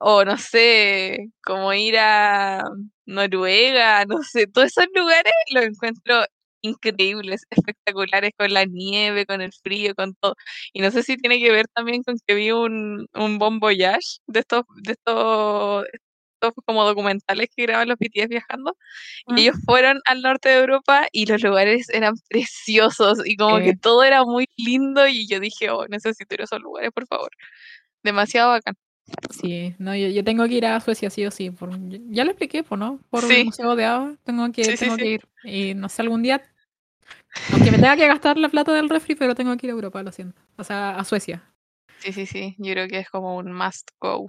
[0.00, 2.64] o no sé, como ir a
[3.06, 6.24] Noruega, no sé, todos esos lugares los encuentro
[6.64, 10.34] increíbles, espectaculares, con la nieve, con el frío, con todo.
[10.72, 14.18] Y no sé si tiene que ver también con que vi un, un Bon Voyage
[14.26, 18.76] de estos, de estos, estos como documentales que graban los BTS viajando.
[19.28, 19.38] Y ¿Mm?
[19.38, 24.02] ellos fueron al norte de Europa y los lugares eran preciosos y como que todo
[24.04, 27.30] era muy lindo y yo dije, oh, necesito ir a esos lugares, por favor.
[28.02, 28.74] Demasiado bacán.
[29.30, 31.50] Sí, no, yo, yo tengo que ir a Suecia sí o sí.
[31.50, 31.70] Por,
[32.10, 33.00] ya lo expliqué, pues, ¿no?
[33.10, 35.28] Por el Sí, Museo de Agua, tengo que, sí, sí, tengo que ir.
[35.44, 36.42] Y no sé, algún día,
[37.52, 40.02] aunque me tenga que gastar la plata del refri, pero tengo que ir a Europa,
[40.02, 40.40] lo siento.
[40.56, 41.42] O sea, a Suecia.
[41.98, 42.54] Sí, sí, sí.
[42.58, 44.26] Yo creo que es como un must go.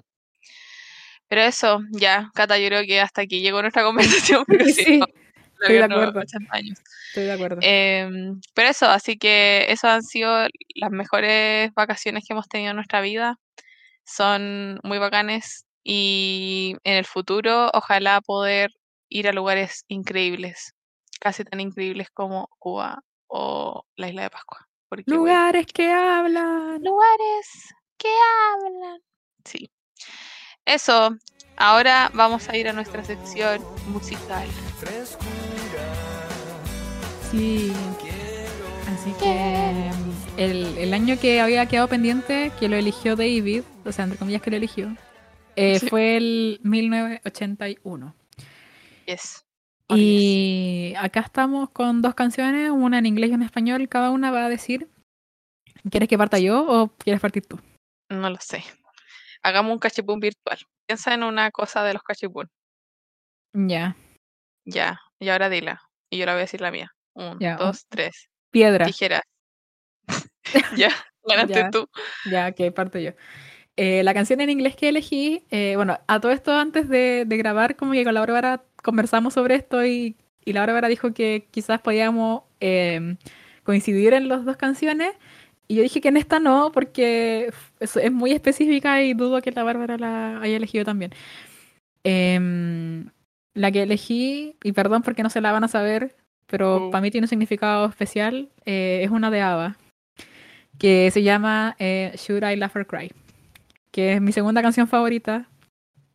[1.27, 4.45] Pero eso, ya, Cata, yo creo que hasta aquí llegó nuestra conversación,
[4.76, 5.06] Sí, no,
[5.61, 6.80] estoy de acuerdo, 80 años.
[7.07, 7.57] estoy de acuerdo.
[7.61, 12.76] Em, pero eso, así que eso han sido las mejores vacaciones que hemos tenido en
[12.76, 13.39] nuestra vida.
[14.06, 18.72] Son muy bacanes y en el futuro ojalá poder
[19.10, 20.73] ir a lugares increíbles,
[21.19, 24.68] casi tan increíbles como Cuba o la Isla de Pascua.
[25.07, 26.82] Lugares que hablan.
[26.84, 28.14] lugares que
[28.53, 29.02] hablan.
[29.44, 29.69] Sí.
[30.65, 31.15] Eso,
[31.57, 34.48] ahora vamos a ir a nuestra sección musical.
[37.32, 37.73] Sí.
[38.88, 39.85] Así que
[40.38, 44.41] el, el año que había quedado pendiente, que lo eligió David, o sea, entre comillas
[44.41, 44.95] que lo eligió,
[45.56, 45.88] eh, Sí.
[45.90, 48.14] fue el 1981.
[49.06, 49.45] Yes.
[49.88, 50.03] Oh, yes.
[50.03, 53.88] Y acá estamos con dos canciones, una en inglés y una en español.
[53.88, 54.90] Cada una va a decir,
[55.90, 57.60] ¿quieres que parta yo o quieres partir tú?
[58.10, 58.64] No lo sé.
[59.44, 60.57] Hagamos un cachipún virtual.
[60.88, 62.49] Piensa en una cosa de los cachipún.
[63.53, 63.95] Ya,
[64.66, 64.99] Ya.
[65.20, 65.82] Y ahora dila.
[66.10, 66.91] Y yo la voy a decir la mía.
[67.14, 67.53] Un, ya.
[67.53, 68.28] un- dos, tres.
[68.52, 68.86] piedra.
[68.86, 69.22] Tijeras.
[70.77, 70.90] ya.
[71.27, 71.72] Ganaste Ya.
[71.72, 71.88] tú.
[72.23, 73.11] Ya, que parto yo.
[73.77, 77.38] Eh, la canción en inglés que elegí, eh, bueno, a todo esto antes de, de
[77.38, 81.48] grabar, como que con la Bárbara conversamos sobre esto y, y la Bárbara dijo que
[81.52, 83.18] quizás podíamos eh,
[83.64, 85.14] coincidir en las dos canciones.
[85.68, 89.52] Y yo dije que en esta no, porque es, es muy específica y dudo que
[89.52, 91.11] la Bárbara la haya elegido también.
[92.03, 93.10] Em,
[93.53, 96.15] la que elegí, y perdón porque no se la van a saber,
[96.48, 96.91] pero Uh.
[96.91, 99.77] para mí tiene un significado especial, eh, es una de ABBA,
[100.77, 103.11] que se llama eh, Should I Laugh or Cry,
[103.91, 105.47] que es mi segunda canción favorita.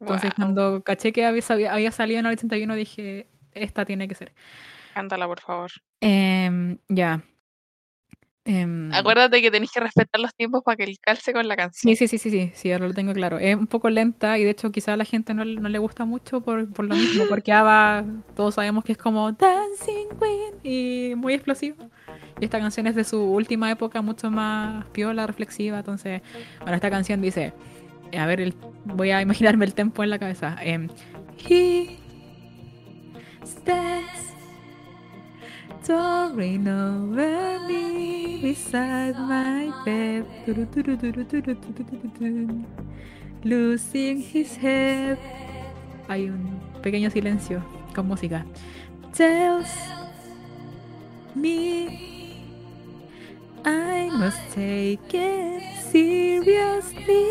[0.00, 0.36] Entonces Wow.
[0.36, 1.42] cuando caché que había,
[1.72, 4.32] había salido en el 81 dije, esta tiene que ser.
[4.94, 5.70] Cántala, por favor.
[6.00, 7.22] Em, ya.
[8.50, 11.94] Em, Acuérdate que tenés que respetar los tiempos para que el calce con la canción.
[11.94, 13.38] Sí, sí, sí, sí, sí, sí, ahora lo tengo claro.
[13.38, 16.04] Es un poco lenta y de hecho quizá a la gente no, no le gusta
[16.04, 18.04] mucho por, por lo mismo, porque ABBA
[18.34, 21.76] todos sabemos que es como Dancing Queen y muy explosivo.
[22.40, 25.78] Y esta canción es de su última época, mucho más piola, reflexiva.
[25.78, 26.20] Entonces,
[26.60, 27.52] bueno, esta canción dice
[28.18, 28.54] a ver, el,
[28.84, 30.56] voy a imaginarme el tempo en la cabeza.
[30.60, 30.88] Em,
[31.48, 31.96] he
[33.44, 34.29] stands
[35.82, 40.26] soaring over me beside my bed.
[43.44, 45.18] Losing his head.
[46.08, 47.62] Hay un pequeño silencio
[47.94, 48.44] con música.
[49.14, 49.68] Tells
[51.34, 52.10] me
[53.64, 57.26] I must take it seriously.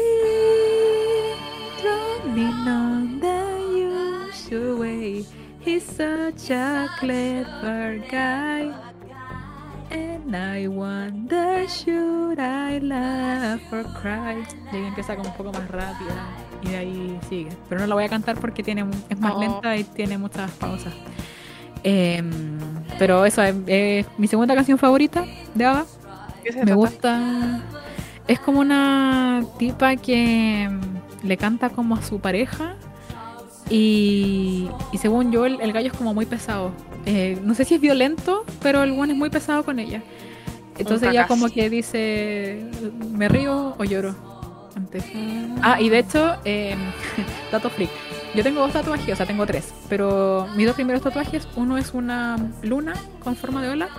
[1.83, 5.25] Running on the usual way.
[5.65, 8.71] He's such a clever guy.
[9.91, 14.43] And I wonder, should I laugh or cry?
[14.71, 16.27] Y ahí empieza como un poco más rápida.
[16.61, 17.49] Y de ahí sigue.
[17.67, 19.39] Pero no la voy a cantar porque tiene, es más Oh.
[19.39, 20.93] lenta y tiene muchas pausas.
[21.83, 22.59] Em,
[22.99, 25.25] pero eso es, mi segunda canción favorita
[25.55, 25.85] de ABBA.
[26.43, 26.75] ¿Qué se Me trata?
[26.75, 27.61] gusta.
[28.27, 32.75] Es como una tipa que mm, le canta como a su pareja.
[33.69, 36.71] Y, y según yo, el, el gallo es como muy pesado.
[37.05, 40.01] Eh, no sé si es violento, pero el one es muy pesado con ella.
[40.77, 42.63] Entonces ella como que dice,
[43.11, 44.15] ¿me río o lloro?
[44.75, 45.03] Antes.
[45.61, 46.75] Ah, y de hecho, eh,
[47.51, 47.89] dato freak.
[48.33, 49.73] Yo tengo dos tatuajes, o sea, tengo tres.
[49.89, 52.93] Pero mis dos primeros tatuajes, uno es una luna
[53.23, 53.89] con forma de ola.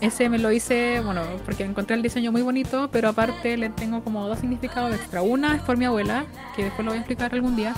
[0.00, 4.04] Ese me lo hice, bueno, porque encontré el diseño muy bonito, pero aparte le tengo
[4.04, 5.22] como dos significados extra.
[5.22, 7.74] Una es por mi abuela, que después lo voy a explicar algún día.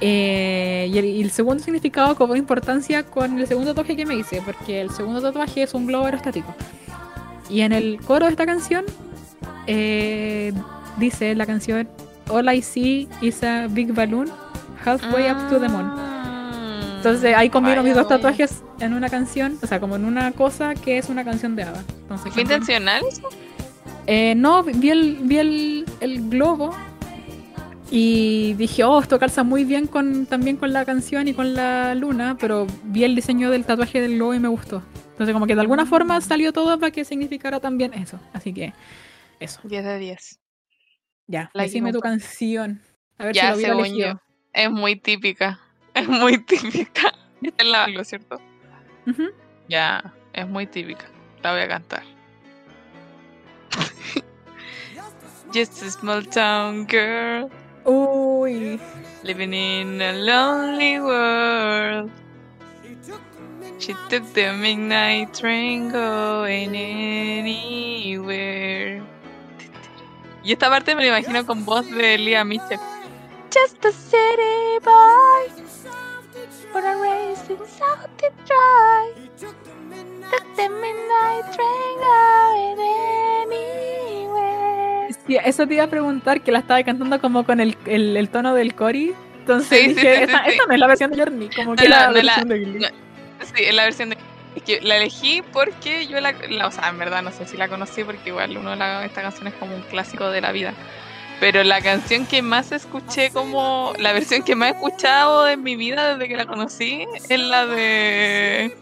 [0.00, 4.16] Eh, y, el, y el segundo significado como importancia con el segundo tatuaje que me
[4.16, 6.54] hice, porque el segundo tatuaje es un globo aerostático.
[7.48, 8.84] Y en el coro de esta canción
[9.66, 10.52] eh,
[10.98, 11.88] dice la canción
[12.28, 14.30] All I see is a big balloon
[14.84, 15.86] halfway up to the moon.
[15.86, 18.16] Mm, Entonces ahí combino mis dos vaya.
[18.16, 21.64] tatuajes en una canción, o sea, como en una cosa que es una canción de
[21.64, 21.84] ABBA.
[22.02, 23.28] Entonces, ¿Fue intencional eso?
[24.06, 26.74] Eh, no, vi el, vi el, el globo
[27.90, 31.94] y dije, oh, esto calza muy bien con, también con la canción y con la
[31.94, 34.82] luna, pero vi el diseño del tatuaje del globo y me gustó.
[35.12, 38.18] Entonces como que de alguna forma salió todo para que significara también eso.
[38.32, 38.72] Así que
[39.38, 39.60] eso.
[39.64, 40.40] 10 de 10.
[41.26, 42.82] Ya, La decime tu canción.
[43.18, 44.12] A ver si Ya, lo hubiera según elegido.
[44.14, 44.20] yo.
[44.52, 45.60] Es muy típica.
[45.94, 47.14] Es muy típica.
[47.56, 48.40] Es la algo, ¿cierto?
[49.68, 51.04] Ya, es muy típica.
[51.40, 52.02] La voy a cantar.
[55.54, 57.48] Just a small town girl
[57.84, 58.80] Uy.
[59.24, 62.10] living in a lonely world.
[63.78, 68.22] She took the midnight train going anywhere.
[70.42, 72.78] Y esta parte me la imagino con voz de Leah Mitchell.
[73.50, 75.48] Just a city boy
[76.70, 79.12] for a racing south to try.
[79.38, 83.93] Took the midnight train going anywhere.
[85.26, 88.28] Sí, eso te iba a preguntar que la estaba cantando como con el, el, el
[88.28, 89.14] tono del Cory.
[89.40, 91.76] Entonces Sí, dije, sí, sí, esta, esta no es la versión de Journey, como No
[91.82, 92.78] que la- no la- versión de Glee.
[92.80, 92.88] no.
[93.54, 94.18] Sí, es la versión de.
[94.56, 97.56] Es que la elegí porque yo la, la- O sea, en verdad no sé si
[97.56, 100.72] la conocí porque igual uno la, esta canción es como un clásico de la vida.
[101.40, 103.92] Pero la canción que más escuché como.
[103.98, 107.66] La versión que más he escuchado en mi vida desde que la conocí es la
[107.66, 108.76] de.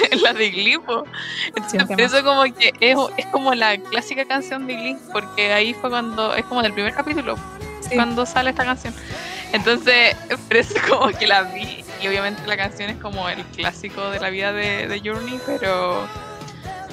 [0.22, 0.78] la de Glee.
[0.78, 1.04] po.
[1.48, 4.96] Entonces, por eso como que es, es como la clásica canción de Glee.
[5.12, 6.34] Porque ahí fue cuando.
[6.34, 7.36] Es como del primer capítulo
[7.80, 7.94] Sí.
[7.96, 8.94] cuando sale esta canción.
[9.52, 10.16] Entonces,
[10.48, 14.18] por eso como que la vi y obviamente la canción es como el clásico de
[14.20, 16.06] la vida de, de Journey, pero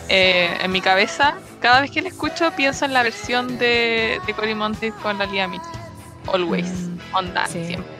[0.09, 4.34] eh, en mi cabeza, cada vez que la escucho pienso en la versión de, de
[4.34, 5.69] Cory Monteith con la Lia Mitchell.
[6.31, 7.65] Always, Mm, on that, sí.
[7.65, 7.91] siempre.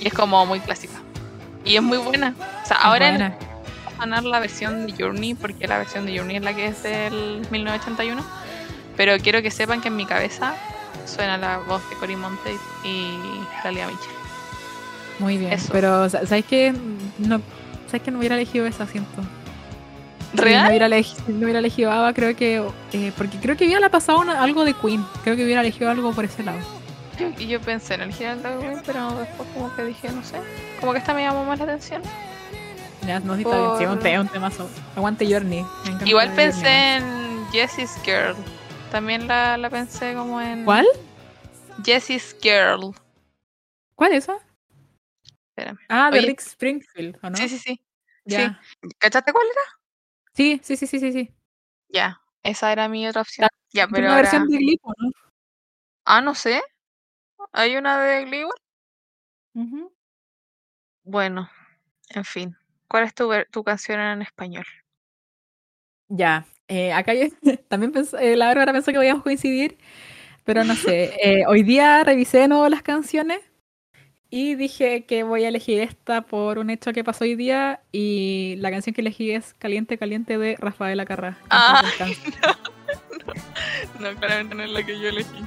[0.00, 0.94] Y es como muy clásica.
[1.64, 2.34] Y es muy buena.
[2.62, 3.28] O sea, ahora en- buena.
[3.30, 3.55] va
[3.98, 6.82] a sonar la versión de Journey, porque la versión de Journey es la que es
[6.82, 8.22] del 1981.
[8.96, 10.54] Pero quiero que sepan que en mi cabeza
[11.04, 13.18] suena la voz de Cory Monteith y
[13.64, 14.10] la Lia Mitchell.
[15.18, 15.68] Muy bien, Eso.
[15.72, 16.74] pero sa- ¿sabes qué?
[17.18, 17.40] No,
[17.86, 19.22] ¿sabes que no hubiera elegido esa, siento?
[20.32, 20.64] Sí, ¿Real?
[20.64, 22.62] no, hubiera elegido, no hubiera elegido ABBA, creo que...
[22.92, 25.04] eh, porque creo que hubiera pasado una- algo de Queen.
[25.24, 26.58] Creo que hubiera elegido algo por ese lado.
[27.38, 30.36] Y yo pensé en el Girl Darwin, pero después como que dije, no sé,
[30.80, 32.02] como que esta me llamó más la atención.
[33.06, 33.76] Ya, no, sí, está bien.
[33.78, 34.68] Sí, es un, te- es un temazo.
[34.96, 35.64] Aguante Journey.
[36.04, 36.36] Igual Journey.
[36.36, 38.34] pensé en Jessie's Girl.
[38.90, 40.64] También la, la pensé como en...
[40.64, 40.86] ¿Cuál?
[41.84, 42.92] Jessie's Girl.
[43.94, 44.38] ¿Cuál es esa?
[45.50, 45.78] Espérame.
[45.88, 46.26] Ah, de Oye.
[46.28, 47.36] Rick Springfield, ¿o no?
[47.36, 47.80] Sí, sí, sí.
[48.24, 48.60] Ya.
[48.98, 49.60] ¿Cachaste cuál era?
[50.34, 51.12] Sí, sí, sí, sí, sí.
[51.12, 51.34] sí.
[51.88, 53.48] Ya, esa era mi otra opción.
[53.72, 54.22] Ya, Tiene pero una ahora...
[54.30, 55.10] versión de Glee, ¿no?
[56.04, 56.60] Ah, no sé.
[57.52, 58.58] ¿Hay una de Glee igual?
[59.54, 59.92] Ujú.
[61.04, 61.48] Bueno,
[62.10, 62.56] en fin.
[62.88, 64.64] ¿Cuál es tu, tu canción en español?
[66.08, 67.26] Ya, eh, acá yo
[67.68, 69.78] también pensé, eh, la Bárbara pensó que podíamos coincidir.
[70.44, 73.40] Pero no sé, eh, hoy día revisé de nuevo las canciones
[74.30, 78.56] y dije que voy a elegir esta por un hecho que pasó hoy día y
[78.58, 81.38] la canción que elegí es Caliente Caliente de Rafael Acarra.
[81.50, 81.82] Ah,
[84.00, 85.44] no, no, claramente no es la que yo elegí.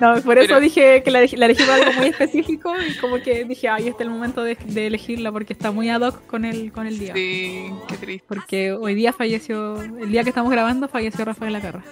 [0.00, 3.44] No, por eso dije que la, la, elegí por algo muy específico y como que
[3.44, 6.44] dije, ay, este es el momento de, de, elegirla porque está muy ad hoc con
[6.44, 7.12] el, con el día.
[7.14, 8.24] Sí, qué triste.
[8.26, 11.82] Porque hoy día falleció, el día que estamos grabando falleció Rafael Acarra.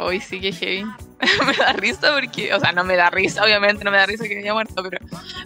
[0.00, 0.84] Hoy sí que heavy.
[1.46, 4.24] me da risa porque, o sea, no me da risa, obviamente no me da risa
[4.24, 4.98] que haya muerto, pero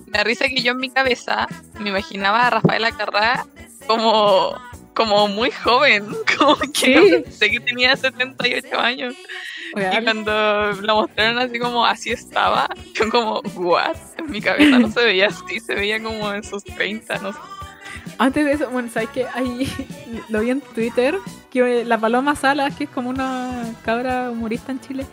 [0.06, 1.46] me da risa que yo en mi cabeza
[1.78, 3.46] me imaginaba a Rafael Acarra
[3.86, 4.56] como
[4.98, 6.08] como muy joven,
[6.38, 7.32] como que ¿Sí?
[7.32, 9.14] sé que tenía 78 años.
[9.76, 13.96] Y cuando la mostraron así como así estaba, yo como, what?
[14.16, 17.38] En mi cabeza no se veía así, se veía como en sus 30, no sé.
[18.18, 19.26] Antes de eso, bueno, ¿sabes qué?
[19.34, 19.70] Ahí
[20.30, 21.14] lo vi en Twitter,
[21.52, 25.06] que la Paloma Salas, que es como una cabra humorista en Chile,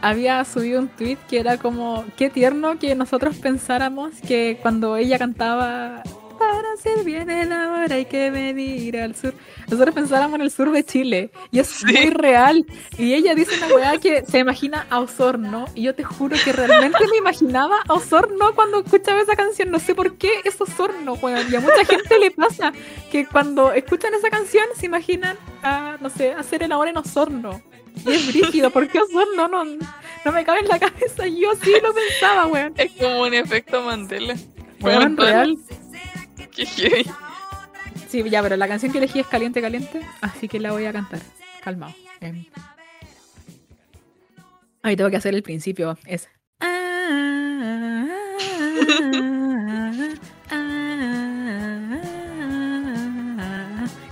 [0.00, 5.18] había subido un tweet que era como, qué tierno que nosotros pensáramos que cuando ella
[5.18, 6.04] cantaba
[6.38, 9.34] para hacer bien el amor hay que venir al sur.
[9.68, 12.64] Nosotros pensábamos en el sur de Chile y es muy real.
[12.96, 16.52] Y ella dice una weá que se imagina a Osorno y yo te juro que
[16.52, 19.70] realmente me imaginaba a Osorno cuando escuchaba esa canción.
[19.70, 21.46] No sé por qué es Osorno, weón.
[21.50, 22.72] Y a mucha gente le pasa
[23.10, 27.60] que cuando escuchan esa canción se imaginan a, no sé, hacer el amor en Osorno.
[28.06, 31.26] Y es brígido, ¿por qué Osorno no, no me cabe en la cabeza?
[31.26, 32.74] Yo sí lo pensaba, weón.
[32.76, 34.36] Es como un efecto Mandela.
[34.80, 35.58] Weón, real.
[38.08, 40.92] Sí, ya, pero la canción que elegí es Caliente Caliente, así que la voy a
[40.92, 41.20] cantar.
[41.62, 41.94] Calmado.
[42.20, 42.46] Eh.
[44.82, 45.98] Ahí tengo que hacer el principio.
[46.06, 46.28] Es.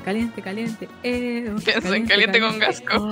[0.04, 1.56] Caliente, caliente, eo.
[1.56, 3.10] Pienso en caliente con gasco.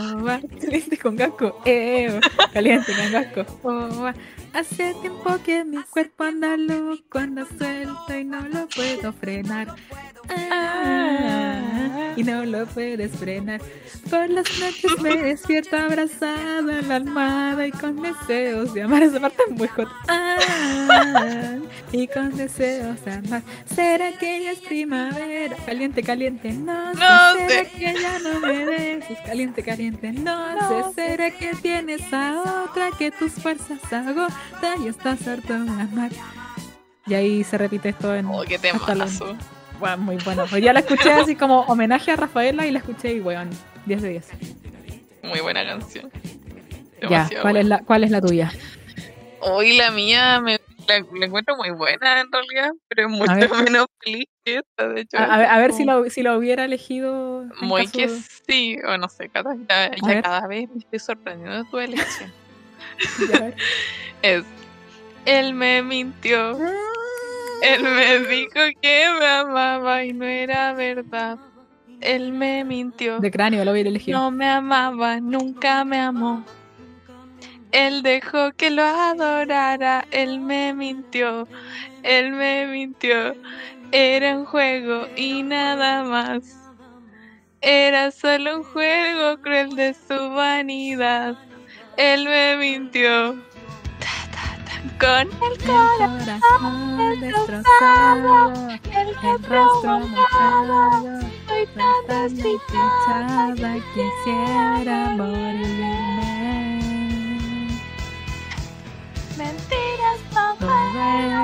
[0.60, 2.20] Caliente con gasco, eo.
[2.52, 3.60] Caliente con gasco.
[3.64, 4.12] Oh,
[4.54, 9.74] Hace tiempo que mi cuerpo anda loco, anda suelto y no lo puedo frenar.
[10.28, 13.60] Ah, y no lo puedes frenar.
[14.08, 19.02] Por las noches me despierto abrazada en la almohada y con deseos de amar.
[19.02, 19.88] Esa parte es muy hot.
[20.06, 21.56] Ah,
[21.90, 23.42] y con deseos de amar.
[23.66, 25.56] ¿Será que ya es primavera?
[25.66, 27.48] Caliente, caliente, no, no sé.
[27.48, 29.18] ¿Será que ya no me beses?
[29.26, 31.08] Caliente, caliente, no, no sé.
[31.08, 33.80] ¿Será que tienes a otra que tus fuerzas
[34.52, 36.10] agotan y estás harto de?
[37.06, 38.26] Y ahí se repite esto en.
[38.26, 39.36] Oh, qué temazo
[39.78, 40.44] bueno, muy bueno.
[40.52, 43.50] Hoy ya la escuché así como homenaje a Rafaela y la escuché y weón,
[43.86, 44.28] 10 de 10.
[45.24, 46.10] Muy buena canción.
[47.08, 48.52] ya, ¿cuál es, la, ¿cuál es la tuya?
[49.40, 50.58] Hoy la mía me
[50.88, 55.18] la, encuentro muy buena en realidad, pero es mucho menos feliz que esta, de hecho.
[55.18, 57.44] A, a ver, si, lo, si lo hubiera elegido.
[57.60, 61.70] Muy que sí, o no sé, cada, ya, ya cada vez me estoy sorprendiendo de
[61.70, 62.32] tu elección.
[64.22, 64.44] Es,
[65.24, 66.58] él me mintió.
[67.62, 71.38] Él me dijo que me amaba y no era verdad.
[72.00, 73.20] Él me mintió.
[73.20, 74.18] De cráneo lo hubiera elegido.
[74.18, 76.44] No me amaba, nunca me amó.
[77.72, 80.06] Él dejó que lo adorara.
[80.10, 81.48] Él me mintió.
[82.02, 83.34] Él me mintió.
[83.90, 86.42] Era un juego y nada más.
[87.60, 91.36] Era solo un juego cruel de su vanidad.
[91.96, 93.36] Él me mintió
[94.98, 106.00] con el corazón destrozado, el rostro mojado, estoy tan desdichada, quisiera morirme.
[109.36, 110.70] Mentiras todo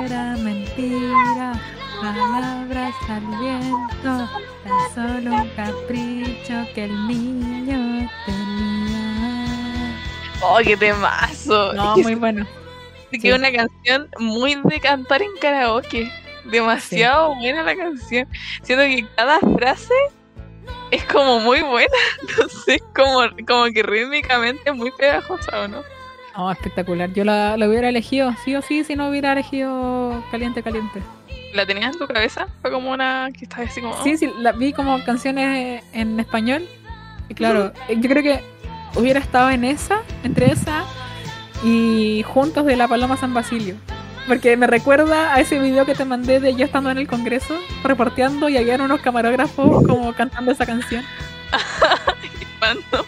[0.05, 1.53] era mentira,
[2.01, 4.29] palabras al viento,
[4.63, 9.00] tan solo un capricho que el niño tenía.
[10.41, 11.73] ¡Oh, qué temazo!
[11.73, 12.45] No, muy bueno
[13.19, 16.11] que es una canción muy de cantar en karaoke.
[16.45, 18.27] Demasiado buena la canción.
[18.63, 19.93] Siento que cada frase
[20.91, 21.91] es como muy buena.
[22.37, 25.83] No sé, como, como que rítmicamente es muy pegajosa, ¿o no?
[26.35, 27.11] Oh, espectacular.
[27.13, 31.01] Yo la, hubiera elegido, sí o sí, si no hubiera elegido Caliente, Caliente.
[31.53, 32.47] ¿La tenías en tu cabeza?
[32.61, 34.01] Fue como una que estaba así como.
[34.03, 36.67] Sí, sí, la vi como canciones en español.
[37.27, 38.43] Y claro, yo creo que
[38.95, 40.85] hubiera estado en esa, entre esa
[41.63, 43.75] y juntos de la Paloma San Basilio.
[44.27, 47.57] Porque me recuerda a ese video que te mandé de yo estando en el Congreso,
[47.83, 51.03] reporteando y había unos camarógrafos como cantando esa canción.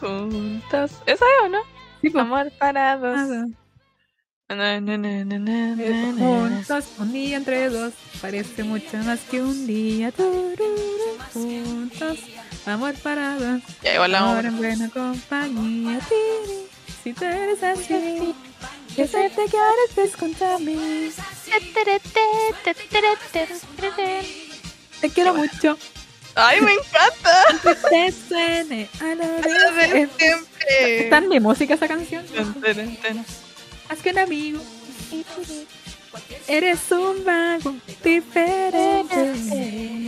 [0.00, 0.92] Juntos.
[1.06, 1.58] ¿Esa es o no?
[2.02, 2.24] Sí, pues.
[2.24, 3.18] Amor parados.
[6.18, 10.12] Juntos, un día entre dos, parece mucho más que un día.
[11.32, 12.18] Juntos,
[12.72, 13.62] amor parados.
[13.82, 16.00] Ya igual la Amor en buena compañía.
[17.02, 18.34] Si tú eres así,
[18.94, 21.10] que se te quieres contra mí.
[25.00, 25.78] Te quiero mucho.
[26.34, 27.44] ¡Ay, me encanta!
[27.62, 30.10] Que te suene a la vez.
[30.18, 31.04] Siempre.
[31.04, 32.24] Está en mi música esa canción.
[33.88, 34.60] Haz que un amigo.
[36.48, 40.05] Eres un mago diferente.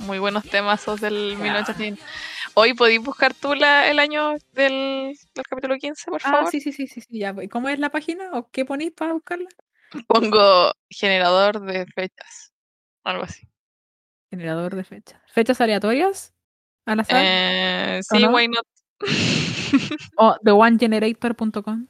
[0.00, 2.04] Muy buenos temas esos del 1800.
[2.54, 6.50] Hoy podéis buscar tú la, el año del, del capítulo 15, por Ah, favor.
[6.50, 7.34] sí, sí, sí, sí, sí, ya.
[7.50, 8.30] ¿Cómo es la página?
[8.32, 9.48] ¿O qué ponéis para buscarla?
[10.06, 12.52] Pongo generador de fechas.
[13.04, 13.46] Algo así.
[14.30, 15.20] Generador de fechas.
[15.32, 16.32] ¿Fechas aleatorias?
[16.86, 17.22] ¿Al azar?
[17.22, 18.30] Eh, ¿O sí, no?
[18.30, 18.66] why not?
[20.16, 21.86] ¿O theonegenerator.com?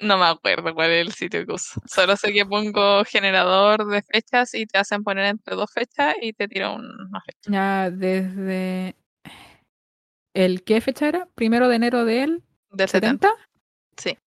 [0.00, 1.80] No me acuerdo cuál es el sitio que uso.
[1.86, 6.32] Solo sé que pongo generador de fechas y te hacen poner entre dos fechas y
[6.32, 7.50] te tira una fecha.
[7.50, 8.96] Ya desde...
[10.34, 11.26] ¿El qué fecha era?
[11.34, 13.28] ¿Primero de enero del Del 70.
[13.28, 13.48] 70?
[13.96, 14.18] Sí.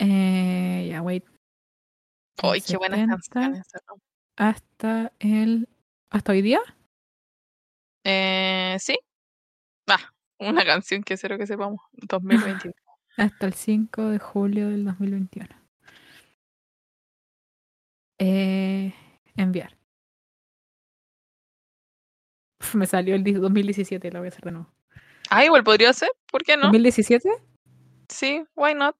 [0.00, 1.24] Eh, ya, wait.
[2.42, 3.66] ¡Ay, qué buenas 70 canciones!
[4.36, 5.68] Hasta el...
[6.10, 6.60] ¿Hasta hoy día?
[8.04, 8.98] Eh, sí.
[9.88, 11.80] Ah, una canción que cero que sepamos.
[11.92, 12.74] 2021.
[13.16, 15.48] Hasta el 5 de julio del 2021.
[18.18, 18.94] Eh,
[19.36, 19.76] enviar.
[22.60, 24.70] Uf, me salió el di- 2017, lo voy a hacer de nuevo.
[25.30, 26.10] ah, igual podría ser.
[26.30, 26.70] ¿Por qué no?
[26.70, 27.28] ¿2017?
[28.08, 28.96] Sí, why not?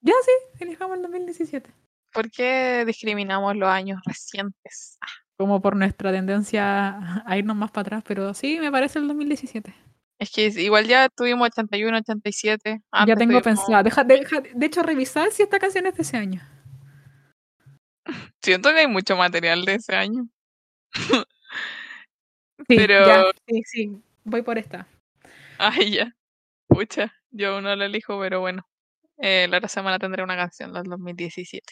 [0.00, 1.70] Ya sí, elijamos el 2017.
[2.12, 4.98] ¿Por qué discriminamos los años recientes?
[5.36, 9.74] Como por nuestra tendencia a irnos más para atrás, pero sí, me parece el 2017.
[10.18, 12.70] Es que igual ya tuvimos 81, 87.
[12.70, 13.82] ya antes tengo tuvimos- pensado.
[13.82, 16.40] Deja, deja- de hecho, revisar si esta canción es de ese año.
[18.42, 20.28] Siento que hay mucho material de ese año.
[22.68, 24.88] Sí, Pero- ya, sí, sí, voy por esta.
[25.58, 26.16] Ay, ya.
[26.66, 28.66] Pucha, yo aún no la elijo, pero bueno.
[29.18, 31.62] Eh, la otra semana tendré una canción del 2017.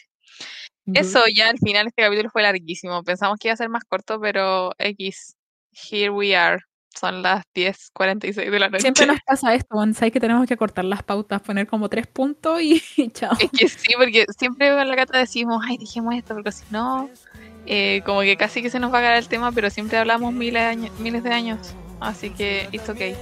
[0.93, 3.03] Eso, ya al final este capítulo fue larguísimo.
[3.03, 5.35] Pensamos que iba a ser más corto, pero X.
[5.71, 6.61] Here we are.
[6.99, 8.81] Son las 10.46 de la noche.
[8.81, 12.61] Siempre nos pasa esto, sabes que tenemos que cortar las pautas, poner como tres puntos
[12.61, 12.81] y,
[13.13, 13.33] chao.
[13.39, 17.09] Es que sí, porque siempre con la gata decimos, ay, dijimos esto, porque si no,
[17.65, 20.33] eh, como que casi que se nos va a caer el tema, pero siempre hablamos
[20.33, 20.99] miles de años.
[20.99, 23.15] Miles de años así que it's okay.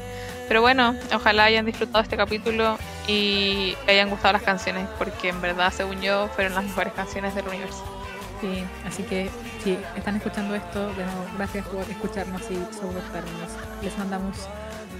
[0.47, 2.77] Pero bueno, ojalá hayan disfrutado este capítulo
[3.07, 7.33] y le hayan gustado las canciones, porque en verdad, según yo, fueron las mejores canciones
[7.33, 7.83] del universo.
[8.43, 9.29] Sí, así que
[9.63, 13.49] si están escuchando esto, de nuevo, gracias por escucharnos y soportarnos.
[13.81, 14.35] Les mandamos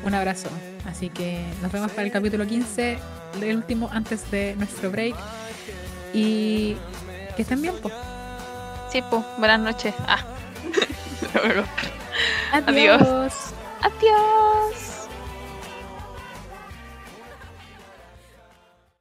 [0.06, 0.48] un abrazo.
[0.90, 2.98] Así que nos vemos para el capítulo 15,
[3.42, 5.14] el último antes de nuestro break.
[6.14, 6.78] Y
[7.36, 7.94] que estén bien, pues.
[8.94, 9.94] Sí, pues, buenas noches.
[10.08, 10.24] Ah.
[11.34, 11.66] Luego.
[12.54, 13.34] Adiós.
[13.82, 14.93] Adiós.